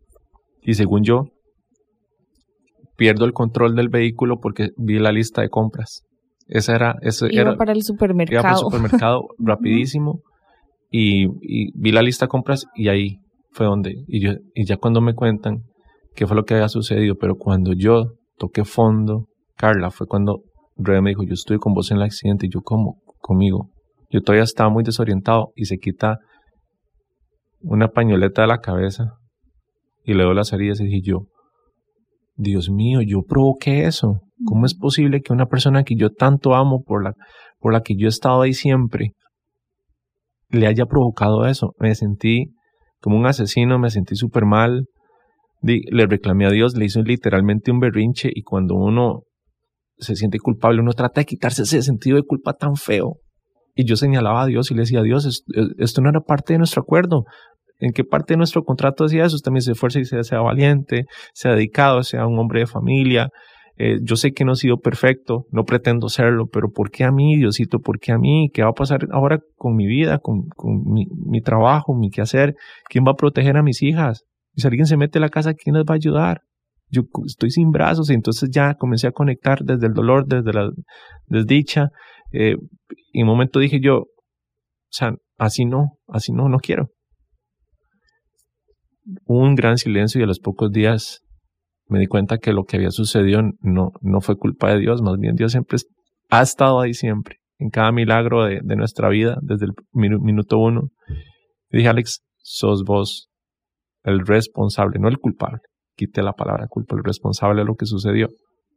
Y 0.62 0.76
según 0.76 1.04
yo, 1.04 1.26
pierdo 2.96 3.26
el 3.26 3.34
control 3.34 3.76
del 3.76 3.90
vehículo 3.90 4.40
porque 4.40 4.70
vi 4.78 5.00
la 5.00 5.12
lista 5.12 5.42
de 5.42 5.50
compras. 5.50 6.04
Esa 6.48 6.76
era, 6.76 6.96
ese 7.02 7.28
iba 7.32 7.42
era, 7.42 7.58
para 7.58 7.74
el 7.74 7.84
supermercado. 7.84 8.34
Iba 8.34 8.42
para 8.42 8.54
el 8.54 8.60
supermercado 8.72 9.28
rapidísimo 9.38 10.22
y, 10.90 11.28
vi 11.78 11.92
la 11.92 12.02
lista 12.02 12.26
de 12.26 12.30
compras 12.30 12.66
y 12.76 12.88
ahí 12.88 13.20
fue 13.52 13.66
donde, 13.66 14.04
y 14.08 14.22
yo, 14.22 14.34
y 14.54 14.66
ya 14.66 14.78
cuando 14.78 15.02
me 15.02 15.14
cuentan 15.14 15.64
qué 16.14 16.28
fue 16.28 16.36
lo 16.36 16.46
que 16.46 16.56
había 16.56 16.70
sucedido, 16.70 17.16
pero 17.16 17.36
cuando 17.36 17.74
yo 17.74 18.14
toqué 18.38 18.64
fondo, 18.64 19.28
Carla, 19.58 19.92
fue 19.92 20.08
cuando 20.08 20.44
Rebe 20.78 21.02
me 21.02 21.10
dijo, 21.12 21.24
yo 21.24 21.34
estuve 21.34 21.58
con 21.58 21.74
vos 21.74 21.92
en 21.92 21.98
el 21.98 22.04
accidente 22.04 22.48
y 22.48 22.50
yo 22.50 22.62
como, 22.62 23.02
conmigo. 23.20 23.70
Yo 24.16 24.22
todavía 24.22 24.46
estaba 24.46 24.70
muy 24.70 24.86
desorientado 24.86 25.52
y 25.58 25.66
se 25.66 25.78
quita 25.78 26.20
una 27.60 27.90
pañoleta 27.90 28.44
de 28.44 28.48
la 28.48 28.60
cabeza 28.60 29.18
y 30.06 30.14
le 30.14 30.24
doy 30.24 30.34
las 30.34 30.54
heridas 30.54 30.80
y 30.80 30.86
dije 30.86 31.02
yo, 31.04 31.26
Dios 32.38 32.70
mío, 32.70 33.02
yo 33.06 33.24
provoqué 33.24 33.88
eso. 33.88 34.22
¿Cómo 34.46 34.68
es 34.68 34.74
posible 34.74 35.20
que 35.20 35.34
una 35.34 35.48
persona 35.48 35.84
que 35.84 35.96
yo 35.98 36.12
tanto 36.12 36.56
amo, 36.56 36.82
por 36.82 37.04
la, 37.04 37.14
por 37.60 37.74
la 37.74 37.82
que 37.82 37.98
yo 37.98 38.06
he 38.06 38.10
estado 38.10 38.44
ahí 38.44 38.54
siempre, 38.54 39.12
le 40.48 40.68
haya 40.68 40.86
provocado 40.86 41.46
eso? 41.46 41.74
Me 41.78 41.94
sentí 41.94 42.54
como 43.02 43.18
un 43.18 43.26
asesino, 43.26 43.80
me 43.80 43.90
sentí 43.90 44.16
súper 44.16 44.46
mal. 44.46 44.86
Le 45.62 46.08
reclamé 46.08 46.46
a 46.46 46.52
Dios, 46.52 46.78
le 46.78 46.86
hizo 46.86 47.02
literalmente 47.02 47.70
un 47.70 47.82
berrinche 47.82 48.30
y 48.34 48.44
cuando 48.44 48.76
uno 48.76 49.24
se 49.98 50.16
siente 50.16 50.40
culpable, 50.40 50.80
uno 50.80 50.94
trata 50.94 51.20
de 51.20 51.26
quitarse 51.26 51.64
ese 51.64 51.82
sentido 51.82 52.16
de 52.16 52.24
culpa 52.24 52.54
tan 52.54 52.78
feo. 52.78 53.18
Y 53.76 53.86
yo 53.86 53.98
señalaba 53.98 54.44
a 54.44 54.46
Dios 54.46 54.72
y 54.72 54.74
le 54.74 54.82
decía, 54.82 55.02
Dios, 55.02 55.44
esto 55.78 56.02
no 56.02 56.10
era 56.10 56.22
parte 56.22 56.54
de 56.54 56.60
nuestro 56.60 56.82
acuerdo 56.82 57.26
en 57.80 57.92
qué 57.92 58.04
parte 58.04 58.34
de 58.34 58.38
nuestro 58.38 58.64
contrato 58.64 59.04
decía 59.04 59.26
eso, 59.26 59.38
también 59.40 59.62
se 59.62 59.74
esfuerce 59.74 60.00
y 60.00 60.06
sea, 60.06 60.40
valiente, 60.40 61.06
sea 61.34 61.52
dedicado, 61.52 62.04
sea 62.04 62.26
un 62.28 62.40
hombre 62.40 62.62
de 62.62 62.68
familia. 62.68 63.30
Eh, 63.78 63.98
yo 64.02 64.16
sé 64.16 64.32
que 64.32 64.46
no 64.46 64.54
he 64.54 64.56
sido 64.56 64.78
perfecto, 64.78 65.46
no 65.52 65.66
pretendo 65.66 66.08
serlo, 66.08 66.48
pero 66.48 66.72
¿por 66.72 66.92
qué 66.92 67.04
a 67.04 67.12
mí, 67.12 67.36
Diosito? 67.36 67.80
¿Por 67.80 68.00
qué 68.00 68.14
a 68.14 68.18
mí? 68.18 68.50
¿Qué 68.54 68.64
va 68.64 68.70
a 68.70 68.74
pasar 68.74 69.08
ahora 69.12 69.40
con 69.58 69.76
mi 69.76 69.86
vida, 69.86 70.20
con, 70.20 70.48
mi, 70.86 71.08
mi, 71.26 71.42
trabajo, 71.42 71.94
mi 71.94 72.10
quehacer? 72.10 72.56
¿Quién 72.90 73.04
va 73.06 73.12
a 73.12 73.16
proteger 73.16 73.58
a 73.58 73.64
mis 73.64 73.82
hijas? 73.82 74.24
Y 74.54 74.62
si 74.62 74.68
alguien 74.68 74.86
se 74.86 74.96
mete 74.96 75.18
en 75.18 75.24
la 75.24 75.30
casa, 75.30 75.54
¿quién 75.54 75.76
les 75.76 75.84
va 75.84 75.96
a 75.96 75.98
ayudar? 75.98 76.42
Yo 76.90 77.02
estoy 77.26 77.52
sin 77.52 77.72
brazos 77.72 78.10
y 78.10 78.14
entonces 78.14 78.50
ya 78.50 78.76
comencé 78.76 79.08
a 79.08 79.12
conectar 79.12 79.60
desde 79.66 79.88
el 79.88 79.94
dolor, 79.94 80.26
desde 80.26 80.54
la 80.54 80.70
desdicha. 81.28 81.90
Eh, 82.36 82.56
y 83.14 83.22
un 83.22 83.28
momento 83.28 83.60
dije 83.60 83.80
yo, 83.82 83.98
o 83.98 84.08
sea, 84.90 85.14
así 85.38 85.66
no, 85.66 85.98
así 86.08 86.32
no, 86.32 86.50
no 86.50 86.60
quiero 86.60 86.90
un 89.26 89.56
gran 89.56 89.78
silencio 89.78 90.20
y 90.20 90.24
a 90.24 90.28
los 90.28 90.40
pocos 90.40 90.72
días 90.72 91.22
me 91.88 92.00
di 92.00 92.08
cuenta 92.08 92.38
que 92.40 92.54
lo 92.54 92.64
que 92.64 92.78
había 92.78 92.92
sucedido 92.92 93.42
no, 93.60 93.92
no 94.02 94.22
fue 94.22 94.38
culpa 94.38 94.72
de 94.72 94.80
Dios, 94.80 95.02
más 95.02 95.18
bien 95.20 95.36
Dios 95.36 95.52
siempre 95.52 95.78
ha 96.30 96.42
estado 96.42 96.80
ahí 96.80 96.94
siempre, 96.94 97.38
en 97.60 97.70
cada 97.70 97.92
milagro 97.92 98.46
de, 98.46 98.62
nuestra 98.76 99.10
vida, 99.10 99.38
desde 99.42 99.66
el 99.66 99.74
minuto 99.94 100.58
uno. 100.58 100.90
Dije, 101.70 101.88
Alex, 101.88 102.22
sos 102.38 102.84
vos 102.84 103.30
el 104.04 104.26
responsable, 104.26 104.98
no 105.00 105.08
el 105.08 105.20
culpable. 105.20 105.60
Quité 105.96 106.24
la 106.24 106.34
palabra 106.34 106.66
culpa, 106.68 106.96
el 106.96 107.04
responsable 107.04 107.62
de 107.62 107.66
lo 107.66 107.76
que 107.76 107.86
sucedió. 107.86 108.30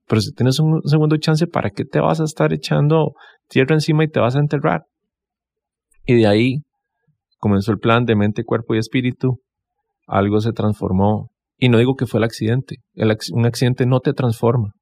Pero 0.09 0.21
si 0.21 0.33
tienes 0.33 0.59
un 0.59 0.81
segundo 0.85 1.17
chance, 1.19 1.47
¿para 1.47 1.71
qué 1.71 1.85
te 1.85 2.01
vas 2.01 2.21
a 2.21 2.25
estar 2.25 2.53
echando 2.53 3.13
tierra 3.49 3.75
encima 3.75 4.05
y 4.05 4.09
te 4.09 4.21
vas 4.21 4.37
a 4.37 4.41
enterrar? 4.41 4.85
Y 6.07 6.15
de 6.15 6.27
ahí 6.27 6.63
comenzó 7.39 7.73
el 7.73 7.79
plan 7.79 8.05
de 8.05 8.17
mente, 8.17 8.45
cuerpo 8.45 8.75
y 8.75 8.79
espíritu 8.79 9.41
algo 10.09 10.41
se 10.41 10.53
transformó. 10.53 11.31
Y 11.57 11.69
no 11.69 11.79
digo 11.79 11.95
que 11.95 12.07
fue 12.07 12.19
el 12.19 12.25
accidente. 12.25 12.77
un 13.33 13.47
accidente 13.47 13.87
no 13.87 14.01
te 14.01 14.13
transforma. 14.13 14.73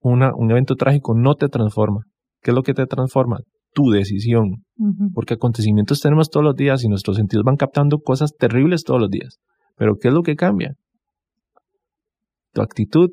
Una, 0.00 0.34
un 0.34 0.50
evento 0.50 0.74
trágico 0.74 1.14
no 1.14 1.36
te 1.36 1.48
transforma. 1.48 2.00
¿Qué 2.42 2.50
es 2.50 2.54
lo 2.54 2.62
que 2.62 2.74
te 2.74 2.86
transforma? 2.86 3.38
Tu 3.72 3.90
decisión. 3.90 4.64
Porque 5.14 5.34
acontecimientos 5.34 6.00
tenemos 6.00 6.28
todos 6.28 6.44
los 6.44 6.56
días 6.56 6.82
y 6.84 6.88
nuestros 6.88 7.16
sentidos 7.16 7.44
van 7.44 7.56
captando 7.56 8.00
cosas 8.00 8.34
terribles 8.36 8.82
todos 8.82 9.00
los 9.00 9.10
días. 9.10 9.38
Pero 9.76 9.96
¿qué 9.96 10.08
es 10.08 10.14
lo 10.14 10.22
que 10.22 10.34
cambia? 10.34 10.74
Tu 12.52 12.60
actitud, 12.60 13.10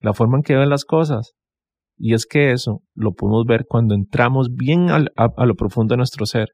la 0.00 0.14
forma 0.14 0.38
en 0.38 0.42
que 0.42 0.56
ven 0.56 0.70
las 0.70 0.84
cosas. 0.84 1.34
Y 1.96 2.14
es 2.14 2.26
que 2.26 2.52
eso 2.52 2.82
lo 2.94 3.12
podemos 3.12 3.44
ver 3.46 3.64
cuando 3.68 3.94
entramos 3.94 4.54
bien 4.54 4.88
a 4.90 5.46
lo 5.46 5.54
profundo 5.56 5.94
de 5.94 5.96
nuestro 5.98 6.26
ser 6.26 6.50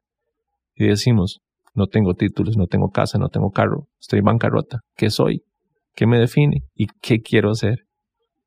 y 0.74 0.86
decimos, 0.86 1.40
no 1.74 1.86
tengo 1.86 2.14
títulos, 2.14 2.56
no 2.56 2.66
tengo 2.66 2.90
casa, 2.90 3.18
no 3.18 3.28
tengo 3.28 3.50
carro, 3.50 3.88
estoy 4.00 4.20
bancarrota. 4.20 4.80
¿Qué 4.96 5.10
soy? 5.10 5.42
¿Qué 5.94 6.06
me 6.06 6.18
define? 6.18 6.62
¿Y 6.74 6.86
qué 7.00 7.20
quiero 7.20 7.54
ser? 7.54 7.80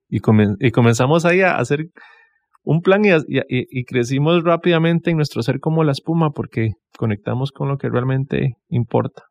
Y, 0.09 0.19
comenzamos 0.19 1.25
ahí 1.25 1.41
a 1.41 1.57
hacer 1.57 1.87
un 2.63 2.81
plan 2.81 3.01
y, 3.05 3.83
crecimos 3.83 4.43
rápidamente 4.43 5.11
en 5.11 5.17
nuestro 5.17 5.41
ser 5.43 5.59
como 5.59 5.83
la 5.83 5.91
espuma 5.91 6.31
porque 6.31 6.71
conectamos 6.97 7.51
con 7.51 7.67
lo 7.67 7.77
que 7.77 7.89
realmente 7.89 8.55
importa. 8.69 9.23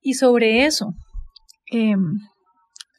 Y 0.00 0.14
sobre 0.14 0.64
eso, 0.64 0.92
em, 1.70 2.18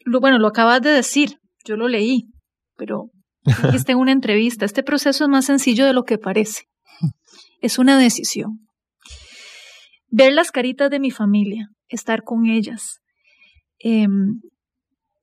lo, 0.05 0.21
bueno, 0.21 0.39
lo 0.39 0.47
acabas 0.47 0.81
de 0.81 0.91
decir, 0.91 1.39
yo 1.65 1.75
lo 1.75 1.89
leí, 1.89 2.29
pero 2.77 3.11
dijiste 3.63 3.91
en 3.91 3.97
una 3.97 4.13
entrevista, 4.13 4.63
este 4.63 4.81
proceso 4.81 5.25
es 5.25 5.29
más 5.29 5.45
sencillo 5.45 5.85
de 5.85 5.93
lo 5.93 6.03
que 6.03 6.17
parece 6.17 6.63
es 7.65 7.79
una 7.79 7.97
decisión. 7.97 8.67
Ver 10.09 10.33
las 10.33 10.51
caritas 10.51 10.89
de 10.89 10.99
mi 10.99 11.11
familia, 11.11 11.69
estar 11.87 12.23
con 12.23 12.45
ellas. 12.45 13.01
Em, 13.79 14.41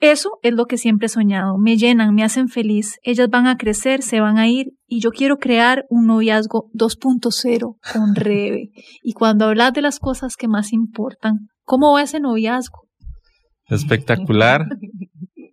eso 0.00 0.38
es 0.42 0.52
lo 0.52 0.66
que 0.66 0.76
siempre 0.76 1.06
he 1.06 1.08
soñado. 1.08 1.56
Me 1.56 1.76
llenan, 1.76 2.14
me 2.14 2.24
hacen 2.24 2.48
feliz. 2.48 2.98
Ellas 3.02 3.28
van 3.30 3.46
a 3.46 3.56
crecer, 3.56 4.02
se 4.02 4.20
van 4.20 4.38
a 4.38 4.48
ir 4.48 4.72
y 4.86 5.00
yo 5.00 5.12
quiero 5.12 5.38
crear 5.38 5.86
un 5.88 6.06
noviazgo 6.06 6.68
2.0 6.74 7.76
con 7.92 8.14
Rebe. 8.14 8.70
y 9.02 9.12
cuando 9.12 9.46
hablas 9.46 9.72
de 9.72 9.82
las 9.82 9.98
cosas 9.98 10.36
que 10.36 10.48
más 10.48 10.72
importan, 10.72 11.48
¿cómo 11.62 11.92
va 11.92 12.02
ese 12.02 12.20
noviazgo? 12.20 12.88
Espectacular. 13.72 14.66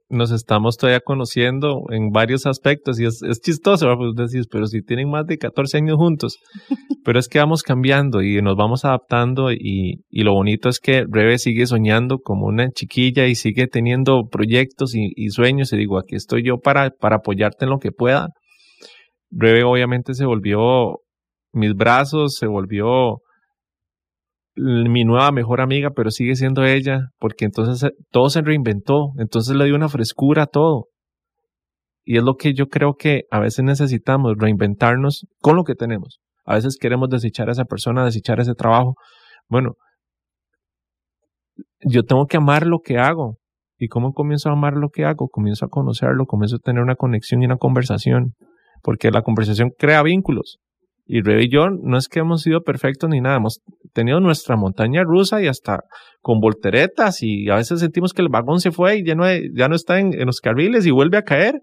nos 0.10 0.32
estamos 0.32 0.78
todavía 0.78 1.02
conociendo 1.02 1.86
en 1.92 2.10
varios 2.10 2.48
aspectos 2.48 3.00
y 3.00 3.06
es, 3.06 3.22
chistoso, 3.42 3.88
pues 3.96 4.16
decís, 4.16 4.48
pero 4.52 4.66
si 4.66 4.82
tienen 4.82 5.10
más 5.10 5.28
de 5.28 5.38
14 5.38 5.78
años 5.78 5.98
juntos, 5.98 6.40
pero 7.06 7.20
es 7.20 7.28
que 7.28 7.38
vamos 7.38 7.62
cambiando 7.62 8.24
y 8.24 8.42
nos 8.42 8.56
vamos 8.56 8.86
adaptando 8.86 9.52
y, 9.52 10.04
y 10.10 10.24
lo 10.24 10.34
bonito 10.34 10.68
es 10.68 10.80
que 10.80 11.06
Rebe 11.08 11.38
sigue 11.38 11.68
soñando 11.68 12.18
como 12.20 12.48
una 12.48 12.72
chiquilla 12.72 13.28
y 13.28 13.36
sigue 13.36 13.68
teniendo 13.68 14.28
proyectos 14.30 14.96
y, 14.96 15.12
y, 15.16 15.30
sueños 15.30 15.72
y 15.74 15.78
digo, 15.78 16.00
aquí 16.00 16.16
estoy 16.16 16.44
yo 16.44 16.58
para, 16.58 16.90
para 16.90 17.18
apoyarte 17.18 17.66
en 17.66 17.72
lo 17.72 17.78
que 17.78 17.92
pueda. 17.92 18.30
Rebe 19.30 19.64
obviamente 19.64 20.16
se 20.16 20.26
volvió 20.26 21.02
mis 21.54 21.76
brazos, 21.76 22.36
se 22.36 22.48
volvió 22.48 23.20
mi 24.60 25.04
nueva 25.06 25.32
mejor 25.32 25.62
amiga, 25.62 25.92
pero 25.96 26.12
sigue 26.12 26.36
siendo 26.36 26.64
ella, 26.64 27.10
porque 27.18 27.46
entonces 27.46 27.84
eh, 27.84 27.96
todo 28.12 28.30
se 28.30 28.42
reinventó, 28.42 29.14
entonces 29.18 29.56
le 29.56 29.66
dio 29.66 29.76
una 29.76 29.90
frescura 29.90 30.44
a 30.44 30.48
todo. 30.48 30.88
Y 32.04 32.18
es 32.18 32.24
lo 32.24 32.36
que 32.36 32.54
yo 32.54 32.68
creo 32.68 32.96
que 32.96 33.24
a 33.32 33.40
veces 33.40 33.64
necesitamos, 33.64 34.34
reinventarnos 34.38 35.28
con 35.40 35.56
lo 35.56 35.64
que 35.64 35.76
tenemos. 35.76 36.20
A 36.46 36.56
veces 36.56 36.78
queremos 36.80 37.10
desechar 37.10 37.50
a 37.50 37.52
esa 37.52 37.66
persona, 37.66 38.04
desechar 38.04 38.40
ese 38.40 38.54
trabajo. 38.54 38.96
Bueno, 39.48 39.76
yo 41.82 42.04
tengo 42.04 42.26
que 42.26 42.38
amar 42.38 42.66
lo 42.66 42.80
que 42.80 42.98
hago. 42.98 43.38
¿Y 43.78 43.88
cómo 43.88 44.14
comienzo 44.14 44.50
a 44.50 44.54
amar 44.54 44.74
lo 44.74 44.90
que 44.90 45.06
hago? 45.06 45.30
Comienzo 45.30 45.66
a 45.66 45.70
conocerlo, 45.70 46.26
comienzo 46.26 46.58
a 46.58 46.60
tener 46.60 46.84
una 46.84 46.96
conexión 46.96 47.42
y 47.42 47.46
una 47.46 47.58
conversación, 47.58 48.34
porque 48.82 49.10
la 49.12 49.22
conversación 49.22 49.72
crea 49.78 50.04
vínculos. 50.04 50.58
Y 51.06 51.22
Rebe 51.22 51.46
y 51.46 51.50
yo 51.50 51.70
no 51.70 51.98
es 51.98 52.08
que 52.08 52.20
hemos 52.20 52.42
sido 52.42 52.62
perfectos 52.62 53.10
ni 53.10 53.22
nada, 53.22 53.38
hemos 53.38 53.62
tenido 53.94 54.20
nuestra 54.20 54.56
montaña 54.56 55.04
rusa 55.04 55.42
y 55.42 55.48
hasta 55.48 55.82
con 56.22 56.40
volteretas 56.40 57.22
y 57.22 57.50
a 57.50 57.56
veces 57.56 57.80
sentimos 57.80 58.14
que 58.14 58.22
el 58.22 58.30
vagón 58.30 58.60
se 58.60 58.72
fue 58.72 58.98
y 58.98 59.06
ya 59.06 59.16
no, 59.16 59.26
ya 59.56 59.68
no 59.68 59.76
está 59.76 60.00
en, 60.00 60.14
los 60.26 60.40
carriles 60.42 60.86
y 60.86 60.92
vuelve 60.92 61.18
a 61.18 61.24
caer. 61.24 61.62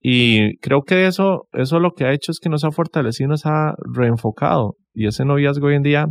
Y 0.00 0.56
creo 0.58 0.82
que 0.82 1.06
eso, 1.06 1.48
eso 1.52 1.80
lo 1.80 1.92
que 1.92 2.04
ha 2.04 2.12
hecho 2.12 2.30
es 2.30 2.38
que 2.38 2.48
nos 2.48 2.64
ha 2.64 2.70
fortalecido, 2.70 3.28
nos 3.28 3.46
ha 3.46 3.74
reenfocado. 3.94 4.76
Y 4.94 5.06
ese 5.06 5.24
noviazgo 5.24 5.66
hoy 5.66 5.74
en 5.74 5.82
día 5.82 6.06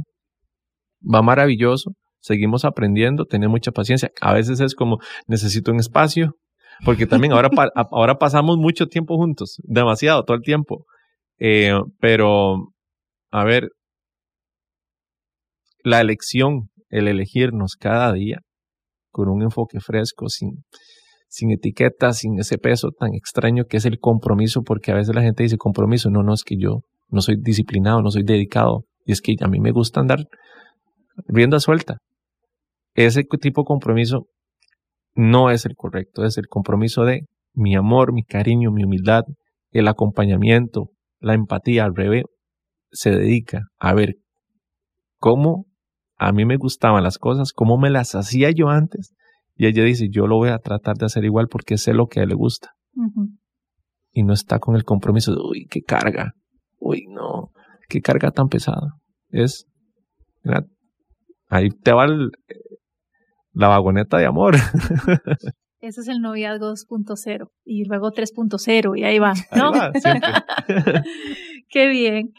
va 1.01 1.21
maravilloso, 1.21 1.91
seguimos 2.19 2.65
aprendiendo, 2.65 3.25
tener 3.25 3.49
mucha 3.49 3.71
paciencia. 3.71 4.11
A 4.21 4.33
veces 4.33 4.59
es 4.59 4.75
como, 4.75 4.99
necesito 5.25 5.71
un 5.71 5.79
espacio, 5.79 6.35
porque 6.85 7.07
también 7.07 7.33
ahora, 7.33 7.49
ahora 7.91 8.17
pasamos 8.17 8.57
mucho 8.57 8.87
tiempo 8.87 9.15
juntos, 9.15 9.57
demasiado, 9.63 10.23
todo 10.23 10.37
el 10.37 10.43
tiempo. 10.43 10.85
Eh, 11.39 11.73
pero, 11.99 12.73
a 13.31 13.43
ver, 13.43 13.69
la 15.83 16.01
elección, 16.01 16.69
el 16.89 17.07
elegirnos 17.07 17.75
cada 17.75 18.13
día 18.13 18.39
con 19.11 19.29
un 19.29 19.41
enfoque 19.41 19.79
fresco, 19.79 20.29
sin, 20.29 20.63
sin 21.27 21.51
etiquetas, 21.51 22.19
sin 22.19 22.39
ese 22.39 22.57
peso 22.57 22.91
tan 22.91 23.13
extraño 23.13 23.65
que 23.65 23.77
es 23.77 23.85
el 23.85 23.99
compromiso, 23.99 24.61
porque 24.63 24.91
a 24.91 24.95
veces 24.95 25.15
la 25.15 25.21
gente 25.21 25.43
dice 25.43 25.57
compromiso, 25.57 26.09
no, 26.09 26.23
no, 26.23 26.33
es 26.33 26.43
que 26.43 26.55
yo 26.57 26.81
no 27.09 27.21
soy 27.21 27.37
disciplinado, 27.39 28.01
no 28.01 28.11
soy 28.11 28.23
dedicado, 28.23 28.85
y 29.05 29.13
es 29.13 29.21
que 29.21 29.35
a 29.39 29.47
mí 29.47 29.59
me 29.59 29.71
gusta 29.71 30.01
andar 30.01 30.25
rienda 31.27 31.59
suelta. 31.59 31.97
Ese 32.93 33.23
tipo 33.23 33.61
de 33.61 33.65
compromiso 33.65 34.27
no 35.15 35.49
es 35.49 35.65
el 35.65 35.75
correcto, 35.75 36.25
es 36.25 36.37
el 36.37 36.47
compromiso 36.47 37.03
de 37.03 37.25
mi 37.53 37.75
amor, 37.75 38.13
mi 38.13 38.23
cariño, 38.23 38.71
mi 38.71 38.83
humildad, 38.83 39.23
el 39.71 39.87
acompañamiento, 39.87 40.91
la 41.19 41.33
empatía 41.33 41.85
al 41.85 41.95
revés, 41.95 42.25
se 42.91 43.11
dedica 43.11 43.63
a 43.79 43.93
ver 43.93 44.15
cómo 45.27 45.65
a 46.15 46.31
mí 46.31 46.45
me 46.45 46.55
gustaban 46.55 47.03
las 47.03 47.17
cosas, 47.17 47.51
cómo 47.51 47.77
me 47.77 47.89
las 47.89 48.15
hacía 48.15 48.49
yo 48.51 48.69
antes. 48.69 49.13
Y 49.55 49.65
ella 49.67 49.83
dice, 49.83 50.07
yo 50.09 50.25
lo 50.25 50.37
voy 50.37 50.51
a 50.51 50.59
tratar 50.59 50.95
de 50.95 51.05
hacer 51.05 51.25
igual 51.25 51.49
porque 51.49 51.77
sé 51.77 51.93
lo 51.93 52.07
que 52.07 52.21
a 52.21 52.23
él 52.23 52.29
le 52.29 52.35
gusta. 52.35 52.75
Y 54.13 54.23
no 54.23 54.31
está 54.31 54.59
con 54.59 54.77
el 54.77 54.85
compromiso 54.85 55.33
de, 55.33 55.41
uy, 55.41 55.67
qué 55.69 55.81
carga. 55.81 56.31
Uy, 56.79 57.07
no, 57.09 57.51
qué 57.89 57.99
carga 57.99 58.31
tan 58.31 58.47
pesada. 58.47 58.93
Es, 59.27 59.65
mira, 60.43 60.65
ahí 61.49 61.71
te 61.71 61.91
va 61.91 62.07
la 63.51 63.67
vagoneta 63.67 64.17
de 64.17 64.27
amor. 64.27 64.55
Ese 65.81 66.01
es 66.01 66.07
el 66.07 66.21
noviazgo 66.21 66.71
2.0 66.71 67.49
y 67.65 67.83
luego 67.83 68.13
3.0 68.13 68.97
y 68.97 69.03
ahí 69.03 69.19
va, 69.19 69.33
¿no? 69.57 69.73
Qué 71.69 71.89
bien. 71.89 72.31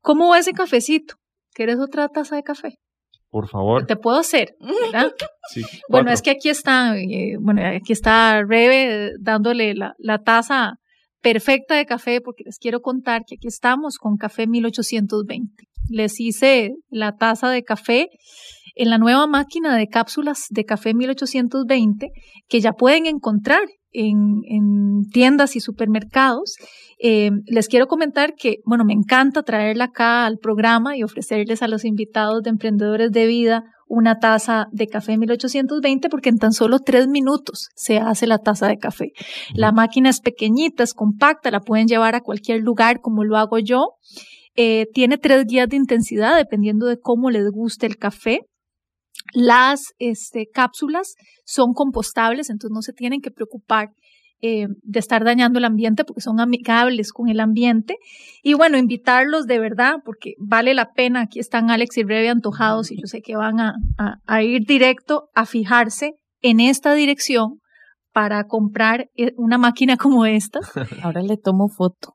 ¿Cómo 0.00 0.30
va 0.30 0.38
ese 0.38 0.52
cafecito? 0.52 1.16
¿Quieres 1.56 1.78
otra 1.80 2.08
taza 2.08 2.36
de 2.36 2.42
café? 2.42 2.74
Por 3.30 3.48
favor. 3.48 3.86
Te 3.86 3.96
puedo 3.96 4.18
hacer, 4.18 4.54
¿verdad? 4.60 5.10
Sí, 5.48 5.62
bueno, 5.88 6.10
es 6.10 6.22
que 6.22 6.32
aquí 6.32 6.48
está, 6.48 6.98
eh, 6.98 7.36
bueno, 7.40 7.62
aquí 7.64 7.92
está 7.92 8.42
Rebe 8.42 9.12
dándole 9.20 9.74
la, 9.74 9.94
la 9.96 10.18
taza 10.18 10.74
perfecta 11.22 11.76
de 11.76 11.86
café 11.86 12.20
porque 12.20 12.42
les 12.44 12.58
quiero 12.58 12.80
contar 12.80 13.22
que 13.24 13.36
aquí 13.36 13.46
estamos 13.46 13.96
con 13.98 14.16
café 14.16 14.48
1820. 14.48 15.64
Les 15.88 16.18
hice 16.18 16.72
la 16.88 17.16
taza 17.16 17.48
de 17.48 17.62
café 17.62 18.08
en 18.74 18.90
la 18.90 18.98
nueva 18.98 19.28
máquina 19.28 19.76
de 19.76 19.86
cápsulas 19.86 20.46
de 20.50 20.64
café 20.64 20.94
1820 20.94 22.08
que 22.48 22.60
ya 22.60 22.72
pueden 22.72 23.06
encontrar 23.06 23.62
en, 23.96 25.02
tiendas 25.12 25.56
y 25.56 25.60
supermercados. 25.60 26.56
Eh, 26.98 27.30
les 27.46 27.68
quiero 27.68 27.86
comentar 27.86 28.34
que, 28.34 28.58
bueno, 28.64 28.84
me 28.84 28.92
encanta 28.92 29.42
traerla 29.42 29.84
acá 29.84 30.26
al 30.26 30.38
programa 30.38 30.96
y 30.96 31.02
ofrecerles 31.02 31.62
a 31.62 31.68
los 31.68 31.84
invitados 31.84 32.42
de 32.42 32.50
emprendedores 32.50 33.12
de 33.12 33.26
vida 33.26 33.64
una 33.88 34.18
taza 34.18 34.66
de 34.72 34.88
café 34.88 35.16
1820 35.16 36.08
porque 36.08 36.28
en 36.28 36.38
tan 36.38 36.52
solo 36.52 36.80
tres 36.80 37.06
minutos 37.06 37.68
se 37.74 37.98
hace 37.98 38.26
la 38.26 38.38
taza 38.38 38.66
de 38.66 38.78
café. 38.78 39.12
La 39.54 39.72
máquina 39.72 40.10
es 40.10 40.20
pequeñita, 40.20 40.82
es 40.82 40.92
compacta, 40.92 41.50
la 41.50 41.60
pueden 41.60 41.86
llevar 41.86 42.14
a 42.14 42.20
cualquier 42.20 42.62
lugar 42.62 43.00
como 43.00 43.24
lo 43.24 43.36
hago 43.36 43.58
yo. 43.58 43.94
Eh, 44.56 44.86
tiene 44.92 45.18
tres 45.18 45.44
guías 45.46 45.68
de 45.68 45.76
intensidad 45.76 46.36
dependiendo 46.36 46.86
de 46.86 46.98
cómo 46.98 47.30
les 47.30 47.48
guste 47.50 47.86
el 47.86 47.96
café. 47.96 48.40
Las 49.32 49.94
este, 49.98 50.46
cápsulas 50.52 51.14
son 51.44 51.72
compostables, 51.72 52.50
entonces 52.50 52.74
no 52.74 52.82
se 52.82 52.92
tienen 52.92 53.20
que 53.20 53.30
preocupar 53.30 53.90
eh, 54.42 54.66
de 54.82 54.98
estar 54.98 55.24
dañando 55.24 55.58
el 55.58 55.64
ambiente 55.64 56.04
porque 56.04 56.20
son 56.20 56.40
amigables 56.40 57.12
con 57.12 57.28
el 57.28 57.40
ambiente. 57.40 57.96
Y 58.42 58.54
bueno, 58.54 58.76
invitarlos 58.76 59.46
de 59.46 59.58
verdad 59.58 59.96
porque 60.04 60.34
vale 60.38 60.74
la 60.74 60.92
pena. 60.92 61.22
Aquí 61.22 61.38
están 61.38 61.70
Alex 61.70 61.96
y 61.96 62.02
Rebe 62.02 62.28
antojados 62.28 62.90
y 62.90 63.00
yo 63.00 63.06
sé 63.06 63.22
que 63.22 63.36
van 63.36 63.60
a, 63.60 63.74
a 64.26 64.42
ir 64.42 64.66
directo 64.66 65.30
a 65.34 65.46
fijarse 65.46 66.14
en 66.42 66.60
esta 66.60 66.94
dirección 66.94 67.60
para 68.16 68.44
comprar 68.44 69.10
eh, 69.14 69.32
una 69.36 69.58
máquina 69.58 69.98
como 69.98 70.24
esta. 70.24 70.60
Ahora 71.02 71.20
le 71.20 71.36
tomo 71.36 71.68
foto. 71.68 72.14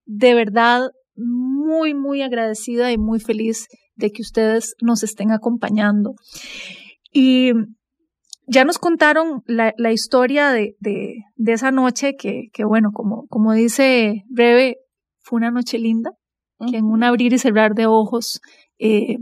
de 0.05 0.33
verdad 0.33 0.89
muy, 1.15 1.93
muy 1.93 2.21
agradecida 2.21 2.91
y 2.91 2.97
muy 2.97 3.19
feliz 3.19 3.67
de 3.95 4.11
que 4.11 4.21
ustedes 4.21 4.75
nos 4.81 5.03
estén 5.03 5.31
acompañando. 5.31 6.15
Y 7.11 7.51
ya 8.47 8.65
nos 8.65 8.77
contaron 8.77 9.43
la, 9.47 9.91
historia 9.91 10.51
de, 10.51 10.75
de, 10.79 11.23
esa 11.47 11.71
noche 11.71 12.15
que, 12.15 12.49
que, 12.53 12.63
bueno, 12.63 12.91
como, 12.93 13.25
como 13.27 13.53
dice 13.53 14.23
Breve, 14.27 14.77
fue 15.19 15.37
una 15.37 15.51
noche 15.51 15.79
linda, 15.79 16.11
que 16.69 16.77
en 16.77 16.85
un 16.85 17.03
abrir 17.03 17.33
y 17.33 17.39
cerrar 17.39 17.73
de 17.73 17.87
ojos 17.87 18.39
eh, 18.77 19.17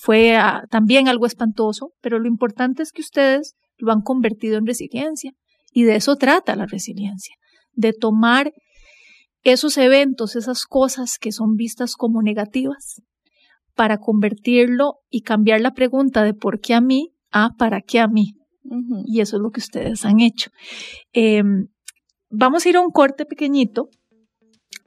fue 0.00 0.38
también 0.70 1.08
algo 1.08 1.26
espantoso, 1.26 1.92
pero 2.00 2.18
lo 2.18 2.28
importante 2.28 2.82
es 2.82 2.92
que 2.92 3.02
ustedes 3.02 3.54
lo 3.76 3.92
han 3.92 4.00
convertido 4.02 4.58
en 4.58 4.66
resiliencia. 4.66 5.32
Y 5.72 5.84
de 5.84 5.96
eso 5.96 6.16
trata 6.16 6.56
la 6.56 6.66
resiliencia, 6.66 7.36
de 7.72 7.92
tomar 7.92 8.52
esos 9.42 9.76
eventos, 9.78 10.36
esas 10.36 10.64
cosas 10.64 11.18
que 11.18 11.32
son 11.32 11.56
vistas 11.56 11.94
como 11.94 12.22
negativas, 12.22 13.02
para 13.74 13.98
convertirlo 13.98 14.98
y 15.08 15.22
cambiar 15.22 15.60
la 15.60 15.72
pregunta 15.72 16.22
de 16.22 16.34
por 16.34 16.60
qué 16.60 16.74
a 16.74 16.80
mí 16.80 17.14
a 17.30 17.50
para 17.56 17.80
qué 17.80 18.00
a 18.00 18.08
mí. 18.08 18.34
Y 19.06 19.20
eso 19.20 19.36
es 19.36 19.42
lo 19.42 19.50
que 19.50 19.60
ustedes 19.60 20.04
han 20.04 20.20
hecho. 20.20 20.50
Em, 21.12 21.68
vamos 22.28 22.64
a 22.64 22.68
ir 22.68 22.76
a 22.76 22.80
un 22.80 22.90
corte 22.90 23.24
pequeñito 23.24 23.88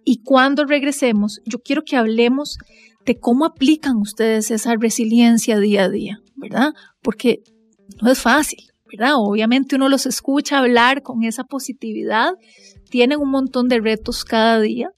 y 0.06 0.22
cuando 0.22 0.66
regresemos, 0.66 1.42
yo 1.46 1.60
quiero 1.60 1.84
que 1.84 1.96
hablemos 1.96 2.58
de 3.06 3.20
cómo 3.20 3.46
aplican 3.46 3.98
ustedes 3.98 4.52
esa 4.52 4.76
resiliencia 4.76 5.60
día 5.60 5.86
a 5.86 5.90
día, 5.90 6.20
¿verdad? 6.36 6.74
Porque 7.02 7.44
no 8.02 8.12
es 8.12 8.22
fácil, 8.22 8.73
Obviamente 9.02 9.76
uno 9.76 9.90
los 9.90 10.06
escucha 10.06 10.60
hablar 10.60 11.02
con 11.02 11.24
esa 11.24 11.44
positividad, 11.44 12.34
tienen 12.90 13.20
un 13.20 13.32
montón 13.32 13.68
de 13.68 13.80
retos 13.80 14.24
cada 14.24 14.60
día 14.60 14.90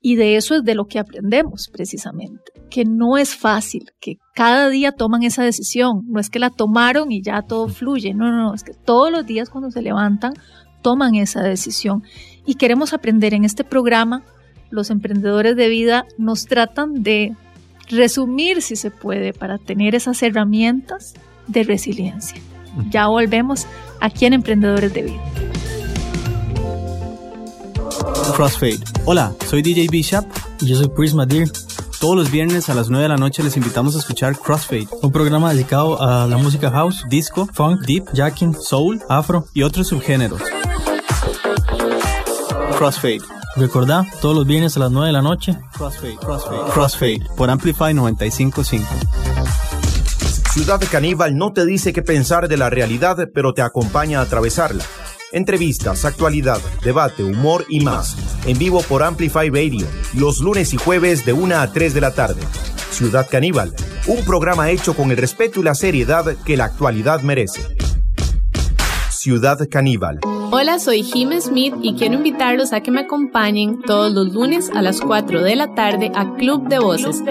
y 0.00 0.16
de 0.16 0.36
eso 0.36 0.56
es 0.56 0.64
de 0.64 0.74
lo 0.74 0.86
que 0.86 0.98
aprendemos 0.98 1.68
precisamente, 1.72 2.52
que 2.70 2.84
no 2.84 3.18
es 3.18 3.36
fácil, 3.36 3.92
que 4.00 4.16
cada 4.34 4.68
día 4.68 4.92
toman 4.92 5.22
esa 5.22 5.44
decisión, 5.44 6.02
no 6.08 6.18
es 6.18 6.28
que 6.28 6.40
la 6.40 6.50
tomaron 6.50 7.12
y 7.12 7.22
ya 7.22 7.42
todo 7.42 7.68
fluye, 7.68 8.14
no, 8.14 8.30
no, 8.30 8.48
no, 8.48 8.54
es 8.54 8.64
que 8.64 8.74
todos 8.74 9.12
los 9.12 9.26
días 9.26 9.48
cuando 9.48 9.70
se 9.70 9.82
levantan 9.82 10.32
toman 10.82 11.14
esa 11.14 11.42
decisión 11.42 12.02
y 12.44 12.54
queremos 12.54 12.92
aprender 12.92 13.34
en 13.34 13.44
este 13.44 13.64
programa. 13.64 14.24
Los 14.70 14.90
emprendedores 14.90 15.54
de 15.54 15.68
vida 15.68 16.06
nos 16.18 16.46
tratan 16.46 17.02
de 17.02 17.36
resumir, 17.88 18.62
si 18.62 18.74
se 18.74 18.90
puede, 18.90 19.32
para 19.32 19.58
tener 19.58 19.94
esas 19.94 20.22
herramientas 20.22 21.14
de 21.46 21.62
resiliencia. 21.62 22.40
Ya 22.90 23.06
volvemos 23.06 23.66
aquí 24.00 24.26
en 24.26 24.34
Emprendedores 24.34 24.92
de 24.92 25.02
Vida. 25.02 25.22
Crossfade. 28.34 28.80
Hola, 29.04 29.32
soy 29.46 29.62
DJ 29.62 29.88
Bishop 29.88 30.24
y 30.60 30.66
yo 30.66 30.76
soy 30.76 30.88
Chris 30.96 31.14
Madir. 31.14 31.50
Todos 32.00 32.16
los 32.16 32.30
viernes 32.30 32.68
a 32.68 32.74
las 32.74 32.88
9 32.88 33.04
de 33.04 33.08
la 33.10 33.16
noche 33.16 33.44
les 33.44 33.56
invitamos 33.56 33.94
a 33.94 33.98
escuchar 33.98 34.36
Crossfade, 34.36 34.88
un 35.02 35.12
programa 35.12 35.52
dedicado 35.52 36.02
a 36.02 36.26
la 36.26 36.36
música 36.36 36.70
house, 36.70 37.04
disco, 37.08 37.48
funk, 37.52 37.82
deep, 37.82 38.06
jacking, 38.12 38.54
soul, 38.54 39.00
afro 39.08 39.46
y 39.54 39.62
otros 39.62 39.88
subgéneros. 39.88 40.42
Crossfade. 42.76 43.20
Recordá, 43.54 44.04
todos 44.20 44.34
los 44.34 44.46
viernes 44.46 44.76
a 44.76 44.80
las 44.80 44.90
9 44.90 45.08
de 45.08 45.12
la 45.12 45.22
noche. 45.22 45.56
Crossfade, 45.76 46.16
Crossfade, 46.16 46.72
Crossfade 46.72 47.22
por 47.36 47.50
Amplify 47.50 47.94
955. 47.94 49.31
Ciudad 50.52 50.82
Caníbal 50.90 51.38
no 51.38 51.54
te 51.54 51.64
dice 51.64 51.94
qué 51.94 52.02
pensar 52.02 52.46
de 52.46 52.58
la 52.58 52.68
realidad, 52.68 53.16
pero 53.32 53.54
te 53.54 53.62
acompaña 53.62 54.18
a 54.18 54.24
atravesarla. 54.24 54.84
Entrevistas, 55.32 56.04
actualidad, 56.04 56.60
debate, 56.84 57.24
humor 57.24 57.64
y 57.70 57.80
más. 57.80 58.18
En 58.46 58.58
vivo 58.58 58.82
por 58.82 59.02
Amplify 59.02 59.48
Radio, 59.48 59.86
los 60.14 60.40
lunes 60.40 60.74
y 60.74 60.76
jueves 60.76 61.24
de 61.24 61.32
1 61.32 61.56
a 61.56 61.72
3 61.72 61.94
de 61.94 62.00
la 62.02 62.10
tarde. 62.10 62.42
Ciudad 62.90 63.26
Caníbal, 63.30 63.74
un 64.06 64.22
programa 64.26 64.68
hecho 64.68 64.94
con 64.94 65.10
el 65.10 65.16
respeto 65.16 65.60
y 65.60 65.62
la 65.62 65.74
seriedad 65.74 66.36
que 66.44 66.58
la 66.58 66.66
actualidad 66.66 67.22
merece. 67.22 67.62
Ciudad 69.08 69.58
Caníbal. 69.70 70.20
Hola, 70.24 70.78
soy 70.78 71.02
Jim 71.02 71.30
Smith 71.40 71.74
y 71.80 71.94
quiero 71.94 72.16
invitarlos 72.16 72.74
a 72.74 72.82
que 72.82 72.90
me 72.90 73.00
acompañen 73.00 73.80
todos 73.80 74.12
los 74.12 74.34
lunes 74.34 74.70
a 74.74 74.82
las 74.82 75.00
4 75.00 75.40
de 75.40 75.56
la 75.56 75.74
tarde 75.74 76.12
a 76.14 76.34
Club 76.34 76.68
de 76.68 76.78
Voces, 76.78 77.22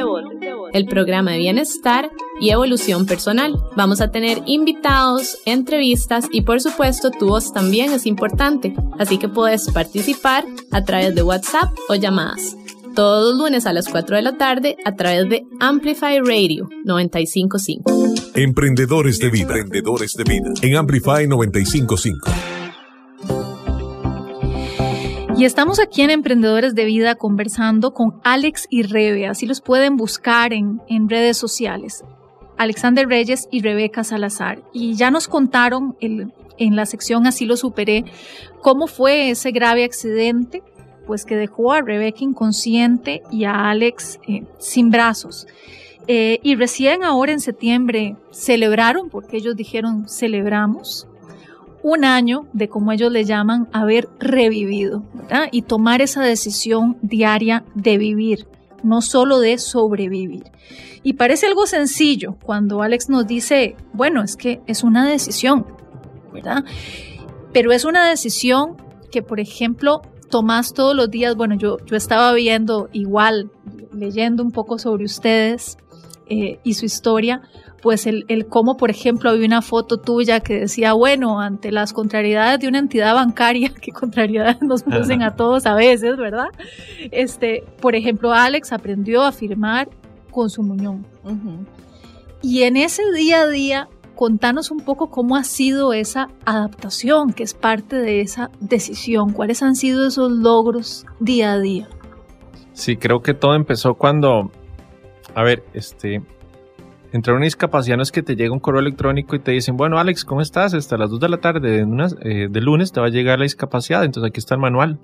el 0.74 0.86
programa 0.86 1.32
de 1.32 1.40
bienestar 1.40 2.10
y 2.40 2.50
evolución 2.50 3.06
personal. 3.06 3.56
Vamos 3.76 4.02
a 4.02 4.12
tener 4.12 4.42
invitados, 4.46 5.38
entrevistas 5.46 6.26
y 6.32 6.42
por 6.42 6.62
supuesto 6.62 7.12
tu 7.12 7.28
voz 7.28 7.54
también 7.54 7.92
es 7.92 8.06
importante, 8.06 8.74
así 9.00 9.18
que 9.18 9.30
puedes 9.30 9.70
participar 9.72 10.46
a 10.72 10.84
través 10.84 11.16
de 11.16 11.24
WhatsApp 11.24 11.70
o 11.90 11.96
llamadas. 11.96 12.56
Todos 12.96 13.36
los 13.36 13.44
lunes 13.44 13.66
a 13.66 13.74
las 13.74 13.88
4 13.88 14.18
de 14.18 14.22
la 14.22 14.38
tarde 14.38 14.76
a 14.84 14.96
través 14.96 15.30
de 15.30 15.46
Amplify 15.60 16.20
Radio 16.20 16.68
955. 16.84 17.92
Emprendedores 18.36 19.20
de 19.20 19.30
vida. 19.30 19.58
Emprendedores 19.58 20.14
de 20.14 20.24
vida. 20.26 20.52
En 20.62 20.76
Amplify 20.76 21.26
955. 21.28 22.61
Y 25.42 25.46
estamos 25.46 25.80
aquí 25.80 26.04
en 26.04 26.12
Emprendedores 26.12 26.76
de 26.76 26.86
Vida 26.86 27.16
conversando 27.16 27.96
con 27.96 28.22
Alex 28.24 28.68
y 28.70 28.84
Rebe, 28.84 29.26
así 29.26 29.48
los 29.48 29.60
pueden 29.60 29.98
buscar 29.98 30.54
en, 30.54 30.84
en 30.88 31.10
redes 31.10 31.36
sociales. 31.36 32.04
Alexander 32.60 33.08
Reyes 33.08 33.48
y 33.50 33.64
Rebeca 33.64 34.04
Salazar. 34.04 34.62
Y 34.72 34.94
ya 34.94 35.10
nos 35.10 35.28
contaron 35.28 35.98
en 36.00 36.76
la 36.76 36.86
sección 36.86 37.26
Así 37.26 37.46
lo 37.46 37.58
superé, 37.58 38.06
cómo 38.62 38.86
fue 38.86 39.32
ese 39.32 39.50
grave 39.50 39.84
accidente, 39.84 40.62
pues 41.08 41.26
que 41.26 41.36
dejó 41.36 41.74
a 41.74 41.82
Rebeca 41.82 42.24
inconsciente 42.24 43.24
y 43.32 43.46
a 43.46 43.72
Alex 43.72 44.20
eh, 44.28 44.44
sin 44.60 44.92
brazos. 44.92 45.48
Eh, 46.06 46.40
y 46.44 46.54
recién 46.54 47.04
ahora 47.04 47.32
en 47.32 47.40
septiembre 47.40 48.16
celebraron, 48.30 49.10
porque 49.10 49.38
ellos 49.38 49.56
dijeron 49.56 50.08
celebramos, 50.08 51.08
un 51.84 52.06
año 52.06 52.48
de, 52.54 52.68
como 52.70 52.92
ellos 52.92 53.12
le 53.12 53.26
llaman, 53.26 53.68
haber 53.72 54.08
revivido. 54.20 55.04
Y 55.52 55.64
tomar 55.64 56.02
esa 56.02 56.22
decisión 56.22 56.98
diaria 57.02 57.64
de 57.74 57.98
vivir, 57.98 58.48
no 58.84 59.02
solo 59.02 59.40
de 59.40 59.58
sobrevivir. 59.58 60.44
Y 61.04 61.14
parece 61.14 61.48
algo 61.48 61.66
sencillo 61.66 62.36
cuando 62.44 62.82
Alex 62.82 63.10
nos 63.10 63.26
dice, 63.26 63.76
bueno, 63.94 64.24
es 64.24 64.36
que 64.36 64.62
es 64.68 64.84
una 64.84 65.08
decisión, 65.08 65.66
¿verdad? 66.34 66.64
Pero 67.54 67.72
es 67.72 67.86
una 67.86 68.08
decisión 68.08 68.78
que, 69.12 69.24
por 69.24 69.40
ejemplo, 69.40 70.02
tomás 70.30 70.74
todos 70.74 70.96
los 70.96 71.10
días. 71.10 71.36
Bueno, 71.36 71.56
yo, 71.56 71.78
yo 71.86 71.96
estaba 71.96 72.34
viendo 72.34 72.90
igual, 72.94 73.50
leyendo 73.94 74.44
un 74.44 74.52
poco 74.52 74.78
sobre 74.78 75.06
ustedes 75.06 75.78
eh, 76.28 76.60
y 76.64 76.74
su 76.76 76.86
historia, 76.86 77.42
pues 77.82 78.06
el, 78.08 78.26
el, 78.28 78.48
cómo, 78.48 78.78
por 78.78 78.90
ejemplo, 78.90 79.30
había 79.30 79.46
una 79.46 79.62
foto 79.62 79.98
tuya 79.98 80.40
que 80.40 80.62
decía, 80.62 80.94
bueno, 80.94 81.40
ante 81.40 81.72
las 81.72 81.94
contrariedades 81.94 82.60
de 82.60 82.68
una 82.68 82.80
entidad 82.80 83.16
bancaria, 83.16 83.70
que 83.82 83.92
contrariedades 83.92 84.62
nos 84.62 84.84
producen 84.84 85.24
a 85.24 85.36
todos 85.36 85.66
a 85.66 85.76
veces, 85.76 86.18
¿verdad? 86.18 86.48
Este, 87.12 87.64
por 87.82 87.96
ejemplo, 87.96 88.34
Alex 88.34 88.72
aprendió 88.72 89.24
a 89.24 89.32
firmar 89.32 89.90
con 90.32 90.50
su 90.50 90.64
muñón. 90.64 91.06
Y 92.42 92.64
en 92.64 92.78
ese 92.78 93.04
día 93.12 93.42
a 93.42 93.48
día, 93.48 93.88
contanos 94.16 94.72
un 94.72 94.80
poco 94.80 95.10
cómo 95.10 95.36
ha 95.36 95.44
sido 95.44 95.94
esa 95.94 96.28
adaptación, 96.46 97.34
que 97.34 97.44
es 97.44 97.54
parte 97.54 97.98
de 97.98 98.22
esa 98.22 98.50
decisión, 98.60 99.34
cuáles 99.34 99.62
han 99.62 99.76
sido 99.76 100.08
esos 100.08 100.32
logros 100.32 101.06
día 101.20 101.54
a 101.54 101.60
día. 101.60 101.90
Sí, 102.74 102.98
creo 102.98 103.22
que 103.22 103.34
todo 103.34 103.56
empezó 103.56 103.96
cuando, 103.96 104.52
a 105.36 105.44
ver, 105.44 105.64
este, 105.74 106.22
entre 107.14 107.34
una 107.34 107.44
discapacidad 107.44 107.98
no 107.98 108.04
es 108.04 108.12
que 108.12 108.24
te 108.24 108.36
llega 108.36 108.54
un 108.54 108.60
correo 108.60 108.80
electrónico 108.80 109.36
y 109.36 109.40
te 109.40 109.52
dicen, 109.52 109.76
bueno, 109.76 110.00
Alex, 110.00 110.24
¿cómo 110.24 110.42
estás? 110.42 110.74
Hasta 110.74 110.98
las 110.98 111.10
2 111.10 111.20
de 111.20 111.30
la 111.30 111.38
tarde 111.38 111.86
de, 111.86 112.10
eh, 112.22 112.48
de 112.50 112.62
lunes 112.62 112.92
te 112.92 113.02
va 113.02 113.08
a 113.08 113.10
llegar 113.10 113.40
la 113.40 113.44
discapacidad, 113.44 114.04
entonces 114.04 114.30
aquí 114.30 114.40
está 114.40 114.56
el 114.56 114.62
manual. 114.62 114.98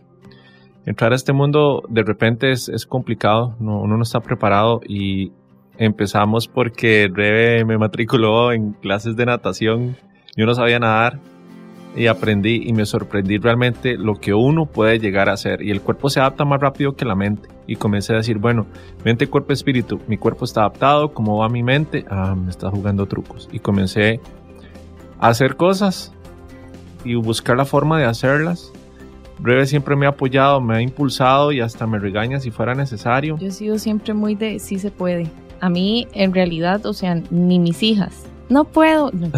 Entrar 0.85 1.11
a 1.11 1.15
este 1.15 1.33
mundo 1.33 1.83
de 1.89 2.03
repente 2.03 2.51
es, 2.51 2.69
es 2.69 2.85
complicado, 2.85 3.57
no, 3.59 3.81
uno 3.81 3.97
no 3.97 4.03
está 4.03 4.21
preparado 4.21 4.79
y 4.87 5.33
empezamos 5.77 6.47
porque 6.47 7.09
Rebe 7.13 7.65
me 7.65 7.77
matriculó 7.77 8.53
en 8.53 8.71
clases 8.71 9.17
de 9.17 9.25
natación, 9.25 9.97
yo 10.37 10.45
no 10.45 10.53
sabía 10.53 10.79
nadar 10.79 11.19
y 11.93 12.07
aprendí 12.07 12.61
y 12.65 12.71
me 12.71 12.85
sorprendí 12.85 13.37
realmente 13.37 13.97
lo 13.97 14.13
que 14.13 14.33
uno 14.33 14.65
puede 14.65 14.99
llegar 14.99 15.27
a 15.27 15.33
hacer 15.33 15.61
y 15.61 15.71
el 15.71 15.81
cuerpo 15.81 16.09
se 16.09 16.21
adapta 16.21 16.45
más 16.45 16.61
rápido 16.61 16.93
que 16.93 17.03
la 17.03 17.15
mente 17.15 17.56
y 17.67 17.75
comencé 17.75 18.13
a 18.13 18.17
decir, 18.17 18.37
bueno, 18.37 18.65
mente, 19.03 19.27
cuerpo, 19.27 19.53
espíritu, 19.53 19.99
mi 20.07 20.17
cuerpo 20.17 20.45
está 20.45 20.61
adaptado, 20.61 21.13
¿cómo 21.13 21.37
va 21.37 21.49
mi 21.49 21.63
mente? 21.63 22.05
Ah, 22.09 22.35
me 22.35 22.49
está 22.49 22.71
jugando 22.71 23.05
trucos 23.05 23.49
y 23.51 23.59
comencé 23.59 24.19
a 25.19 25.27
hacer 25.27 25.55
cosas 25.55 26.13
y 27.03 27.15
buscar 27.15 27.57
la 27.57 27.65
forma 27.65 27.99
de 27.99 28.05
hacerlas. 28.05 28.71
Rebe 29.39 29.67
siempre 29.67 29.95
me 29.95 30.07
ha 30.07 30.09
apoyado, 30.09 30.59
me 30.61 30.77
ha 30.77 30.81
impulsado 30.81 31.51
y 31.51 31.59
hasta 31.59 31.85
me 31.85 31.99
regaña 31.99 32.39
si 32.39 32.49
fuera 32.49 32.73
necesario. 32.73 33.37
Yo 33.37 33.47
he 33.47 33.51
sido 33.51 33.77
siempre 33.77 34.13
muy 34.13 34.33
de 34.33 34.57
sí 34.59 34.79
se 34.79 34.89
puede. 34.89 35.29
A 35.59 35.69
mí, 35.69 36.07
en 36.13 36.33
realidad, 36.33 36.85
o 36.85 36.93
sea, 36.93 37.21
ni 37.29 37.59
mis 37.59 37.83
hijas 37.83 38.27
no 38.49 38.63
puedo, 38.65 39.11
no, 39.11 39.29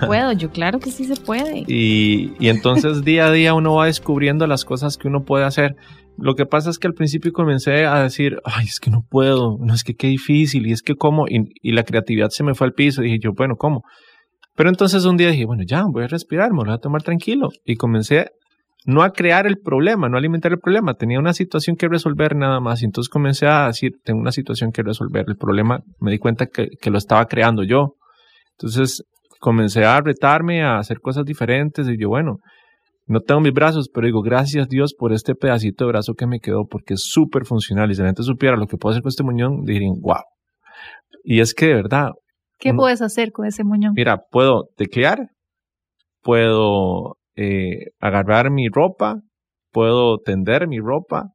puedo, 0.06 0.32
yo 0.32 0.50
claro 0.50 0.78
que 0.78 0.90
sí 0.90 1.04
se 1.04 1.16
puede. 1.16 1.64
Y, 1.66 2.32
y, 2.38 2.48
entonces 2.48 3.04
día 3.04 3.26
a 3.26 3.32
día 3.32 3.54
uno 3.54 3.74
va 3.74 3.86
descubriendo 3.86 4.46
las 4.46 4.64
cosas 4.64 4.96
que 4.96 5.08
uno 5.08 5.24
puede 5.24 5.44
hacer. 5.44 5.76
Lo 6.18 6.34
que 6.34 6.46
pasa 6.46 6.70
es 6.70 6.78
que 6.78 6.86
al 6.86 6.94
principio 6.94 7.32
comencé 7.32 7.86
a 7.86 8.02
decir, 8.02 8.38
ay, 8.44 8.66
es 8.66 8.80
que 8.80 8.90
no 8.90 9.04
puedo, 9.08 9.56
no 9.58 9.74
es 9.74 9.82
que 9.82 9.94
qué 9.94 10.08
difícil, 10.08 10.66
y 10.66 10.72
es 10.72 10.82
que 10.82 10.94
cómo, 10.94 11.26
y, 11.28 11.72
la 11.72 11.84
creatividad 11.84 12.28
se 12.30 12.44
me 12.44 12.54
fue 12.54 12.66
al 12.66 12.74
piso, 12.74 13.02
y 13.02 13.06
dije 13.06 13.18
yo, 13.22 13.32
bueno, 13.32 13.56
¿cómo? 13.56 13.82
Pero 14.54 14.68
entonces 14.68 15.04
un 15.04 15.16
día 15.16 15.30
dije, 15.30 15.46
bueno, 15.46 15.62
ya, 15.66 15.84
voy 15.90 16.04
a 16.04 16.08
respirar, 16.08 16.52
me 16.52 16.64
voy 16.64 16.72
a 16.72 16.78
tomar 16.78 17.02
tranquilo, 17.02 17.48
y 17.64 17.76
comencé 17.76 18.26
no 18.84 19.02
a 19.02 19.10
crear 19.10 19.46
el 19.46 19.58
problema, 19.58 20.08
no 20.08 20.16
a 20.16 20.18
alimentar 20.18 20.52
el 20.52 20.58
problema, 20.58 20.94
tenía 20.94 21.18
una 21.18 21.32
situación 21.32 21.76
que 21.76 21.88
resolver 21.88 22.36
nada 22.36 22.60
más, 22.60 22.82
y 22.82 22.84
entonces 22.84 23.08
comencé 23.08 23.46
a 23.46 23.66
decir, 23.66 23.92
tengo 24.04 24.20
una 24.20 24.32
situación 24.32 24.72
que 24.72 24.82
resolver, 24.82 25.24
el 25.28 25.36
problema 25.36 25.80
me 26.00 26.10
di 26.10 26.18
cuenta 26.18 26.46
que, 26.46 26.68
que 26.80 26.90
lo 26.90 26.98
estaba 26.98 27.26
creando 27.26 27.62
yo, 27.62 27.94
entonces 28.58 29.02
comencé 29.40 29.84
a 29.84 30.00
retarme 30.00 30.62
a 30.62 30.78
hacer 30.78 31.00
cosas 31.00 31.24
diferentes 31.24 31.88
y 31.88 31.98
yo, 31.98 32.08
bueno, 32.08 32.38
no 33.12 33.20
tengo 33.20 33.40
mis 33.40 33.52
brazos, 33.52 33.88
pero 33.92 34.06
digo, 34.06 34.22
gracias 34.22 34.68
Dios 34.68 34.94
por 34.94 35.12
este 35.12 35.34
pedacito 35.34 35.84
de 35.84 35.92
brazo 35.92 36.14
que 36.14 36.26
me 36.26 36.40
quedó 36.40 36.66
porque 36.66 36.94
es 36.94 37.02
súper 37.02 37.44
funcional 37.44 37.90
y 37.90 37.94
si 37.94 38.00
la 38.00 38.08
gente 38.08 38.22
supiera 38.22 38.56
lo 38.56 38.66
que 38.66 38.76
puedo 38.76 38.92
hacer 38.92 39.02
con 39.02 39.10
este 39.10 39.22
muñón, 39.22 39.64
dirían, 39.64 40.00
wow. 40.00 40.22
Y 41.22 41.40
es 41.40 41.54
que 41.54 41.66
de 41.66 41.74
verdad. 41.74 42.10
¿Qué 42.58 42.72
puedes 42.74 43.02
hacer 43.02 43.32
con 43.32 43.46
ese 43.46 43.64
muñón? 43.64 43.92
Mira, 43.94 44.22
puedo 44.30 44.68
teclear, 44.76 45.30
puedo 46.22 47.16
eh, 47.36 47.90
agarrar 48.00 48.50
mi 48.50 48.68
ropa, 48.68 49.20
puedo 49.72 50.18
tender 50.18 50.68
mi 50.68 50.78
ropa, 50.78 51.32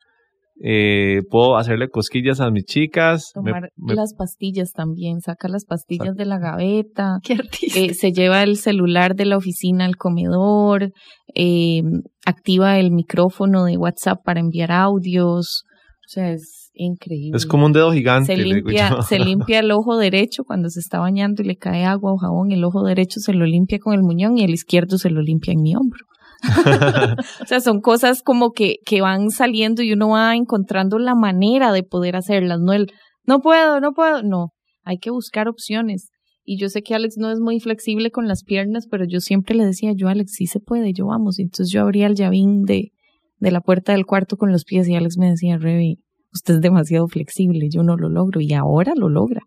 eh, 0.63 1.21
puedo 1.29 1.55
hacerle 1.57 1.89
cosquillas 1.89 2.39
a 2.39 2.49
mis 2.49 2.65
chicas. 2.65 3.31
Tomar 3.33 3.69
las 3.77 4.13
pastillas 4.15 4.71
también, 4.71 5.21
saca 5.21 5.47
las 5.47 5.65
pastillas 5.65 6.15
de 6.15 6.25
la 6.25 6.39
gaveta. 6.39 7.19
Qué 7.23 7.37
eh, 7.75 7.93
se 7.93 8.11
lleva 8.11 8.43
el 8.43 8.57
celular 8.57 9.15
de 9.15 9.25
la 9.25 9.37
oficina 9.37 9.85
al 9.85 9.97
comedor, 9.97 10.91
eh, 11.35 11.83
activa 12.25 12.79
el 12.79 12.91
micrófono 12.91 13.65
de 13.65 13.77
WhatsApp 13.77 14.19
para 14.23 14.39
enviar 14.39 14.71
audios. 14.71 15.63
O 16.07 16.09
sea, 16.09 16.31
es 16.31 16.71
increíble. 16.73 17.37
Es 17.37 17.45
como 17.45 17.65
un 17.65 17.73
dedo 17.73 17.91
gigante. 17.91 18.35
Se 18.35 18.41
limpia, 18.41 19.01
se 19.01 19.19
limpia 19.19 19.59
el 19.59 19.71
ojo 19.71 19.97
derecho 19.97 20.43
cuando 20.43 20.69
se 20.69 20.79
está 20.79 20.99
bañando 20.99 21.43
y 21.43 21.45
le 21.45 21.57
cae 21.57 21.85
agua 21.85 22.13
o 22.13 22.17
jabón. 22.17 22.51
El 22.51 22.63
ojo 22.63 22.83
derecho 22.83 23.19
se 23.19 23.33
lo 23.33 23.45
limpia 23.45 23.77
con 23.79 23.93
el 23.93 24.01
muñón 24.01 24.37
y 24.37 24.43
el 24.43 24.51
izquierdo 24.51 24.97
se 24.97 25.09
lo 25.09 25.21
limpia 25.21 25.53
en 25.53 25.61
mi 25.61 25.75
hombro. 25.75 26.05
o 27.41 27.45
sea, 27.45 27.59
son 27.59 27.81
cosas 27.81 28.21
como 28.21 28.51
que, 28.51 28.77
que 28.85 29.01
van 29.01 29.31
saliendo 29.31 29.81
y 29.81 29.93
uno 29.93 30.09
va 30.09 30.35
encontrando 30.35 30.99
la 30.99 31.15
manera 31.15 31.71
de 31.71 31.83
poder 31.83 32.15
hacerlas, 32.15 32.59
no 32.59 32.73
el, 32.73 32.91
no 33.25 33.41
puedo, 33.41 33.79
no 33.79 33.93
puedo, 33.93 34.23
no, 34.23 34.53
hay 34.83 34.97
que 34.97 35.09
buscar 35.09 35.47
opciones. 35.47 36.09
Y 36.49 36.57
yo 36.57 36.69
sé 36.69 36.81
que 36.81 36.95
Alex 36.95 37.17
no 37.17 37.29
es 37.29 37.41
muy 37.41 37.59
flexible 37.59 38.09
con 38.09 38.29
las 38.29 38.43
piernas, 38.43 38.87
pero 38.89 39.03
yo 39.05 39.19
siempre 39.19 39.53
le 39.53 39.65
decía, 39.65 39.91
yo 39.93 40.07
Alex, 40.07 40.31
sí 40.31 40.47
se 40.47 40.61
puede, 40.61 40.93
yo 40.93 41.07
vamos. 41.07 41.39
Entonces 41.39 41.69
yo 41.69 41.81
abría 41.81 42.07
el 42.07 42.15
llavín 42.15 42.63
de, 42.63 42.93
de 43.39 43.51
la 43.51 43.59
puerta 43.59 43.91
del 43.91 44.05
cuarto 44.05 44.37
con 44.37 44.53
los 44.53 44.63
pies 44.63 44.87
y 44.87 44.95
Alex 44.95 45.17
me 45.17 45.29
decía, 45.29 45.57
Revi, 45.57 45.99
usted 46.33 46.55
es 46.55 46.61
demasiado 46.61 47.07
flexible, 47.09 47.67
yo 47.69 47.83
no 47.83 47.97
lo 47.97 48.07
logro 48.07 48.39
y 48.39 48.53
ahora 48.53 48.93
lo 48.95 49.09
logra. 49.09 49.41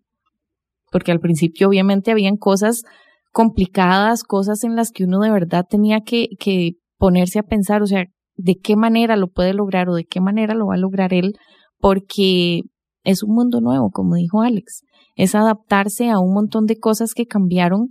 Porque 0.91 1.11
al 1.11 1.19
principio 1.19 1.69
obviamente 1.69 2.11
habían 2.11 2.37
cosas 2.37 2.83
complicadas, 3.31 4.23
cosas 4.23 4.63
en 4.63 4.75
las 4.75 4.91
que 4.91 5.05
uno 5.05 5.21
de 5.21 5.31
verdad 5.31 5.65
tenía 5.67 6.01
que, 6.01 6.27
que 6.37 6.73
ponerse 7.01 7.39
a 7.39 7.43
pensar, 7.43 7.81
o 7.81 7.87
sea, 7.87 8.05
de 8.35 8.57
qué 8.61 8.75
manera 8.75 9.15
lo 9.15 9.27
puede 9.27 9.55
lograr 9.55 9.89
o 9.89 9.95
de 9.95 10.05
qué 10.05 10.21
manera 10.21 10.53
lo 10.53 10.67
va 10.67 10.75
a 10.75 10.77
lograr 10.77 11.15
él, 11.15 11.33
porque 11.79 12.61
es 13.03 13.23
un 13.23 13.33
mundo 13.33 13.59
nuevo, 13.59 13.89
como 13.89 14.17
dijo 14.17 14.43
Alex, 14.43 14.83
es 15.15 15.33
adaptarse 15.33 16.11
a 16.11 16.19
un 16.19 16.31
montón 16.31 16.67
de 16.67 16.77
cosas 16.77 17.15
que 17.15 17.25
cambiaron, 17.25 17.87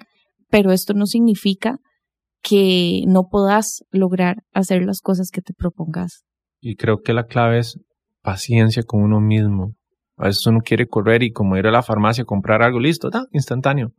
pero 0.49 0.71
esto 0.71 0.95
no 0.95 1.07
significa 1.07 1.79
que 2.41 3.03
no 3.09 3.25
puedas 3.29 3.85
lograr 3.91 4.45
hacer 4.53 4.85
las 4.85 5.01
cosas 5.01 5.31
que 5.33 5.43
te 5.43 5.55
propongas. 5.55 6.23
Y 6.61 6.77
creo 6.77 7.01
que 7.03 7.13
la 7.13 7.25
clave 7.25 7.59
es 7.59 7.81
paciencia 8.23 8.85
con 8.85 9.03
uno 9.03 9.21
mismo. 9.21 9.75
A 10.19 10.27
veces 10.27 10.47
uno 10.47 10.61
quiere 10.65 10.87
correr 10.87 11.25
y 11.25 11.33
como 11.33 11.57
ir 11.57 11.67
a 11.67 11.73
la 11.73 11.83
farmacia 11.83 12.23
a 12.23 12.27
comprar 12.27 12.63
algo, 12.63 12.79
listo, 12.79 13.11
da, 13.11 13.25
instantáneo. 13.33 13.91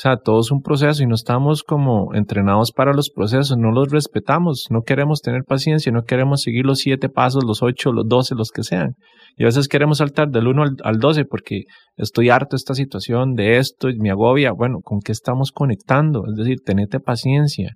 O 0.00 0.02
sea, 0.02 0.16
todo 0.16 0.40
es 0.40 0.50
un 0.50 0.62
proceso 0.62 1.02
y 1.02 1.06
no 1.06 1.14
estamos 1.14 1.62
como 1.62 2.14
entrenados 2.14 2.72
para 2.72 2.94
los 2.94 3.10
procesos, 3.10 3.58
no 3.58 3.70
los 3.70 3.90
respetamos, 3.90 4.68
no 4.70 4.80
queremos 4.80 5.20
tener 5.20 5.42
paciencia, 5.44 5.92
no 5.92 6.04
queremos 6.04 6.40
seguir 6.40 6.64
los 6.64 6.78
siete 6.78 7.10
pasos, 7.10 7.44
los 7.44 7.62
ocho, 7.62 7.92
los 7.92 8.08
doce, 8.08 8.34
los 8.34 8.50
que 8.50 8.62
sean. 8.62 8.94
Y 9.36 9.42
a 9.42 9.46
veces 9.48 9.68
queremos 9.68 9.98
saltar 9.98 10.30
del 10.30 10.46
uno 10.46 10.64
al, 10.82 10.98
doce 11.00 11.26
porque 11.26 11.64
estoy 11.98 12.30
harto 12.30 12.56
de 12.56 12.60
esta 12.60 12.72
situación, 12.72 13.34
de 13.34 13.58
esto, 13.58 13.90
y 13.90 13.98
me 13.98 14.10
agobia. 14.10 14.52
Bueno, 14.52 14.78
¿con 14.82 15.00
qué 15.00 15.12
estamos 15.12 15.52
conectando? 15.52 16.22
Es 16.30 16.34
decir, 16.34 16.60
tenete 16.64 16.98
paciencia. 16.98 17.74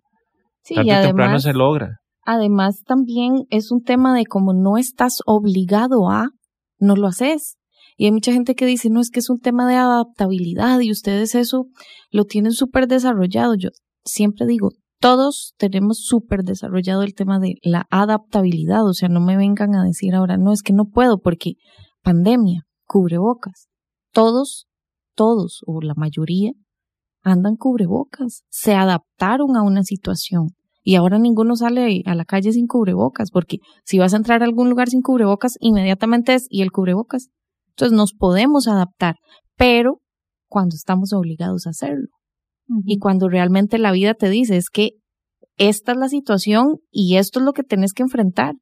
Sí, 0.63 0.77
Tarde 0.77 1.01
o 1.01 1.03
temprano 1.03 1.39
se 1.41 1.53
logra. 1.53 1.99
Además, 2.25 2.85
también 2.87 3.45
es 3.51 3.71
un 3.71 3.83
tema 3.83 4.17
de 4.17 4.25
como 4.25 4.55
no 4.55 4.79
estás 4.79 5.19
obligado 5.27 6.09
a, 6.09 6.31
no 6.79 6.97
lo 6.97 7.07
haces. 7.07 7.59
Y 7.97 8.07
hay 8.07 8.13
mucha 8.13 8.33
gente 8.33 8.55
que 8.55 8.67
dice, 8.67 8.91
no, 8.91 9.01
es 9.01 9.11
que 9.11 9.21
es 9.21 9.31
un 9.31 9.39
tema 9.39 9.69
de 9.69 9.77
adaptabilidad 9.77 10.81
y 10.81 10.91
ustedes 10.91 11.35
eso 11.35 11.67
lo 12.11 12.25
tienen 12.25 12.53
súper 12.53 12.89
desarrollado. 12.89 13.55
Yo 13.55 13.69
siempre 14.05 14.47
digo, 14.47 14.71
todos 14.99 15.55
tenemos 15.59 15.99
súper 16.05 16.43
desarrollado 16.43 17.03
el 17.03 17.15
tema 17.15 17.39
de 17.39 17.55
la 17.63 17.87
adaptabilidad. 17.91 18.87
O 18.87 18.95
sea, 18.95 19.09
no 19.09 19.21
me 19.21 19.37
vengan 19.37 19.75
a 19.75 19.85
decir 19.85 20.15
ahora, 20.15 20.37
no, 20.37 20.53
es 20.53 20.63
que 20.63 20.73
no 20.73 20.87
puedo 20.87 21.19
porque 21.19 21.55
pandemia, 22.03 22.63
cubrebocas. 22.87 23.69
Todos, 24.13 24.67
todos 25.15 25.61
o 25.67 25.81
la 25.81 25.95
mayoría 25.95 26.53
andan 27.23 27.57
cubrebocas. 27.57 28.43
Se 28.49 28.75
adaptaron 28.75 29.57
a 29.57 29.63
una 29.63 29.83
situación. 29.83 30.49
Y 30.83 30.97
ahora 30.97 31.19
ninguno 31.19 31.57
sale 31.57 32.03
a 32.05 32.15
la 32.15 32.27
calle 32.27 32.53
sin 32.53 32.67
cubrebocas, 32.67 33.31
porque 33.31 33.57
si 33.85 33.99
vas 33.99 34.13
a 34.13 34.19
entrar 34.19 34.43
a 34.43 34.45
algún 34.45 34.69
lugar 34.69 34.91
sin 34.91 35.01
cubrebocas, 35.01 35.57
inmediatamente 35.61 36.35
es, 36.35 36.47
¿y 36.51 36.61
el 36.61 36.73
cubrebocas? 36.73 37.31
Entonces 37.75 37.97
nos 37.97 38.13
podemos 38.13 38.69
adaptar, 38.69 39.17
pero 39.57 40.01
cuando 40.47 40.75
estamos 40.75 41.13
obligados 41.13 41.67
a 41.67 41.71
hacerlo. 41.71 42.09
Y 42.85 42.99
cuando 42.99 43.29
realmente 43.29 43.79
la 43.79 43.93
vida 43.93 44.15
te 44.15 44.31
dice 44.31 44.57
es 44.57 44.71
que 44.71 44.93
esta 45.57 45.93
es 45.93 45.99
la 45.99 46.09
situación 46.09 46.79
y 46.91 47.17
esto 47.17 47.41
es 47.41 47.45
lo 47.45 47.53
que 47.53 47.63
tenés 47.63 47.93
que 47.93 48.03
enfrentar. 48.03 48.55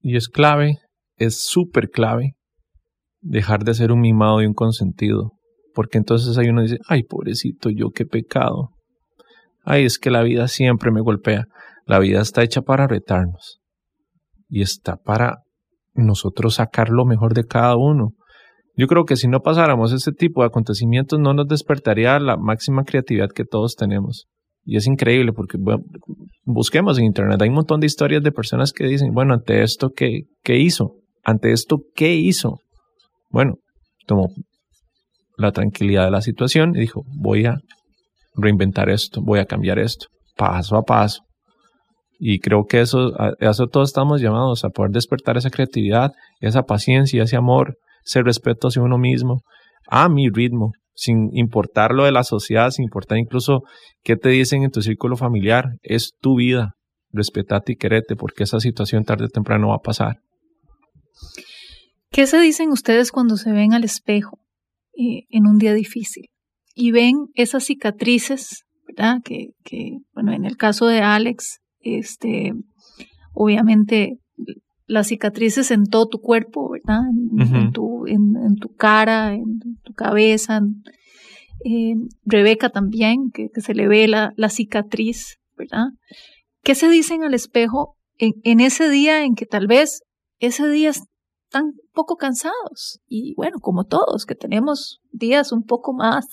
Y 0.00 0.16
es 0.16 0.28
clave, 0.28 0.78
es 1.16 1.44
súper 1.44 1.90
clave 1.90 2.34
dejar 3.20 3.64
de 3.64 3.74
ser 3.74 3.90
un 3.90 4.00
mimado 4.00 4.42
y 4.42 4.46
un 4.46 4.54
consentido. 4.54 5.32
Porque 5.74 5.98
entonces 5.98 6.38
hay 6.38 6.48
uno 6.48 6.62
dice, 6.62 6.78
ay, 6.88 7.02
pobrecito, 7.02 7.70
yo 7.70 7.90
qué 7.90 8.06
pecado. 8.06 8.70
Ay, 9.64 9.84
es 9.84 9.98
que 9.98 10.10
la 10.10 10.22
vida 10.22 10.46
siempre 10.46 10.92
me 10.92 11.00
golpea. 11.00 11.46
La 11.86 11.98
vida 11.98 12.20
está 12.20 12.42
hecha 12.42 12.62
para 12.62 12.86
retarnos. 12.86 13.60
Y 14.48 14.62
está 14.62 14.96
para 14.96 15.38
nosotros 15.94 16.54
sacar 16.54 16.90
lo 16.90 17.04
mejor 17.04 17.34
de 17.34 17.44
cada 17.44 17.76
uno. 17.76 18.10
Yo 18.76 18.86
creo 18.86 19.04
que 19.04 19.16
si 19.16 19.28
no 19.28 19.40
pasáramos 19.40 19.92
ese 19.92 20.12
tipo 20.12 20.42
de 20.42 20.48
acontecimientos 20.48 21.18
no 21.20 21.32
nos 21.32 21.46
despertaría 21.46 22.18
la 22.18 22.36
máxima 22.36 22.84
creatividad 22.84 23.28
que 23.30 23.44
todos 23.44 23.76
tenemos. 23.76 24.26
Y 24.64 24.76
es 24.76 24.86
increíble 24.86 25.32
porque 25.32 25.58
busquemos 26.44 26.98
en 26.98 27.04
Internet, 27.04 27.40
hay 27.42 27.50
un 27.50 27.56
montón 27.56 27.80
de 27.80 27.86
historias 27.86 28.22
de 28.22 28.32
personas 28.32 28.72
que 28.72 28.86
dicen, 28.86 29.12
bueno, 29.12 29.34
ante 29.34 29.62
esto, 29.62 29.90
¿qué, 29.94 30.22
qué 30.42 30.58
hizo? 30.58 30.94
Ante 31.22 31.52
esto, 31.52 31.82
¿qué 31.94 32.14
hizo? 32.14 32.58
Bueno, 33.30 33.56
tomó 34.06 34.28
la 35.36 35.52
tranquilidad 35.52 36.04
de 36.04 36.10
la 36.10 36.22
situación 36.22 36.74
y 36.74 36.80
dijo, 36.80 37.02
voy 37.06 37.44
a 37.46 37.58
reinventar 38.34 38.88
esto, 38.88 39.20
voy 39.22 39.38
a 39.38 39.44
cambiar 39.44 39.78
esto, 39.78 40.06
paso 40.36 40.76
a 40.76 40.82
paso. 40.82 41.22
Y 42.18 42.38
creo 42.38 42.64
que 42.64 42.80
eso, 42.80 43.12
a 43.20 43.32
eso 43.40 43.66
todos 43.66 43.90
estamos 43.90 44.20
llamados, 44.20 44.64
a 44.64 44.70
poder 44.70 44.92
despertar 44.92 45.36
esa 45.36 45.50
creatividad, 45.50 46.12
esa 46.40 46.62
paciencia, 46.62 47.24
ese 47.24 47.36
amor, 47.36 47.76
ser 48.04 48.24
respeto 48.24 48.68
hacia 48.68 48.82
uno 48.82 48.98
mismo, 48.98 49.42
a 49.88 50.08
mi 50.08 50.28
ritmo, 50.28 50.72
sin 50.94 51.30
importar 51.32 51.92
lo 51.92 52.04
de 52.04 52.12
la 52.12 52.24
sociedad, 52.24 52.70
sin 52.70 52.84
importar 52.84 53.18
incluso 53.18 53.62
qué 54.02 54.16
te 54.16 54.28
dicen 54.28 54.62
en 54.62 54.70
tu 54.70 54.80
círculo 54.80 55.16
familiar, 55.16 55.76
es 55.82 56.12
tu 56.20 56.36
vida, 56.36 56.74
respetate 57.10 57.72
y 57.72 57.76
querete, 57.76 58.16
porque 58.16 58.44
esa 58.44 58.60
situación 58.60 59.04
tarde 59.04 59.24
o 59.24 59.28
temprano 59.28 59.68
va 59.68 59.76
a 59.76 59.82
pasar. 59.82 60.18
¿Qué 62.10 62.26
se 62.26 62.38
dicen 62.40 62.70
ustedes 62.70 63.10
cuando 63.10 63.36
se 63.36 63.50
ven 63.52 63.72
al 63.72 63.84
espejo 63.84 64.38
eh, 64.96 65.24
en 65.30 65.46
un 65.46 65.58
día 65.58 65.74
difícil 65.74 66.26
y 66.74 66.92
ven 66.92 67.26
esas 67.34 67.64
cicatrices, 67.64 68.64
¿verdad? 68.86 69.18
Que, 69.24 69.48
que, 69.64 69.98
bueno, 70.12 70.32
en 70.32 70.44
el 70.44 70.56
caso 70.56 70.86
de 70.86 71.00
Alex, 71.00 71.60
este, 71.80 72.52
obviamente 73.32 74.18
las 74.86 75.08
cicatrices 75.08 75.70
en 75.70 75.86
todo 75.86 76.08
tu 76.08 76.20
cuerpo, 76.20 76.70
¿verdad? 76.70 77.02
En, 77.38 77.72
tu, 77.72 78.06
en, 78.06 78.56
tu, 78.56 78.74
cara, 78.74 79.34
en 79.34 79.60
tu 79.82 79.92
cabeza. 79.94 80.60
Rebeca 82.24 82.68
también, 82.70 83.30
que, 83.32 83.48
se 83.60 83.74
le 83.74 83.88
ve 83.88 84.06
la, 84.08 84.32
la, 84.36 84.50
cicatriz, 84.50 85.38
¿verdad? 85.56 85.86
¿Qué 86.62 86.74
se 86.74 86.88
dicen 86.88 87.22
al 87.22 87.34
espejo 87.34 87.96
en, 88.18 88.60
ese 88.60 88.88
día 88.88 89.24
en 89.24 89.34
que 89.34 89.46
tal 89.46 89.66
vez 89.66 90.02
ese 90.38 90.68
día 90.68 90.90
están 90.90 91.72
poco 91.92 92.16
cansados? 92.16 93.00
Y 93.06 93.34
bueno, 93.36 93.58
como 93.60 93.84
todos, 93.84 94.26
que 94.26 94.34
tenemos 94.34 95.00
días 95.10 95.52
un 95.52 95.62
poco 95.62 95.92
más, 95.92 96.26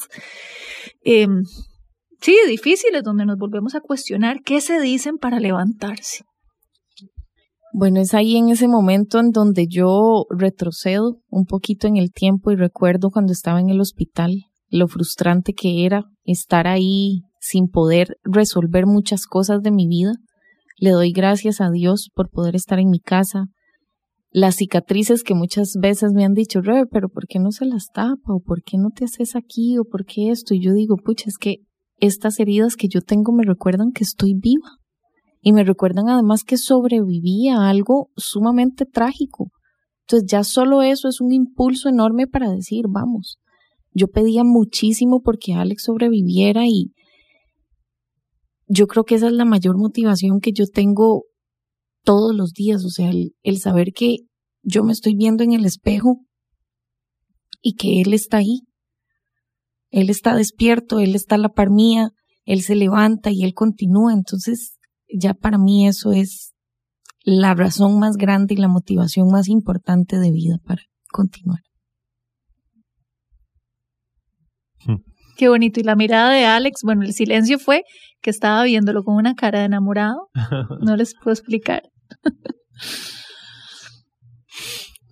em, 1.02 1.43
sí, 2.22 2.38
difíciles, 2.47 3.04
donde 3.04 3.26
nos 3.26 3.38
volvemos 3.38 3.76
a 3.76 3.82
cuestionar 3.82 4.41
qué 4.43 4.62
se 4.62 4.80
dicen 4.80 5.18
para 5.18 5.39
levantarse. 5.39 6.26
Bueno, 7.74 8.01
es 8.01 8.13
ahí 8.13 8.36
en 8.36 8.49
ese 8.49 8.67
momento 8.67 9.19
en 9.19 9.32
donde 9.32 9.65
yo 9.67 10.26
retrocedo 10.30 11.19
un 11.30 11.45
poquito 11.45 11.88
en 11.88 11.95
el 11.95 12.11
tiempo 12.11 12.51
y 12.51 12.55
recuerdo 12.55 13.11
cuando 13.11 13.32
estaba 13.32 13.61
en 13.61 13.69
el 13.69 13.80
hospital, 13.80 14.32
lo 14.67 14.89
frustrante 14.89 15.53
que 15.53 15.86
era 15.86 16.03
estar 16.26 16.67
ahí 16.67 17.22
sin 17.39 17.69
poder 17.69 18.17
resolver 18.24 18.86
muchas 18.88 19.26
cosas 19.26 19.61
de 19.61 19.72
mi 19.72 19.88
vida. 19.88 20.11
Le 20.78 20.89
doy 20.89 21.13
gracias 21.13 21.61
a 21.61 21.69
Dios 21.69 22.09
por 22.13 22.30
poder 22.30 22.55
estar 22.55 22.78
en 22.78 22.89
mi 22.89 22.99
casa. 22.99 23.45
Las 24.32 24.55
cicatrices 24.55 25.24
que 25.24 25.34
muchas 25.34 25.76
veces 25.80 26.11
me 26.11 26.26
han 26.26 26.34
dicho, 26.34 26.61
Rebe, 26.61 26.88
pero 26.88 27.07
¿por 27.07 27.26
qué 27.26 27.39
no 27.39 27.51
se 27.51 27.65
las 27.65 27.88
tapa? 27.93 28.34
¿O 28.34 28.41
por 28.41 28.63
qué 28.63 28.78
no 28.78 28.89
te 28.89 29.05
haces 29.05 29.36
aquí? 29.36 29.78
¿O 29.78 29.86
por 29.86 30.05
qué 30.05 30.30
esto? 30.30 30.53
Y 30.53 30.61
yo 30.61 30.74
digo, 30.74 30.97
pucha, 30.97 31.26
es 31.28 31.38
que 31.38 31.57
estas 31.97 32.39
heridas 32.39 32.76
que 32.76 32.89
yo 32.89 33.01
tengo 33.01 33.32
me 33.32 33.43
recuerdan 33.43 33.91
que 33.91 34.03
estoy 34.03 34.34
viva 34.34 34.80
y 35.42 35.54
me 35.54 35.64
recuerdan 35.64 36.08
además 36.08 36.44
que 36.44 36.58
sobreviví 36.58 37.50
a 37.50 37.68
algo 37.70 38.12
sumamente 38.16 38.86
trágico. 38.86 39.52
Entonces 40.02 40.30
ya 40.30 40.44
solo 40.44 40.82
eso 40.82 41.08
es 41.08 41.20
un 41.20 41.32
impulso 41.32 41.89
enorme 41.89 42.28
para 42.28 42.52
decir, 42.52 42.86
vamos, 42.88 43.39
yo 43.92 44.08
pedía 44.08 44.44
muchísimo 44.44 45.22
porque 45.22 45.54
Alex 45.54 45.84
sobreviviera 45.84 46.68
y 46.68 46.94
yo 48.68 48.88
creo 48.88 49.04
que 49.04 49.16
esa 49.16 49.28
es 49.28 49.34
la 49.34 49.46
mayor 49.46 49.78
motivación 49.78 50.39
que 50.39 50.54
yo 50.54 50.66
tengo 50.68 51.24
todos 52.04 52.36
los 52.36 52.54
días, 52.54 52.86
o 52.86 52.89
sea, 52.89 53.10
el, 53.10 53.36
el 53.44 53.58
saber 53.60 53.94
que 53.94 54.20
yo 54.64 54.84
me 54.84 54.94
estoy 54.94 55.16
viendo 55.16 55.44
en 55.44 55.54
el 55.54 55.66
espejo 55.66 56.22
y 57.62 57.74
que 57.76 58.02
Él 58.02 58.14
está 58.14 58.38
ahí. 58.38 58.62
Él 59.89 60.10
está 60.10 60.36
despierto, 60.36 61.00
Él 61.00 61.16
está 61.16 61.36
a 61.36 61.39
la 61.39 61.50
par 61.50 61.70
mía, 61.70 62.12
Él 62.46 62.62
se 62.62 62.76
levanta 62.76 63.30
y 63.32 63.44
Él 63.44 63.54
continúa. 63.54 64.14
Entonces, 64.14 64.78
ya 65.14 65.34
para 65.34 65.57
mí 65.57 65.88
eso 65.88 66.12
es 66.12 66.53
la 67.24 67.53
razón 67.53 67.99
más 67.99 68.18
grande 68.18 68.53
y 68.53 68.57
la 68.57 68.68
motivación 68.68 69.30
más 69.30 69.47
importante 69.47 70.18
de 70.18 70.32
vida 70.32 70.57
para 70.66 70.84
continuar. 71.12 71.62
Hmm. 74.86 74.97
Qué 75.38 75.49
bonito. 75.49 75.80
Y 75.80 75.84
la 75.84 75.95
mirada 75.95 76.32
de 76.32 76.45
Alex, 76.45 76.82
bueno, 76.84 77.03
el 77.03 77.14
silencio 77.14 77.59
fue 77.59 77.84
que 78.22 78.30
estaba 78.30 78.64
viéndolo 78.64 79.03
con 79.03 79.16
una 79.16 79.36
cara 79.36 79.59
de 79.59 79.66
enamorado. 79.66 80.30
No 80.82 80.95
les 80.95 81.14
puedo 81.16 81.34
explicar. 81.34 81.84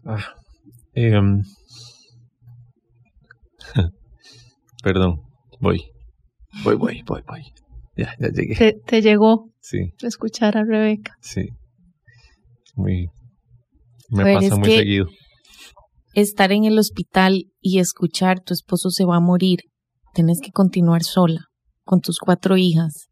ah, 0.05 0.33
em, 0.93 1.43
perdón, 4.83 5.21
voy. 5.59 5.83
Voy, 6.63 6.75
voy, 6.75 7.03
voy, 7.05 7.21
voy. 7.27 7.43
Ya, 7.99 8.15
ya 8.19 8.29
llegué. 8.29 8.55
Te, 8.55 8.73
te 8.85 9.01
llegó 9.01 9.49
sí. 9.59 9.93
escuchar 10.01 10.57
a 10.57 10.63
Rebeca. 10.63 11.15
Sí. 11.21 11.49
Muy, 12.75 13.09
me 14.09 14.23
Pero 14.23 14.39
pasa 14.39 14.55
muy 14.55 14.71
seguido. 14.71 15.07
estar 16.13 16.51
en 16.53 16.63
el 16.63 16.79
hospital 16.79 17.45
y 17.59 17.79
escuchar 17.79 18.39
tu 18.39 18.53
esposo 18.53 18.89
se 18.89 19.03
va 19.03 19.17
a 19.17 19.21
morir, 19.21 19.59
tenés 20.13 20.39
que 20.39 20.51
continuar 20.51 21.03
sola 21.03 21.41
con 21.83 21.99
tus 21.99 22.19
cuatro 22.19 22.55
hijas. 22.55 23.07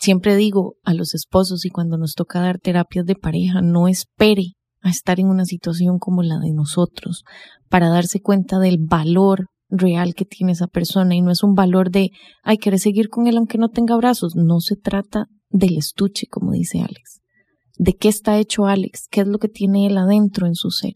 Siempre 0.00 0.34
digo 0.36 0.76
a 0.84 0.94
los 0.94 1.14
esposos 1.14 1.64
y 1.64 1.70
cuando 1.70 1.98
nos 1.98 2.14
toca 2.14 2.40
dar 2.40 2.58
terapias 2.58 3.04
de 3.04 3.14
pareja, 3.14 3.60
no 3.62 3.86
espere 3.88 4.54
a 4.80 4.90
estar 4.90 5.20
en 5.20 5.26
una 5.28 5.44
situación 5.44 5.98
como 5.98 6.22
la 6.22 6.38
de 6.38 6.52
nosotros 6.52 7.22
para 7.68 7.88
darse 7.88 8.20
cuenta 8.20 8.58
del 8.58 8.78
valor 8.78 9.46
real 9.68 10.14
que 10.14 10.24
tiene 10.24 10.52
esa 10.52 10.66
persona 10.66 11.14
y 11.14 11.20
no 11.20 11.30
es 11.30 11.42
un 11.42 11.54
valor 11.54 11.90
de, 11.90 12.10
ay, 12.42 12.58
querés 12.58 12.82
seguir 12.82 13.08
con 13.08 13.26
él 13.26 13.36
aunque 13.36 13.58
no 13.58 13.68
tenga 13.68 13.96
brazos. 13.96 14.34
No 14.36 14.60
se 14.60 14.76
trata 14.76 15.26
del 15.50 15.76
estuche, 15.76 16.26
como 16.26 16.52
dice 16.52 16.80
Alex. 16.80 17.20
¿De 17.76 17.94
qué 17.94 18.08
está 18.08 18.38
hecho 18.38 18.66
Alex? 18.66 19.06
¿Qué 19.10 19.20
es 19.20 19.26
lo 19.26 19.38
que 19.38 19.48
tiene 19.48 19.86
él 19.86 19.96
adentro 19.98 20.46
en 20.46 20.54
su 20.54 20.70
ser? 20.70 20.94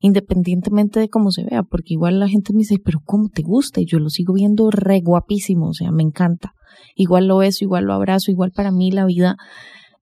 independientemente 0.00 1.00
de 1.00 1.08
cómo 1.08 1.30
se 1.30 1.44
vea, 1.44 1.62
porque 1.62 1.94
igual 1.94 2.20
la 2.20 2.28
gente 2.28 2.52
me 2.52 2.58
dice, 2.58 2.76
pero 2.82 3.00
¿cómo 3.04 3.28
te 3.28 3.42
gusta? 3.42 3.80
Y 3.80 3.86
yo 3.86 3.98
lo 3.98 4.08
sigo 4.08 4.34
viendo 4.34 4.70
re 4.70 5.00
guapísimo, 5.00 5.68
o 5.68 5.72
sea, 5.72 5.90
me 5.90 6.02
encanta. 6.02 6.52
Igual 6.94 7.26
lo 7.26 7.38
beso, 7.38 7.64
igual 7.64 7.84
lo 7.84 7.94
abrazo, 7.94 8.30
igual 8.30 8.52
para 8.52 8.70
mí 8.70 8.90
la 8.90 9.06
vida 9.06 9.36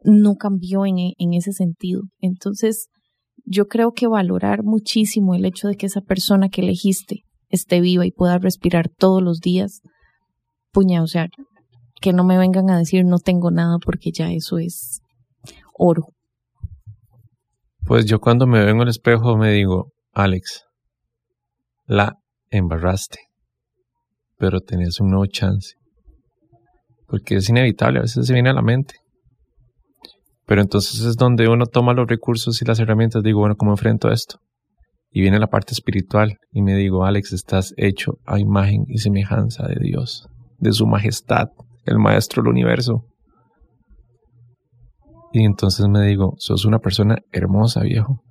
no 0.03 0.35
cambió 0.35 0.85
en, 0.85 0.97
en 0.99 1.33
ese 1.33 1.53
sentido. 1.53 2.03
Entonces, 2.19 2.89
yo 3.45 3.67
creo 3.67 3.93
que 3.93 4.07
valorar 4.07 4.63
muchísimo 4.63 5.35
el 5.35 5.45
hecho 5.45 5.69
de 5.69 5.77
que 5.77 5.87
esa 5.87 6.01
persona 6.01 6.49
que 6.49 6.61
elegiste 6.61 7.23
esté 7.49 7.81
viva 7.81 8.07
y 8.07 8.11
pueda 8.11 8.39
respirar 8.39 8.89
todos 8.89 9.23
los 9.23 9.41
días, 9.41 9.83
puña, 10.73 11.03
o 11.03 11.07
sea, 11.07 11.29
que 12.01 12.13
no 12.13 12.25
me 12.25 12.39
vengan 12.39 12.71
a 12.71 12.79
decir 12.79 13.05
no 13.05 13.19
tengo 13.19 13.51
nada 13.51 13.79
porque 13.79 14.11
ya 14.13 14.31
eso 14.31 14.59
es 14.59 15.01
oro. 15.73 16.09
Pues 17.87 18.07
yo 18.07 18.19
cuando 18.19 18.47
me 18.47 18.69
en 18.69 18.81
el 18.81 18.89
espejo 18.89 19.37
me 19.37 19.53
digo, 19.53 19.93
Alex, 20.13 20.65
la 21.87 22.17
embarraste, 22.51 23.19
pero 24.39 24.61
tenés 24.61 25.01
un 25.01 25.11
nuevo 25.11 25.27
chance. 25.27 25.75
Porque 27.07 27.37
es 27.37 27.49
inevitable, 27.49 27.99
a 27.99 28.03
veces 28.03 28.27
se 28.27 28.33
viene 28.33 28.51
a 28.51 28.55
la 28.55 28.63
mente. 28.63 28.95
Pero 30.47 30.63
entonces 30.63 31.01
es 31.01 31.17
donde 31.17 31.49
uno 31.49 31.67
toma 31.67 31.95
los 31.95 32.09
recursos 32.09 32.61
y 32.61 32.65
las 32.65 32.79
herramientas, 32.81 33.23
digo, 33.23 33.41
bueno, 33.41 33.57
¿cómo 33.57 33.73
enfrento 33.73 34.11
esto? 34.11 34.39
Y 35.17 35.21
viene 35.21 35.39
la 35.39 35.47
parte 35.47 35.75
espiritual 35.75 36.39
y 36.51 36.61
me 36.61 36.75
digo, 36.75 37.05
Alex, 37.05 37.33
estás 37.33 37.73
hecho 37.77 38.19
a 38.27 38.41
imagen 38.41 38.85
y 38.89 38.99
semejanza 38.99 39.65
de 39.69 39.77
Dios, 39.81 40.27
de 40.59 40.73
su 40.73 40.89
majestad, 40.89 41.51
el 41.87 42.01
maestro 42.01 42.43
del 42.43 42.51
universo. 42.51 43.05
Y 45.33 45.45
entonces 45.45 45.87
me 45.87 46.05
digo, 46.05 46.35
sos 46.39 46.65
una 46.65 46.81
persona 46.81 47.19
hermosa, 47.31 47.83
viejo. 47.83 48.25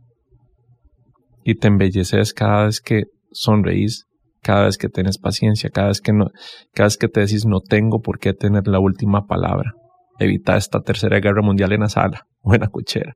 Y 1.46 1.56
te 1.56 1.70
embelleces 1.70 2.34
cada 2.34 2.66
vez 2.66 2.82
que 2.82 3.04
sonreís, 3.32 4.04
cada 4.42 4.66
vez 4.66 4.78
que 4.78 4.90
tienes 4.90 5.18
paciencia, 5.18 5.70
cada 5.70 5.88
vez 5.88 6.02
que 6.02 6.12
no, 6.12 6.32
cada 6.74 6.88
vez 6.88 6.98
que 6.98 7.08
te 7.08 7.22
decís 7.22 7.46
no 7.46 7.62
tengo 7.62 8.02
por 8.02 8.20
qué 8.20 8.34
tener 8.34 8.68
la 8.68 8.82
última 8.82 9.26
palabra. 9.26 9.72
Evita 10.20 10.58
esta 10.58 10.82
tercera 10.82 11.22
guerra 11.22 11.42
mundial 11.44 11.72
en 11.72 11.80
la 11.80 11.90
sala 11.90 12.28
o 12.42 12.54
en 12.54 12.60
la 12.60 12.68
cochera. 12.68 13.14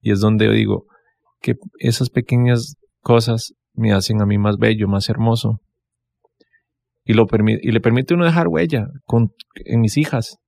Y 0.00 0.12
es 0.12 0.20
donde 0.20 0.44
yo 0.44 0.52
digo 0.52 0.84
que 1.40 1.54
esas 1.78 2.10
pequeñas 2.10 2.74
cosas 3.00 3.52
me 3.74 3.92
hacen 3.92 4.20
a 4.20 4.26
mí 4.26 4.38
más 4.38 4.56
bello, 4.56 4.88
más 4.88 5.08
hermoso. 5.08 5.60
Y, 7.04 7.14
lo 7.14 7.26
permi- 7.26 7.58
y 7.62 7.70
le 7.70 7.80
permite 7.80 8.14
uno 8.14 8.24
dejar 8.24 8.48
huella 8.48 8.88
en 9.54 9.80
mis 9.80 9.96
hijas. 9.96 10.38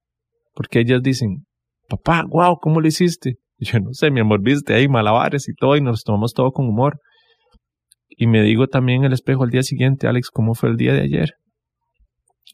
Porque 0.54 0.80
ellas 0.80 1.02
dicen, 1.02 1.46
papá, 1.88 2.24
wow, 2.28 2.58
¿cómo 2.60 2.80
lo 2.80 2.88
hiciste? 2.88 3.36
Yo 3.58 3.78
no 3.80 3.92
sé, 3.92 4.10
mi 4.10 4.20
amor, 4.20 4.42
viste 4.42 4.74
ahí 4.74 4.88
malabares 4.88 5.48
y 5.48 5.54
todo, 5.54 5.76
y 5.76 5.80
nos 5.80 6.02
tomamos 6.02 6.32
todo 6.34 6.50
con 6.52 6.66
humor. 6.66 6.98
Y 8.08 8.26
me 8.26 8.42
digo 8.42 8.66
también 8.66 9.00
en 9.00 9.04
el 9.06 9.12
espejo 9.12 9.44
al 9.44 9.50
día 9.50 9.62
siguiente, 9.62 10.06
Alex, 10.06 10.30
¿cómo 10.30 10.54
fue 10.54 10.70
el 10.70 10.76
día 10.76 10.92
de 10.92 11.02
ayer? 11.02 11.34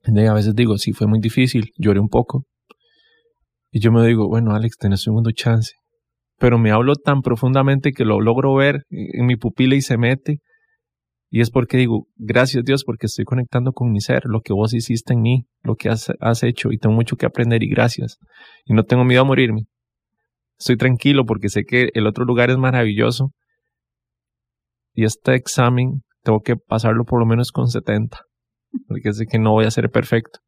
Y 0.04 0.26
a 0.26 0.32
veces 0.34 0.54
digo, 0.54 0.78
sí, 0.78 0.92
fue 0.92 1.06
muy 1.06 1.18
difícil, 1.20 1.72
lloré 1.76 1.98
un 1.98 2.08
poco. 2.08 2.44
Y 3.72 3.80
yo 3.80 3.90
me 3.90 4.06
digo, 4.06 4.28
bueno, 4.28 4.54
Alex, 4.54 4.76
tenés 4.76 5.00
un 5.00 5.04
segundo 5.04 5.30
chance. 5.32 5.72
Pero 6.38 6.58
me 6.58 6.70
hablo 6.70 6.94
tan 6.94 7.22
profundamente 7.22 7.92
que 7.92 8.04
lo 8.04 8.20
logro 8.20 8.54
ver 8.54 8.82
en 8.90 9.26
mi 9.26 9.36
pupila 9.36 9.74
y 9.74 9.80
se 9.80 9.96
mete. 9.96 10.40
Y 11.30 11.40
es 11.40 11.50
porque 11.50 11.76
digo, 11.76 12.06
gracias 12.16 12.64
Dios, 12.64 12.84
porque 12.84 13.06
estoy 13.06 13.24
conectando 13.24 13.72
con 13.72 13.90
mi 13.90 14.00
ser, 14.00 14.22
lo 14.26 14.40
que 14.40 14.52
vos 14.52 14.74
hiciste 14.74 15.14
en 15.14 15.20
mí, 15.22 15.46
lo 15.62 15.74
que 15.74 15.88
has, 15.88 16.42
hecho, 16.42 16.72
y 16.72 16.78
tengo 16.78 16.94
mucho 16.94 17.16
que 17.16 17.26
aprender 17.26 17.62
y 17.62 17.68
gracias. 17.68 18.18
Y 18.64 18.74
no 18.74 18.84
tengo 18.84 19.04
miedo 19.04 19.22
a 19.22 19.24
morirme. 19.24 19.62
Estoy 20.58 20.76
tranquilo 20.76 21.24
porque 21.26 21.48
sé 21.48 21.64
que 21.64 21.90
el 21.94 22.06
otro 22.06 22.24
lugar 22.24 22.50
es 22.50 22.56
maravilloso. 22.56 23.32
Y 24.94 25.04
este 25.04 25.34
examen 25.34 26.02
tengo 26.22 26.40
que 26.40 26.56
pasarlo 26.56 27.04
por 27.04 27.20
lo 27.20 27.26
menos 27.26 27.52
con 27.52 27.68
70, 27.68 28.18
porque 28.88 29.12
sé 29.12 29.26
que 29.26 29.38
no 29.38 29.52
voy 29.52 29.66
a 29.66 29.70
ser 29.70 29.90
perfecto. 29.90 30.40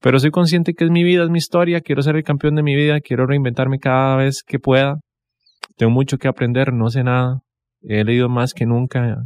Pero 0.00 0.18
soy 0.18 0.30
consciente 0.30 0.74
que 0.74 0.84
es 0.84 0.90
mi 0.90 1.04
vida, 1.04 1.24
es 1.24 1.30
mi 1.30 1.38
historia, 1.38 1.80
quiero 1.80 2.02
ser 2.02 2.16
el 2.16 2.22
campeón 2.22 2.54
de 2.54 2.62
mi 2.62 2.74
vida, 2.74 3.00
quiero 3.00 3.26
reinventarme 3.26 3.78
cada 3.78 4.16
vez 4.16 4.42
que 4.46 4.58
pueda. 4.58 4.96
Tengo 5.76 5.92
mucho 5.92 6.18
que 6.18 6.28
aprender, 6.28 6.72
no 6.72 6.88
sé 6.90 7.04
nada. 7.04 7.40
He 7.82 8.04
leído 8.04 8.28
más 8.28 8.54
que 8.54 8.66
nunca. 8.66 9.22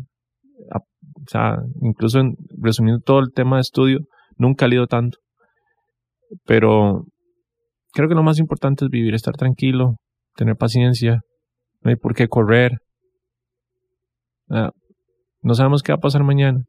O 0.72 1.30
sea, 1.30 1.58
incluso 1.80 2.20
en, 2.20 2.34
resumiendo 2.60 3.00
todo 3.02 3.20
el 3.20 3.32
tema 3.32 3.56
de 3.56 3.62
estudio, 3.62 4.00
nunca 4.36 4.66
he 4.66 4.68
leído 4.68 4.86
tanto. 4.86 5.18
Pero 6.44 7.04
creo 7.92 8.08
que 8.08 8.14
lo 8.14 8.22
más 8.22 8.38
importante 8.38 8.84
es 8.84 8.90
vivir, 8.90 9.14
estar 9.14 9.34
tranquilo, 9.34 9.96
tener 10.36 10.56
paciencia, 10.56 11.20
no 11.82 11.90
hay 11.90 11.96
por 11.96 12.14
qué 12.14 12.28
correr. 12.28 12.78
Ah, 14.48 14.70
no 15.42 15.54
sabemos 15.54 15.82
qué 15.82 15.92
va 15.92 15.96
a 15.96 16.00
pasar 16.00 16.24
mañana 16.24 16.64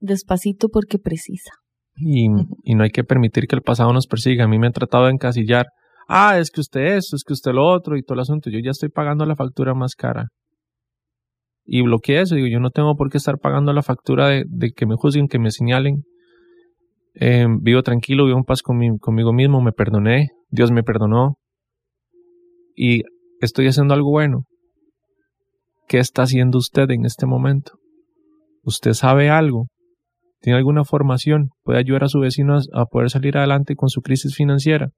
Despacito 0.00 0.68
porque 0.68 0.98
precisa. 0.98 1.52
y, 1.96 2.26
y 2.64 2.74
no 2.74 2.84
hay 2.84 2.90
que 2.90 3.04
permitir 3.04 3.46
que 3.46 3.56
el 3.56 3.62
pasado 3.62 3.92
nos 3.92 4.06
persiga. 4.06 4.44
A 4.44 4.48
mí 4.48 4.58
me 4.58 4.66
han 4.66 4.72
tratado 4.72 5.06
de 5.06 5.12
encasillar. 5.12 5.66
Ah, 6.08 6.38
es 6.38 6.50
que 6.50 6.60
usted 6.60 6.80
esto, 6.96 7.16
es 7.16 7.24
que 7.24 7.32
usted 7.32 7.52
lo 7.52 7.66
otro 7.66 7.96
y 7.96 8.02
todo 8.02 8.14
el 8.14 8.20
asunto. 8.20 8.50
Yo 8.50 8.58
ya 8.60 8.70
estoy 8.70 8.88
pagando 8.88 9.26
la 9.26 9.36
factura 9.36 9.74
más 9.74 9.94
cara. 9.94 10.28
Y 11.64 11.82
bloqueé 11.82 12.20
eso. 12.20 12.36
Digo, 12.36 12.46
yo 12.46 12.60
no 12.60 12.70
tengo 12.70 12.96
por 12.96 13.10
qué 13.10 13.18
estar 13.18 13.38
pagando 13.38 13.72
la 13.72 13.82
factura 13.82 14.28
de, 14.28 14.70
que 14.74 14.86
me 14.86 14.94
juzguen, 14.96 15.26
que 15.28 15.38
me 15.38 15.50
señalen. 15.50 16.04
Eh, 17.14 17.46
vivo 17.60 17.82
tranquilo, 17.82 18.26
vivo 18.26 18.38
en 18.38 18.44
paz 18.44 18.62
con 18.62 18.76
mi- 18.76 18.98
conmigo 18.98 19.32
mismo, 19.32 19.60
me 19.62 19.72
perdoné, 19.72 20.28
Dios 20.50 20.70
me 20.70 20.82
perdonó. 20.82 21.36
Y 22.76 23.02
estoy 23.40 23.66
haciendo 23.66 23.94
algo 23.94 24.10
bueno. 24.10 24.44
¿Qué 25.88 25.98
está 25.98 26.22
haciendo 26.22 26.58
usted 26.58 26.90
en 26.90 27.04
este 27.04 27.26
momento? 27.26 27.72
¿Usted 28.62 28.92
sabe 28.92 29.30
algo? 29.30 29.66
¿Tiene 30.40 30.58
alguna 30.58 30.84
formación? 30.84 31.48
¿Puede 31.62 31.78
ayudar 31.78 32.04
a 32.04 32.08
su 32.08 32.20
vecino 32.20 32.56
a, 32.56 32.60
a 32.74 32.84
poder 32.86 33.10
salir 33.10 33.38
adelante 33.38 33.74
con 33.76 33.88
su 33.88 34.02
crisis 34.02 34.34
financiera? 34.34 34.90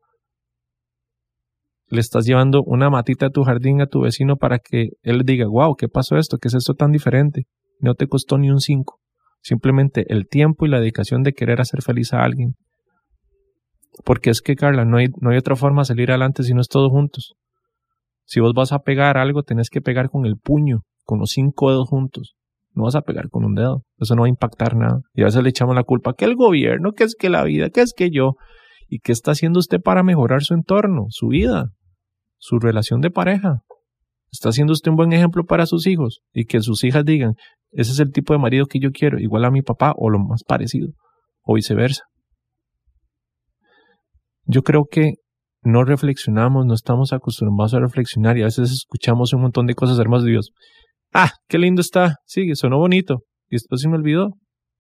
¿Le 1.91 2.01
estás 2.01 2.27
llevando 2.27 2.63
una 2.65 2.91
matita 2.91 3.27
a 3.27 3.31
tu 3.31 3.45
jardín 3.45 3.81
a 3.81 3.87
tu 3.87 4.03
vecino 4.03 4.37
para 4.37 4.59
que 4.59 4.91
él 5.03 5.23
diga, 5.25 5.47
wow, 5.49 5.75
¿qué 5.75 5.89
pasó 5.89 6.17
esto? 6.17 6.37
¿Qué 6.37 6.49
es 6.49 6.55
esto 6.55 6.75
tan 6.75 6.93
diferente? 6.93 7.47
No 7.81 7.95
te 7.95 8.07
costó 8.07 8.37
ni 8.37 8.51
un 8.51 8.61
cinco. 8.61 9.01
Simplemente 9.41 10.05
el 10.09 10.29
tiempo 10.29 10.67
y 10.67 10.69
la 10.69 10.81
dedicación 10.81 11.23
de 11.23 11.33
querer 11.33 11.61
hacer 11.61 11.81
feliz 11.81 12.13
a 12.13 12.23
alguien. 12.23 12.57
Porque 14.05 14.31
es 14.31 14.43
que, 14.43 14.55
Carla, 14.55 14.85
no 14.85 14.99
hay, 14.99 15.07
no 15.21 15.31
hay 15.31 15.39
otra 15.39 15.57
forma 15.57 15.83
de 15.83 15.87
salir 15.87 16.11
adelante 16.11 16.43
si 16.43 16.53
no 16.53 16.61
es 16.61 16.69
todos 16.69 16.91
juntos. 16.91 17.35
Si 18.25 18.41
vos 18.41 18.53
vas 18.53 18.73
a 18.73 18.81
pegar 18.81 19.17
algo, 19.17 19.43
tenés 19.43 19.71
que 19.71 19.81
pegar 19.81 20.11
con 20.11 20.27
el 20.27 20.37
puño, 20.37 20.83
con 21.05 21.19
los 21.19 21.31
cinco 21.31 21.71
dedos 21.71 21.89
juntos. 21.89 22.35
No 22.75 22.85
vas 22.85 22.97
a 22.97 23.01
pegar 23.01 23.31
con 23.31 23.47
un 23.47 23.55
dedo. 23.55 23.83
Eso 23.99 24.15
no 24.15 24.23
va 24.23 24.27
a 24.27 24.29
impactar 24.29 24.77
nada. 24.77 25.01
Y 25.15 25.23
a 25.23 25.25
veces 25.25 25.43
le 25.43 25.49
echamos 25.49 25.75
la 25.75 25.85
culpa 25.85 26.13
que 26.13 26.27
el 26.27 26.37
gobierno, 26.37 26.93
que 26.93 27.05
es 27.05 27.15
que 27.19 27.31
la 27.31 27.45
vida, 27.45 27.71
que 27.71 27.81
es 27.81 27.95
que 27.97 28.11
yo. 28.11 28.35
¿Y 28.89 28.99
qué 29.01 29.13
está 29.13 29.31
haciendo 29.31 29.59
usted 29.59 29.81
para 29.81 30.03
mejorar 30.03 30.43
su 30.43 30.55
entorno, 30.55 31.07
su 31.09 31.29
vida, 31.29 31.71
su 32.39 32.59
relación 32.59 33.01
de 33.01 33.11
pareja? 33.11 33.63
¿Está 34.31 34.51
haciendo 34.51 34.73
usted 34.73 34.91
un 34.91 34.97
buen 34.97 35.13
ejemplo 35.13 35.45
para 35.45 35.67
sus 35.67 35.87
hijos? 35.87 36.21
Y 36.33 36.45
que 36.45 36.61
sus 36.61 36.85
hijas 36.85 37.05
digan, 37.05 37.35
ese 37.71 37.93
es 37.93 38.01
el 38.01 38.13
tipo 38.13 38.33
de 38.33 38.39
marido 38.39 38.67
que 38.67 38.79
yo 38.81 38.91
quiero, 38.91 39.19
igual 39.19 39.45
a 39.45 39.51
mi 39.51 39.63
papá 39.63 39.93
o 39.97 40.11
lo 40.11 40.19
más 40.19 40.43
parecido, 40.45 40.89
o 41.43 41.55
viceversa. 41.55 42.05
Yo 44.45 44.63
creo 44.63 44.87
que 44.91 45.15
no 45.63 45.85
reflexionamos, 45.85 46.67
no 46.67 46.75
estamos 46.75 47.13
acostumbrados 47.13 47.75
a 47.75 47.81
reflexionar 47.81 48.39
y 48.39 48.43
a 48.43 48.47
veces 48.47 48.71
escuchamos 48.73 49.33
un 49.33 49.43
montón 49.43 49.67
de 49.67 49.75
cosas 49.75 49.99
hermosas 49.99 50.25
de 50.25 50.31
Dios. 50.33 50.51
Ah, 51.13 51.33
qué 51.49 51.59
lindo 51.59 51.81
está, 51.81 52.17
sí, 52.27 52.55
sonó 52.55 52.79
bonito, 52.79 53.25
y 53.49 53.57
después 53.57 53.81
se 53.81 53.89
me 53.89 53.97
olvidó. 53.97 54.35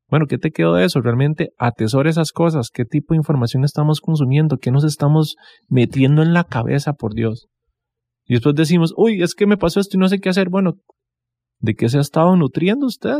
Bueno, 0.08 0.26
¿qué 0.26 0.38
te 0.38 0.50
quedó 0.50 0.74
de 0.74 0.86
eso? 0.86 1.00
Realmente 1.00 1.50
atesora 1.58 2.08
esas 2.08 2.32
cosas, 2.32 2.70
qué 2.72 2.84
tipo 2.84 3.12
de 3.12 3.18
información 3.18 3.64
estamos 3.64 4.00
consumiendo, 4.00 4.56
qué 4.56 4.70
nos 4.70 4.84
estamos 4.84 5.36
metiendo 5.68 6.22
en 6.22 6.32
la 6.32 6.44
cabeza, 6.44 6.94
por 6.94 7.14
Dios. 7.14 7.48
Y 8.24 8.34
después 8.34 8.54
decimos, 8.54 8.94
uy, 8.96 9.22
es 9.22 9.34
que 9.34 9.46
me 9.46 9.58
pasó 9.58 9.80
esto 9.80 9.96
y 9.96 10.00
no 10.00 10.08
sé 10.08 10.18
qué 10.18 10.30
hacer. 10.30 10.48
Bueno, 10.48 10.74
¿de 11.60 11.74
qué 11.74 11.88
se 11.88 11.98
ha 11.98 12.00
estado 12.00 12.36
nutriendo 12.36 12.86
usted? 12.86 13.18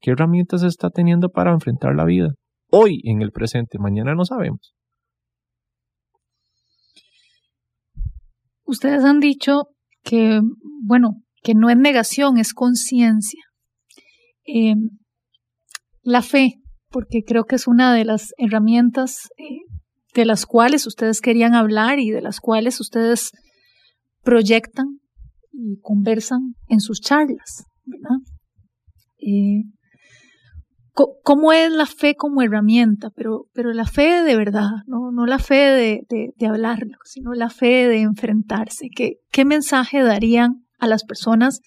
¿Qué 0.00 0.10
herramientas 0.10 0.62
está 0.62 0.90
teniendo 0.90 1.28
para 1.28 1.52
enfrentar 1.52 1.94
la 1.94 2.04
vida? 2.04 2.30
Hoy, 2.70 3.00
en 3.04 3.22
el 3.22 3.30
presente, 3.30 3.78
mañana 3.78 4.14
no 4.14 4.24
sabemos. 4.24 4.74
Ustedes 8.64 9.04
han 9.04 9.20
dicho 9.20 9.68
que, 10.02 10.40
bueno, 10.84 11.22
que 11.42 11.54
no 11.54 11.70
es 11.70 11.76
negación, 11.76 12.38
es 12.38 12.52
conciencia. 12.52 13.42
Eh, 14.46 14.74
la 16.02 16.22
fe, 16.22 16.60
porque 16.90 17.22
creo 17.26 17.44
que 17.44 17.56
es 17.56 17.66
una 17.66 17.94
de 17.94 18.04
las 18.04 18.32
herramientas 18.38 19.28
de 20.14 20.24
las 20.24 20.46
cuales 20.46 20.86
ustedes 20.86 21.20
querían 21.20 21.54
hablar 21.54 21.98
y 21.98 22.10
de 22.10 22.22
las 22.22 22.40
cuales 22.40 22.80
ustedes 22.80 23.32
proyectan 24.22 25.00
y 25.52 25.80
conversan 25.80 26.54
en 26.68 26.80
sus 26.80 27.00
charlas, 27.00 27.64
¿verdad? 27.84 28.18
Eh, 29.18 29.64
¿Cómo 31.22 31.52
es 31.52 31.70
la 31.70 31.86
fe 31.86 32.16
como 32.16 32.42
herramienta? 32.42 33.10
Pero, 33.14 33.46
pero 33.52 33.72
la 33.72 33.86
fe 33.86 34.24
de 34.24 34.36
verdad, 34.36 34.68
no, 34.86 35.12
no 35.12 35.26
la 35.26 35.38
fe 35.38 35.54
de, 35.54 36.06
de, 36.08 36.32
de 36.36 36.46
hablarlo, 36.46 36.96
sino 37.04 37.34
la 37.34 37.50
fe 37.50 37.86
de 37.86 38.00
enfrentarse. 38.00 38.88
¿Qué, 38.92 39.18
¿Qué 39.30 39.44
mensaje 39.44 40.02
darían 40.02 40.66
a 40.80 40.88
las 40.88 41.04
personas 41.04 41.60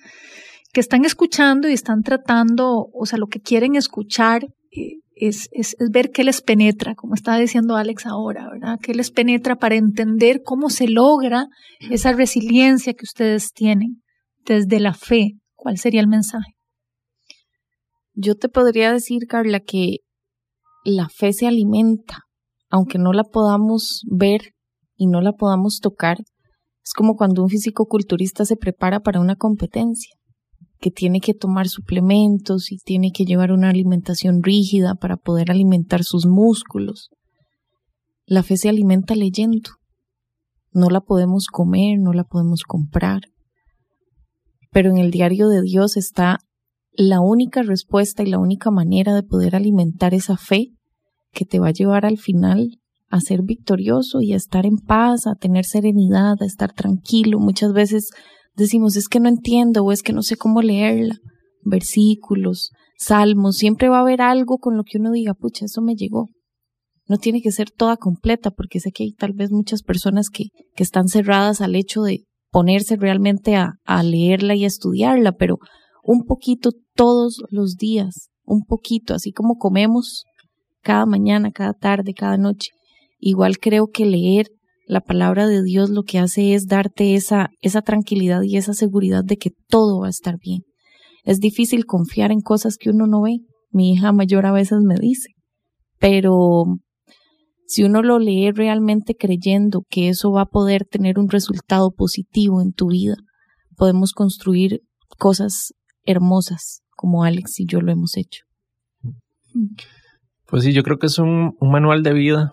que 0.72 0.80
están 0.80 1.06
escuchando 1.06 1.68
y 1.68 1.74
están 1.74 2.02
tratando, 2.02 2.90
o 2.94 3.06
sea, 3.06 3.20
lo 3.20 3.28
que 3.28 3.40
quieren 3.40 3.76
escuchar 3.76 4.46
eh, 4.72 5.00
es, 5.16 5.50
es, 5.52 5.76
es, 5.80 5.90
ver 5.92 6.12
qué 6.12 6.24
les 6.24 6.42
penetra, 6.42 6.96
como 6.96 7.14
estaba 7.14 7.38
diciendo 7.38 7.76
Alex 7.76 8.06
ahora, 8.06 8.50
¿verdad? 8.50 8.80
¿Qué 8.82 8.94
les 8.94 9.12
penetra 9.12 9.58
para 9.58 9.76
entender 9.76 10.42
cómo 10.44 10.70
se 10.70 10.88
logra 10.88 11.48
esa 11.90 12.14
resiliencia 12.14 12.94
que 12.94 13.04
ustedes 13.04 13.52
tienen 13.52 14.02
desde 14.46 14.80
la 14.80 14.94
fe? 14.94 15.34
¿Cuál 15.56 15.78
sería 15.78 16.02
el 16.02 16.08
mensaje? 16.08 16.56
Yo 18.14 18.36
te 18.36 18.50
podría 18.50 18.92
decir, 18.92 19.28
Carla, 19.28 19.60
que 19.60 19.98
la 20.84 21.08
fe 21.10 21.34
se 21.34 21.48
alimenta, 21.48 22.24
aunque 22.70 22.98
no 22.98 23.14
la 23.14 23.24
podamos 23.24 24.02
ver 24.10 24.54
y 24.96 25.08
no 25.08 25.22
la 25.22 25.34
podamos 25.34 25.80
tocar. 25.82 26.18
Es 26.84 26.94
como 26.96 27.16
cuando 27.16 27.44
un 27.44 27.50
físico-culturista 27.50 28.44
se 28.46 28.56
prepara 28.56 29.02
para 29.02 29.20
una 29.20 29.36
competencia 29.36 30.16
que 30.82 30.90
tiene 30.90 31.22
que 31.22 31.36
tomar 31.36 31.70
suplementos 31.70 32.72
y 32.72 32.78
tiene 32.78 33.12
que 33.14 33.24
llevar 33.24 33.52
una 33.52 33.70
alimentación 33.70 34.42
rígida 34.42 34.96
para 34.96 35.16
poder 35.16 35.52
alimentar 35.52 36.04
sus 36.04 36.26
músculos. 36.26 37.12
La 38.26 38.42
fe 38.42 38.58
se 38.58 38.68
alimenta 38.68 39.14
leyendo. 39.14 39.70
No 40.72 40.90
la 40.90 41.02
podemos 41.02 41.48
comer, 41.48 42.00
no 42.00 42.14
la 42.14 42.24
podemos 42.24 42.64
comprar. 42.64 43.22
Pero 44.72 44.90
en 44.90 44.98
el 44.98 45.12
diario 45.12 45.50
de 45.50 45.62
Dios 45.62 45.98
está 45.98 46.40
la 46.94 47.22
única 47.22 47.62
respuesta 47.62 48.24
y 48.24 48.28
la 48.28 48.40
única 48.40 48.72
manera 48.72 49.14
de 49.14 49.24
poder 49.24 49.56
alimentar 49.56 50.16
esa 50.16 50.36
fe 50.36 50.72
que 51.32 51.46
te 51.46 51.60
va 51.60 51.68
a 51.68 51.74
llevar 51.74 52.06
al 52.06 52.18
final 52.18 52.80
a 53.10 53.20
ser 53.20 53.44
victorioso 53.44 54.22
y 54.22 54.34
a 54.34 54.38
estar 54.38 54.66
en 54.66 54.78
paz, 54.78 55.28
a 55.28 55.36
tener 55.36 55.66
serenidad, 55.66 56.42
a 56.42 56.46
estar 56.46 56.74
tranquilo. 56.74 57.40
Muchas 57.40 57.72
veces 57.74 58.10
decimos, 58.56 58.96
es 58.96 59.08
que 59.08 59.20
no 59.20 59.30
entiendo 59.30 59.84
o 59.84 59.92
es 59.92 60.04
que 60.04 60.14
no 60.14 60.24
sé 60.24 60.38
cómo 60.38 60.62
leerla. 60.62 61.18
Versículos, 61.64 62.72
salmos, 62.98 63.58
siempre 63.58 63.90
va 63.90 63.98
a 63.98 64.02
haber 64.02 64.22
algo 64.22 64.58
con 64.58 64.78
lo 64.78 64.84
que 64.84 64.98
uno 64.98 65.12
diga, 65.12 65.34
pucha, 65.34 65.66
eso 65.66 65.82
me 65.82 65.96
llegó. 65.96 66.30
No 67.08 67.18
tiene 67.18 67.42
que 67.42 67.52
ser 67.52 67.72
toda 67.72 67.98
completa, 67.98 68.52
porque 68.52 68.80
sé 68.80 68.92
que 68.92 69.04
hay 69.04 69.12
tal 69.12 69.34
vez 69.34 69.52
muchas 69.52 69.84
personas 69.84 70.30
que, 70.30 70.46
que 70.76 70.84
están 70.84 71.08
cerradas 71.08 71.62
al 71.62 71.76
hecho 71.76 72.04
de 72.04 72.24
ponerse 72.52 72.96
realmente 72.96 73.56
a, 73.56 73.74
a 73.86 74.04
leerla 74.04 74.56
y 74.56 74.64
a 74.64 74.68
estudiarla, 74.68 75.34
pero 75.34 75.58
un 76.04 76.24
poquito 76.26 76.72
todos 76.96 77.44
los 77.50 77.76
días, 77.76 78.30
un 78.44 78.64
poquito, 78.64 79.14
así 79.14 79.32
como 79.32 79.58
comemos 79.58 80.26
cada 80.82 81.06
mañana, 81.06 81.52
cada 81.52 81.74
tarde, 81.74 82.14
cada 82.14 82.38
noche. 82.38 82.72
Igual 83.20 83.60
creo 83.60 83.88
que 83.88 84.06
leer 84.06 84.48
la 84.92 85.00
palabra 85.00 85.48
de 85.48 85.64
Dios 85.64 85.90
lo 85.90 86.04
que 86.04 86.20
hace 86.20 86.54
es 86.54 86.68
darte 86.68 87.16
esa, 87.16 87.50
esa 87.62 87.82
tranquilidad 87.82 88.42
y 88.42 88.58
esa 88.58 88.74
seguridad 88.74 89.24
de 89.24 89.38
que 89.38 89.52
todo 89.70 90.02
va 90.02 90.08
a 90.08 90.10
estar 90.10 90.38
bien. 90.38 90.64
Es 91.24 91.40
difícil 91.40 91.86
confiar 91.86 92.30
en 92.30 92.42
cosas 92.42 92.76
que 92.78 92.90
uno 92.90 93.08
no 93.08 93.22
ve. 93.22 93.38
Mi 93.70 93.94
hija 93.94 94.12
mayor 94.12 94.46
a 94.46 94.52
veces 94.52 94.82
me 94.82 94.96
dice, 94.96 95.30
pero 95.98 96.66
si 97.66 97.86
uno 97.86 98.02
lo 98.04 98.20
lee 98.20 98.52
realmente 98.52 99.16
creyendo 99.16 99.86
que 99.90 100.10
eso 100.10 100.30
va 100.30 100.42
a 100.42 100.50
poder 100.50 100.84
tener 100.84 101.20
un 101.20 101.30
resultado 101.30 101.92
positivo 101.92 102.62
en 102.62 102.74
tu 102.74 102.90
vida, 102.90 103.16
podemos 103.78 104.12
construir 104.12 104.82
cosas 105.18 105.74
hermosas 106.04 106.82
como 106.98 107.24
Alex 107.24 107.62
y 107.62 107.66
yo 107.66 107.80
lo 107.80 107.94
hemos 107.94 108.18
hecho. 108.18 108.44
Pues 110.48 110.66
sí, 110.66 110.74
yo 110.74 110.84
creo 110.84 110.98
que 110.98 111.08
es 111.08 111.18
un, 111.18 111.54
un 111.58 111.72
manual 111.72 112.04
de 112.04 112.12
vida 112.12 112.52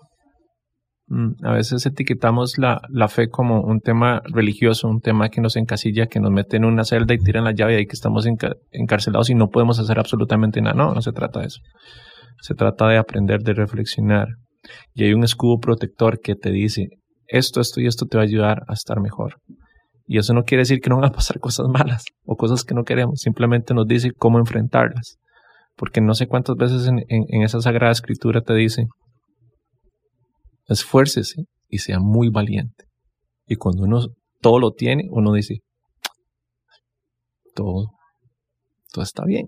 a 1.43 1.53
veces 1.53 1.85
etiquetamos 1.85 2.57
la, 2.57 2.81
la, 2.89 3.07
fe 3.07 3.29
como 3.29 3.61
un 3.61 3.79
tema 3.79 4.21
religioso, 4.25 4.87
un 4.87 5.01
tema 5.01 5.29
que 5.29 5.41
nos 5.41 5.55
encasilla, 5.55 6.05
que 6.05 6.19
nos 6.19 6.31
mete 6.31 6.57
en 6.57 6.65
una 6.65 6.83
celda 6.83 7.15
y 7.15 7.17
tiran 7.17 7.45
la 7.45 7.51
llave 7.51 7.81
y 7.81 7.87
que 7.87 7.93
estamos 7.93 8.27
encarcelados 8.71 9.29
y 9.31 9.35
no 9.35 9.49
podemos 9.49 9.79
hacer 9.79 9.97
absolutamente 9.97 10.61
nada. 10.61 10.75
No, 10.75 10.93
no 10.93 11.01
se 11.01 11.11
trata 11.11 11.39
de 11.39 11.47
eso. 11.47 11.61
Se 12.41 12.53
trata 12.53 12.87
de 12.87 12.97
aprender, 12.97 13.41
de 13.41 13.53
reflexionar. 13.53 14.27
Y 14.93 15.03
hay 15.03 15.13
un 15.13 15.23
escudo 15.23 15.57
protector 15.57 16.19
que 16.19 16.35
te 16.35 16.51
dice, 16.51 16.89
esto, 17.27 17.59
esto 17.59 17.81
y 17.81 17.87
esto 17.87 18.05
te 18.05 18.17
va 18.17 18.23
a 18.23 18.27
ayudar 18.27 18.63
a 18.67 18.73
estar 18.73 18.99
mejor. 18.99 19.37
Y 20.05 20.19
eso 20.19 20.33
no 20.33 20.43
quiere 20.43 20.61
decir 20.61 20.79
que 20.79 20.89
no 20.89 20.97
van 20.97 21.05
a 21.05 21.11
pasar 21.11 21.39
cosas 21.39 21.67
malas 21.69 22.05
o 22.23 22.35
cosas 22.35 22.63
que 22.63 22.75
no 22.75 22.83
queremos, 22.83 23.19
simplemente 23.21 23.73
nos 23.73 23.87
dice 23.87 24.11
cómo 24.15 24.37
enfrentarlas. 24.37 25.17
Porque 25.75 26.01
no 26.01 26.13
sé 26.13 26.27
cuántas 26.27 26.55
veces 26.55 26.87
en, 26.87 26.99
en 27.07 27.41
esa 27.41 27.61
Sagrada 27.61 27.93
Escritura 27.93 28.41
te 28.41 28.53
dice, 28.53 28.87
esfuércese 30.69 31.45
y 31.67 31.79
sea 31.79 31.99
muy 31.99 32.29
valiente. 32.29 32.85
Y 33.45 33.55
cuando 33.55 33.83
uno 33.83 34.07
todo 34.41 34.59
lo 34.59 34.71
tiene, 34.71 35.07
uno 35.09 35.33
dice, 35.33 35.61
todo, 37.55 37.91
todo 38.93 39.03
está 39.03 39.25
bien, 39.25 39.47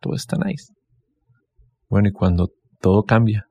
todo 0.00 0.14
está 0.14 0.36
nice. 0.36 0.72
Bueno, 1.88 2.08
y 2.08 2.12
cuando 2.12 2.48
todo 2.80 3.04
cambia, 3.04 3.46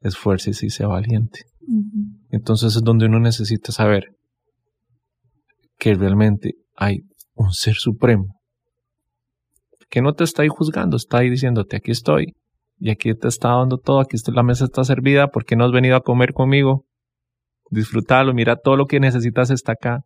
esfuércese 0.00 0.66
y 0.66 0.70
sea 0.70 0.86
valiente. 0.86 1.40
Entonces 2.30 2.76
es 2.76 2.82
donde 2.82 3.06
uno 3.06 3.18
necesita 3.18 3.72
saber 3.72 4.16
que 5.78 5.94
realmente 5.94 6.54
hay 6.76 7.00
un 7.34 7.52
ser 7.52 7.74
supremo 7.74 8.42
que 9.92 10.00
no 10.00 10.14
te 10.14 10.24
está 10.24 10.40
ahí 10.40 10.48
juzgando, 10.48 10.96
está 10.96 11.18
ahí 11.18 11.28
diciéndote, 11.28 11.76
aquí 11.76 11.90
estoy, 11.90 12.34
y 12.84 12.90
aquí 12.90 13.14
te 13.14 13.28
está 13.28 13.50
dando 13.50 13.78
todo, 13.78 14.00
aquí 14.00 14.16
la 14.34 14.42
mesa 14.42 14.64
está 14.64 14.82
servida, 14.82 15.28
¿por 15.28 15.44
qué 15.44 15.54
no 15.54 15.64
has 15.64 15.70
venido 15.70 15.94
a 15.94 16.00
comer 16.00 16.32
conmigo? 16.32 16.84
Disfrútalo, 17.70 18.34
mira 18.34 18.56
todo 18.56 18.76
lo 18.76 18.86
que 18.86 18.98
necesitas 18.98 19.50
está 19.50 19.74
acá. 19.74 20.00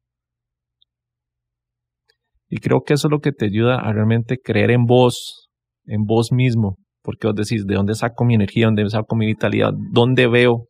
Y 2.50 2.58
creo 2.58 2.82
que 2.82 2.92
eso 2.92 3.08
es 3.08 3.10
lo 3.10 3.20
que 3.20 3.32
te 3.32 3.46
ayuda 3.46 3.76
a 3.76 3.94
realmente 3.94 4.38
creer 4.38 4.70
en 4.70 4.84
vos, 4.84 5.48
en 5.86 6.04
vos 6.04 6.32
mismo, 6.32 6.76
porque 7.00 7.26
vos 7.26 7.34
decís, 7.34 7.66
¿de 7.66 7.76
dónde 7.76 7.94
saco 7.94 8.26
mi 8.26 8.34
energía? 8.34 8.66
¿Dónde 8.66 8.90
saco 8.90 9.16
mi 9.16 9.24
vitalidad? 9.24 9.72
¿Dónde 9.92 10.26
veo 10.26 10.68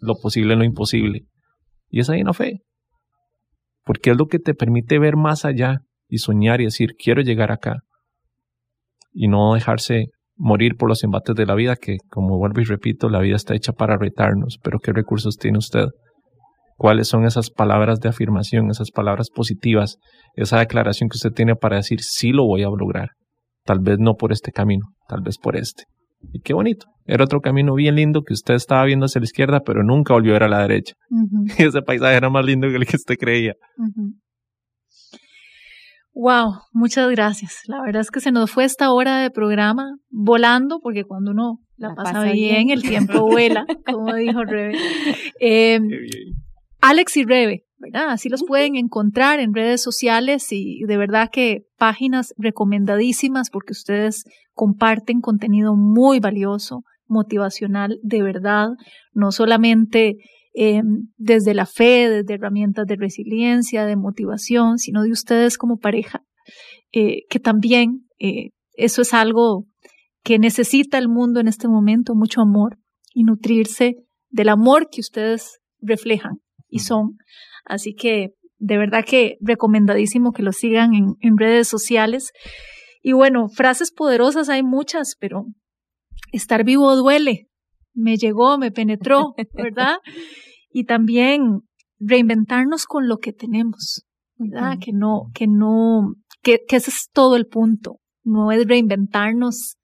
lo 0.00 0.14
posible 0.14 0.54
en 0.54 0.60
lo 0.60 0.64
imposible? 0.64 1.26
Y 1.90 2.00
es 2.00 2.08
ahí 2.08 2.20
en 2.20 2.28
la 2.28 2.32
fe, 2.32 2.62
porque 3.84 4.12
es 4.12 4.16
lo 4.16 4.24
que 4.24 4.38
te 4.38 4.54
permite 4.54 4.98
ver 4.98 5.16
más 5.16 5.44
allá 5.44 5.82
y 6.08 6.16
soñar 6.16 6.62
y 6.62 6.64
decir, 6.64 6.94
quiero 6.96 7.20
llegar 7.20 7.52
acá. 7.52 7.82
Y 9.12 9.28
no 9.28 9.52
dejarse 9.52 10.12
morir 10.36 10.76
por 10.76 10.88
los 10.88 11.02
embates 11.02 11.34
de 11.34 11.46
la 11.46 11.54
vida, 11.54 11.76
que 11.76 11.96
como 12.10 12.38
vuelvo 12.38 12.60
y 12.60 12.64
repito, 12.64 13.08
la 13.08 13.20
vida 13.20 13.36
está 13.36 13.54
hecha 13.54 13.72
para 13.72 13.96
retarnos, 13.96 14.58
pero 14.62 14.78
¿qué 14.78 14.92
recursos 14.92 15.36
tiene 15.36 15.58
usted? 15.58 15.86
¿Cuáles 16.76 17.08
son 17.08 17.24
esas 17.24 17.50
palabras 17.50 18.00
de 18.00 18.10
afirmación, 18.10 18.70
esas 18.70 18.90
palabras 18.90 19.30
positivas, 19.30 19.96
esa 20.34 20.58
declaración 20.58 21.08
que 21.08 21.16
usted 21.16 21.32
tiene 21.32 21.56
para 21.56 21.76
decir, 21.76 22.00
sí 22.02 22.32
lo 22.32 22.44
voy 22.44 22.62
a 22.62 22.68
lograr? 22.68 23.10
Tal 23.64 23.80
vez 23.80 23.98
no 23.98 24.14
por 24.14 24.30
este 24.30 24.52
camino, 24.52 24.86
tal 25.08 25.22
vez 25.22 25.38
por 25.38 25.56
este. 25.56 25.84
Y 26.32 26.40
qué 26.40 26.52
bonito. 26.52 26.86
Era 27.06 27.24
otro 27.24 27.40
camino 27.40 27.74
bien 27.74 27.94
lindo 27.94 28.22
que 28.22 28.34
usted 28.34 28.54
estaba 28.54 28.84
viendo 28.84 29.06
hacia 29.06 29.20
la 29.20 29.24
izquierda, 29.24 29.60
pero 29.60 29.82
nunca 29.82 30.12
volvió 30.12 30.32
a 30.32 30.34
ver 30.34 30.42
a 30.44 30.48
la 30.48 30.60
derecha. 30.60 30.94
Y 31.58 31.62
ese 31.62 31.82
paisaje 31.82 32.16
era 32.16 32.28
más 32.30 32.44
lindo 32.44 32.68
que 32.68 32.76
el 32.76 32.86
que 32.86 32.96
usted 32.96 33.16
creía. 33.16 33.54
Wow, 36.18 36.62
muchas 36.72 37.10
gracias. 37.10 37.60
La 37.66 37.82
verdad 37.82 38.00
es 38.00 38.10
que 38.10 38.20
se 38.20 38.32
nos 38.32 38.50
fue 38.50 38.64
esta 38.64 38.90
hora 38.90 39.18
de 39.18 39.30
programa 39.30 39.98
volando, 40.08 40.80
porque 40.80 41.04
cuando 41.04 41.32
uno 41.32 41.60
la, 41.76 41.94
pasa, 41.94 42.22
bien, 42.22 42.70
el 42.70 42.80
tiempo 42.80 43.26
vuela, 43.26 43.66
como 43.84 44.14
dijo 44.14 44.42
Rebe. 44.44 44.78
Eh, 45.40 45.78
Alex 46.80 47.18
y 47.18 47.24
Rebe, 47.24 47.66
¿verdad? 47.76 48.08
Así 48.08 48.30
los 48.30 48.44
pueden 48.44 48.76
encontrar 48.76 49.40
en 49.40 49.52
redes 49.52 49.82
sociales 49.82 50.46
y 50.52 50.84
de 50.84 50.96
verdad 50.96 51.28
que 51.30 51.66
páginas 51.76 52.32
recomendadísimas 52.38 53.50
porque 53.50 53.72
ustedes 53.72 54.24
comparten 54.54 55.20
contenido 55.20 55.76
muy 55.76 56.18
valioso, 56.18 56.82
motivacional, 57.08 57.98
de 58.02 58.22
verdad, 58.22 58.68
no 59.12 59.32
solamente 59.32 60.16
eh, 60.56 60.82
desde 61.16 61.54
la 61.54 61.66
fe, 61.66 62.08
desde 62.08 62.34
herramientas 62.34 62.86
de 62.86 62.96
resiliencia, 62.96 63.84
de 63.84 63.96
motivación, 63.96 64.78
sino 64.78 65.02
de 65.02 65.12
ustedes 65.12 65.58
como 65.58 65.78
pareja, 65.78 66.24
eh, 66.92 67.24
que 67.28 67.38
también 67.38 68.08
eh, 68.18 68.50
eso 68.72 69.02
es 69.02 69.14
algo 69.14 69.66
que 70.24 70.38
necesita 70.38 70.98
el 70.98 71.08
mundo 71.08 71.40
en 71.40 71.48
este 71.48 71.68
momento, 71.68 72.14
mucho 72.14 72.40
amor 72.40 72.78
y 73.12 73.24
nutrirse 73.24 73.96
del 74.30 74.48
amor 74.48 74.88
que 74.90 75.00
ustedes 75.00 75.60
reflejan 75.80 76.40
y 76.68 76.80
son 76.80 77.16
Así 77.66 77.94
que 77.94 78.30
de 78.58 78.78
verdad 78.78 79.04
que 79.04 79.36
recomendadísimo 79.40 80.32
que 80.32 80.42
lo 80.42 80.52
sigan 80.52 80.94
en, 80.94 81.16
en 81.20 81.36
redes 81.36 81.68
sociales. 81.68 82.32
Y 83.02 83.12
bueno, 83.12 83.48
frases 83.48 83.92
poderosas 83.92 84.48
hay 84.48 84.62
muchas, 84.62 85.16
pero 85.18 85.46
estar 86.32 86.64
vivo 86.64 86.96
duele. 86.96 87.48
Me 87.92 88.16
llegó, 88.16 88.56
me 88.56 88.70
penetró, 88.70 89.34
¿verdad? 89.52 89.96
Y 90.76 90.84
también 90.84 91.62
reinventarnos 91.98 92.84
con 92.84 93.08
lo 93.08 93.16
que 93.16 93.32
tenemos, 93.32 94.04
¿verdad? 94.34 94.76
Que 94.78 94.92
no, 94.92 95.30
que 95.32 95.46
no, 95.46 96.12
que, 96.42 96.58
que 96.68 96.76
ese 96.76 96.90
es 96.90 97.08
todo 97.14 97.36
el 97.36 97.46
punto. 97.46 97.98
No 98.22 98.52
es 98.52 98.66
reinventarnos 98.66 99.76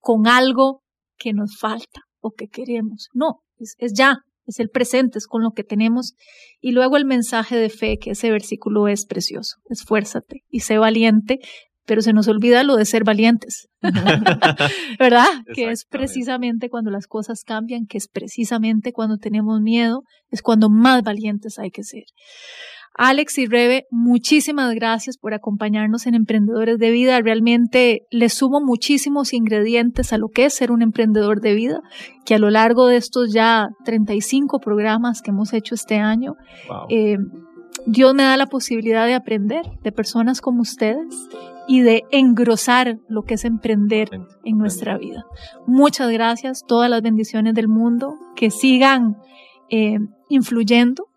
con 0.00 0.26
algo 0.26 0.82
que 1.16 1.32
nos 1.32 1.56
falta 1.56 2.00
o 2.18 2.32
que 2.32 2.48
queremos. 2.48 3.10
No, 3.14 3.44
es, 3.58 3.76
es 3.78 3.92
ya, 3.94 4.16
es 4.44 4.58
el 4.58 4.70
presente, 4.70 5.18
es 5.18 5.28
con 5.28 5.44
lo 5.44 5.52
que 5.52 5.62
tenemos. 5.62 6.14
Y 6.58 6.72
luego 6.72 6.96
el 6.96 7.04
mensaje 7.04 7.54
de 7.54 7.70
fe, 7.70 7.98
que 7.98 8.10
ese 8.10 8.32
versículo 8.32 8.88
es 8.88 9.06
precioso. 9.06 9.58
Esfuérzate 9.68 10.42
y 10.48 10.60
sé 10.60 10.78
valiente, 10.78 11.38
pero 11.86 12.02
se 12.02 12.12
nos 12.12 12.28
olvida 12.28 12.62
lo 12.62 12.76
de 12.76 12.84
ser 12.84 13.04
valientes, 13.04 13.68
¿verdad? 14.98 15.26
que 15.54 15.70
es 15.70 15.84
precisamente 15.84 16.68
cuando 16.68 16.90
las 16.90 17.06
cosas 17.06 17.42
cambian, 17.44 17.86
que 17.86 17.98
es 17.98 18.08
precisamente 18.08 18.92
cuando 18.92 19.16
tenemos 19.16 19.60
miedo, 19.60 20.02
es 20.30 20.42
cuando 20.42 20.70
más 20.70 21.02
valientes 21.02 21.58
hay 21.58 21.70
que 21.70 21.82
ser. 21.82 22.04
Alex 22.94 23.38
y 23.38 23.46
Rebe, 23.46 23.86
muchísimas 23.90 24.74
gracias 24.74 25.16
por 25.16 25.32
acompañarnos 25.32 26.06
en 26.06 26.14
Emprendedores 26.14 26.78
de 26.78 26.90
Vida. 26.90 27.20
Realmente 27.20 28.02
les 28.10 28.34
sumo 28.34 28.60
muchísimos 28.60 29.32
ingredientes 29.32 30.12
a 30.12 30.18
lo 30.18 30.28
que 30.28 30.44
es 30.44 30.54
ser 30.54 30.72
un 30.72 30.82
emprendedor 30.82 31.40
de 31.40 31.54
vida, 31.54 31.80
que 32.26 32.34
a 32.34 32.38
lo 32.38 32.50
largo 32.50 32.88
de 32.88 32.96
estos 32.96 33.32
ya 33.32 33.68
35 33.84 34.58
programas 34.58 35.22
que 35.22 35.30
hemos 35.30 35.52
hecho 35.52 35.74
este 35.74 35.96
año, 35.96 36.34
eh, 36.88 37.16
Dios 37.86 38.14
me 38.14 38.22
da 38.22 38.36
la 38.36 38.46
posibilidad 38.46 39.06
de 39.06 39.14
aprender 39.14 39.62
de 39.82 39.92
personas 39.92 40.40
como 40.40 40.62
ustedes 40.62 41.28
y 41.68 41.82
de 41.82 42.04
engrosar 42.10 42.98
lo 43.08 43.22
que 43.22 43.34
es 43.34 43.44
emprender 43.44 44.08
en 44.44 44.58
nuestra 44.58 44.98
vida. 44.98 45.24
Muchas 45.66 46.10
gracias, 46.10 46.64
todas 46.66 46.90
las 46.90 47.02
bendiciones 47.02 47.54
del 47.54 47.68
mundo, 47.68 48.14
que 48.34 48.50
sigan 48.50 49.16
eh, 49.70 49.98
influyendo, 50.28 51.08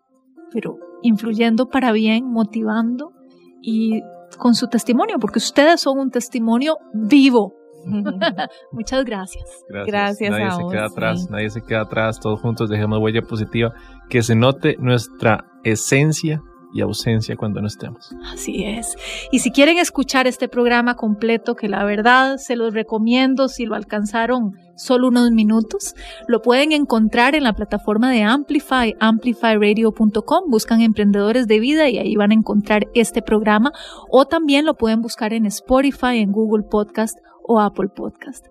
pero 0.52 0.78
influyendo 1.02 1.68
para 1.68 1.92
bien, 1.92 2.30
motivando 2.30 3.12
y 3.60 4.02
con 4.38 4.54
su 4.54 4.68
testimonio, 4.68 5.18
porque 5.18 5.38
ustedes 5.38 5.80
son 5.80 5.98
un 5.98 6.10
testimonio 6.10 6.78
vivo. 6.92 7.54
Muchas 8.72 9.04
gracias. 9.04 9.44
Gracias. 9.68 10.30
nadie 10.30 10.50
se 10.50 10.62
queda 10.70 10.86
atrás, 10.86 11.30
nadie 11.30 11.50
se 11.50 11.62
queda 11.62 11.80
atrás, 11.82 12.20
todos 12.20 12.40
juntos 12.40 12.70
dejemos 12.70 13.00
huella 13.00 13.22
positiva, 13.22 13.74
que 14.08 14.22
se 14.22 14.34
note 14.34 14.76
nuestra 14.78 15.46
esencia 15.64 16.42
y 16.74 16.80
ausencia 16.80 17.36
cuando 17.36 17.60
no 17.60 17.68
estemos. 17.68 18.10
Así 18.32 18.64
es. 18.64 18.96
Y 19.30 19.38
si 19.38 19.52
quieren 19.52 19.78
escuchar 19.78 20.26
este 20.26 20.48
programa 20.48 20.96
completo, 20.96 21.54
que 21.54 21.68
la 21.68 21.84
verdad 21.84 22.36
se 22.36 22.56
los 22.56 22.74
recomiendo 22.74 23.48
si 23.48 23.64
lo 23.64 23.76
alcanzaron 23.76 24.56
solo 24.74 25.06
unos 25.06 25.30
minutos, 25.30 25.94
lo 26.26 26.42
pueden 26.42 26.72
encontrar 26.72 27.36
en 27.36 27.44
la 27.44 27.52
plataforma 27.52 28.10
de 28.10 28.24
Amplify, 28.24 28.96
amplifyradio.com, 28.98 30.50
buscan 30.50 30.80
emprendedores 30.80 31.46
de 31.46 31.60
vida 31.60 31.88
y 31.88 31.98
ahí 31.98 32.16
van 32.16 32.32
a 32.32 32.34
encontrar 32.34 32.88
este 32.92 33.22
programa 33.22 33.70
o 34.10 34.26
también 34.26 34.64
lo 34.64 34.74
pueden 34.74 35.00
buscar 35.00 35.32
en 35.32 35.46
Spotify, 35.46 36.18
en 36.18 36.32
Google 36.32 36.64
Podcast 36.68 37.16
o 37.44 37.60
Apple 37.60 37.90
Podcast. 37.94 38.46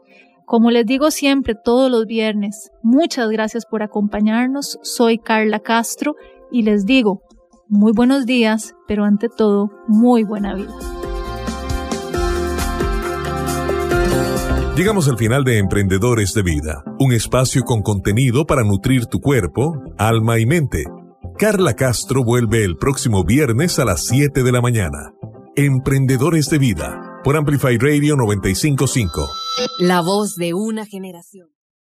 Como 0.46 0.72
les 0.72 0.86
digo 0.86 1.12
siempre, 1.12 1.56
todos 1.56 1.92
los 1.92 2.06
viernes, 2.06 2.72
muchas 2.82 3.30
gracias 3.30 3.66
por 3.66 3.84
acompañarnos. 3.84 4.80
Soy 4.82 5.18
Carla 5.18 5.60
Castro 5.60 6.16
y 6.52 6.64
les 6.64 6.86
digo, 6.86 7.22
muy 7.74 7.92
buenos 7.92 8.26
días, 8.28 8.76
pero 8.88 9.04
ante 9.04 9.30
todo, 9.30 9.72
muy 9.88 10.24
buena 10.24 10.54
vida. 10.54 10.74
Llegamos 14.78 15.08
al 15.08 15.18
final 15.18 15.44
de 15.44 15.58
Emprendedores 15.58 16.34
de 16.34 16.44
Vida, 16.44 16.84
un 17.00 17.14
espacio 17.14 17.64
con 17.64 17.82
contenido 17.82 18.46
para 18.46 18.64
nutrir 18.64 19.08
tu 19.08 19.20
cuerpo, 19.20 19.74
alma 19.98 20.40
y 20.40 20.46
mente. 20.46 20.84
Carla 21.38 21.74
Castro 21.74 22.24
vuelve 22.24 22.64
el 22.64 22.78
próximo 22.78 23.24
viernes 23.24 23.80
a 23.80 23.86
las 23.86 24.06
7 24.06 24.44
de 24.44 24.52
la 24.52 24.62
mañana. 24.62 25.14
Emprendedores 25.56 26.50
de 26.50 26.60
Vida, 26.60 27.20
por 27.24 27.36
Amplify 27.36 27.78
Radio 27.78 28.16
955. 28.16 29.30
La 29.80 30.02
voz 30.02 30.36
de 30.36 30.54
una 30.54 30.86
generación. 30.86 31.50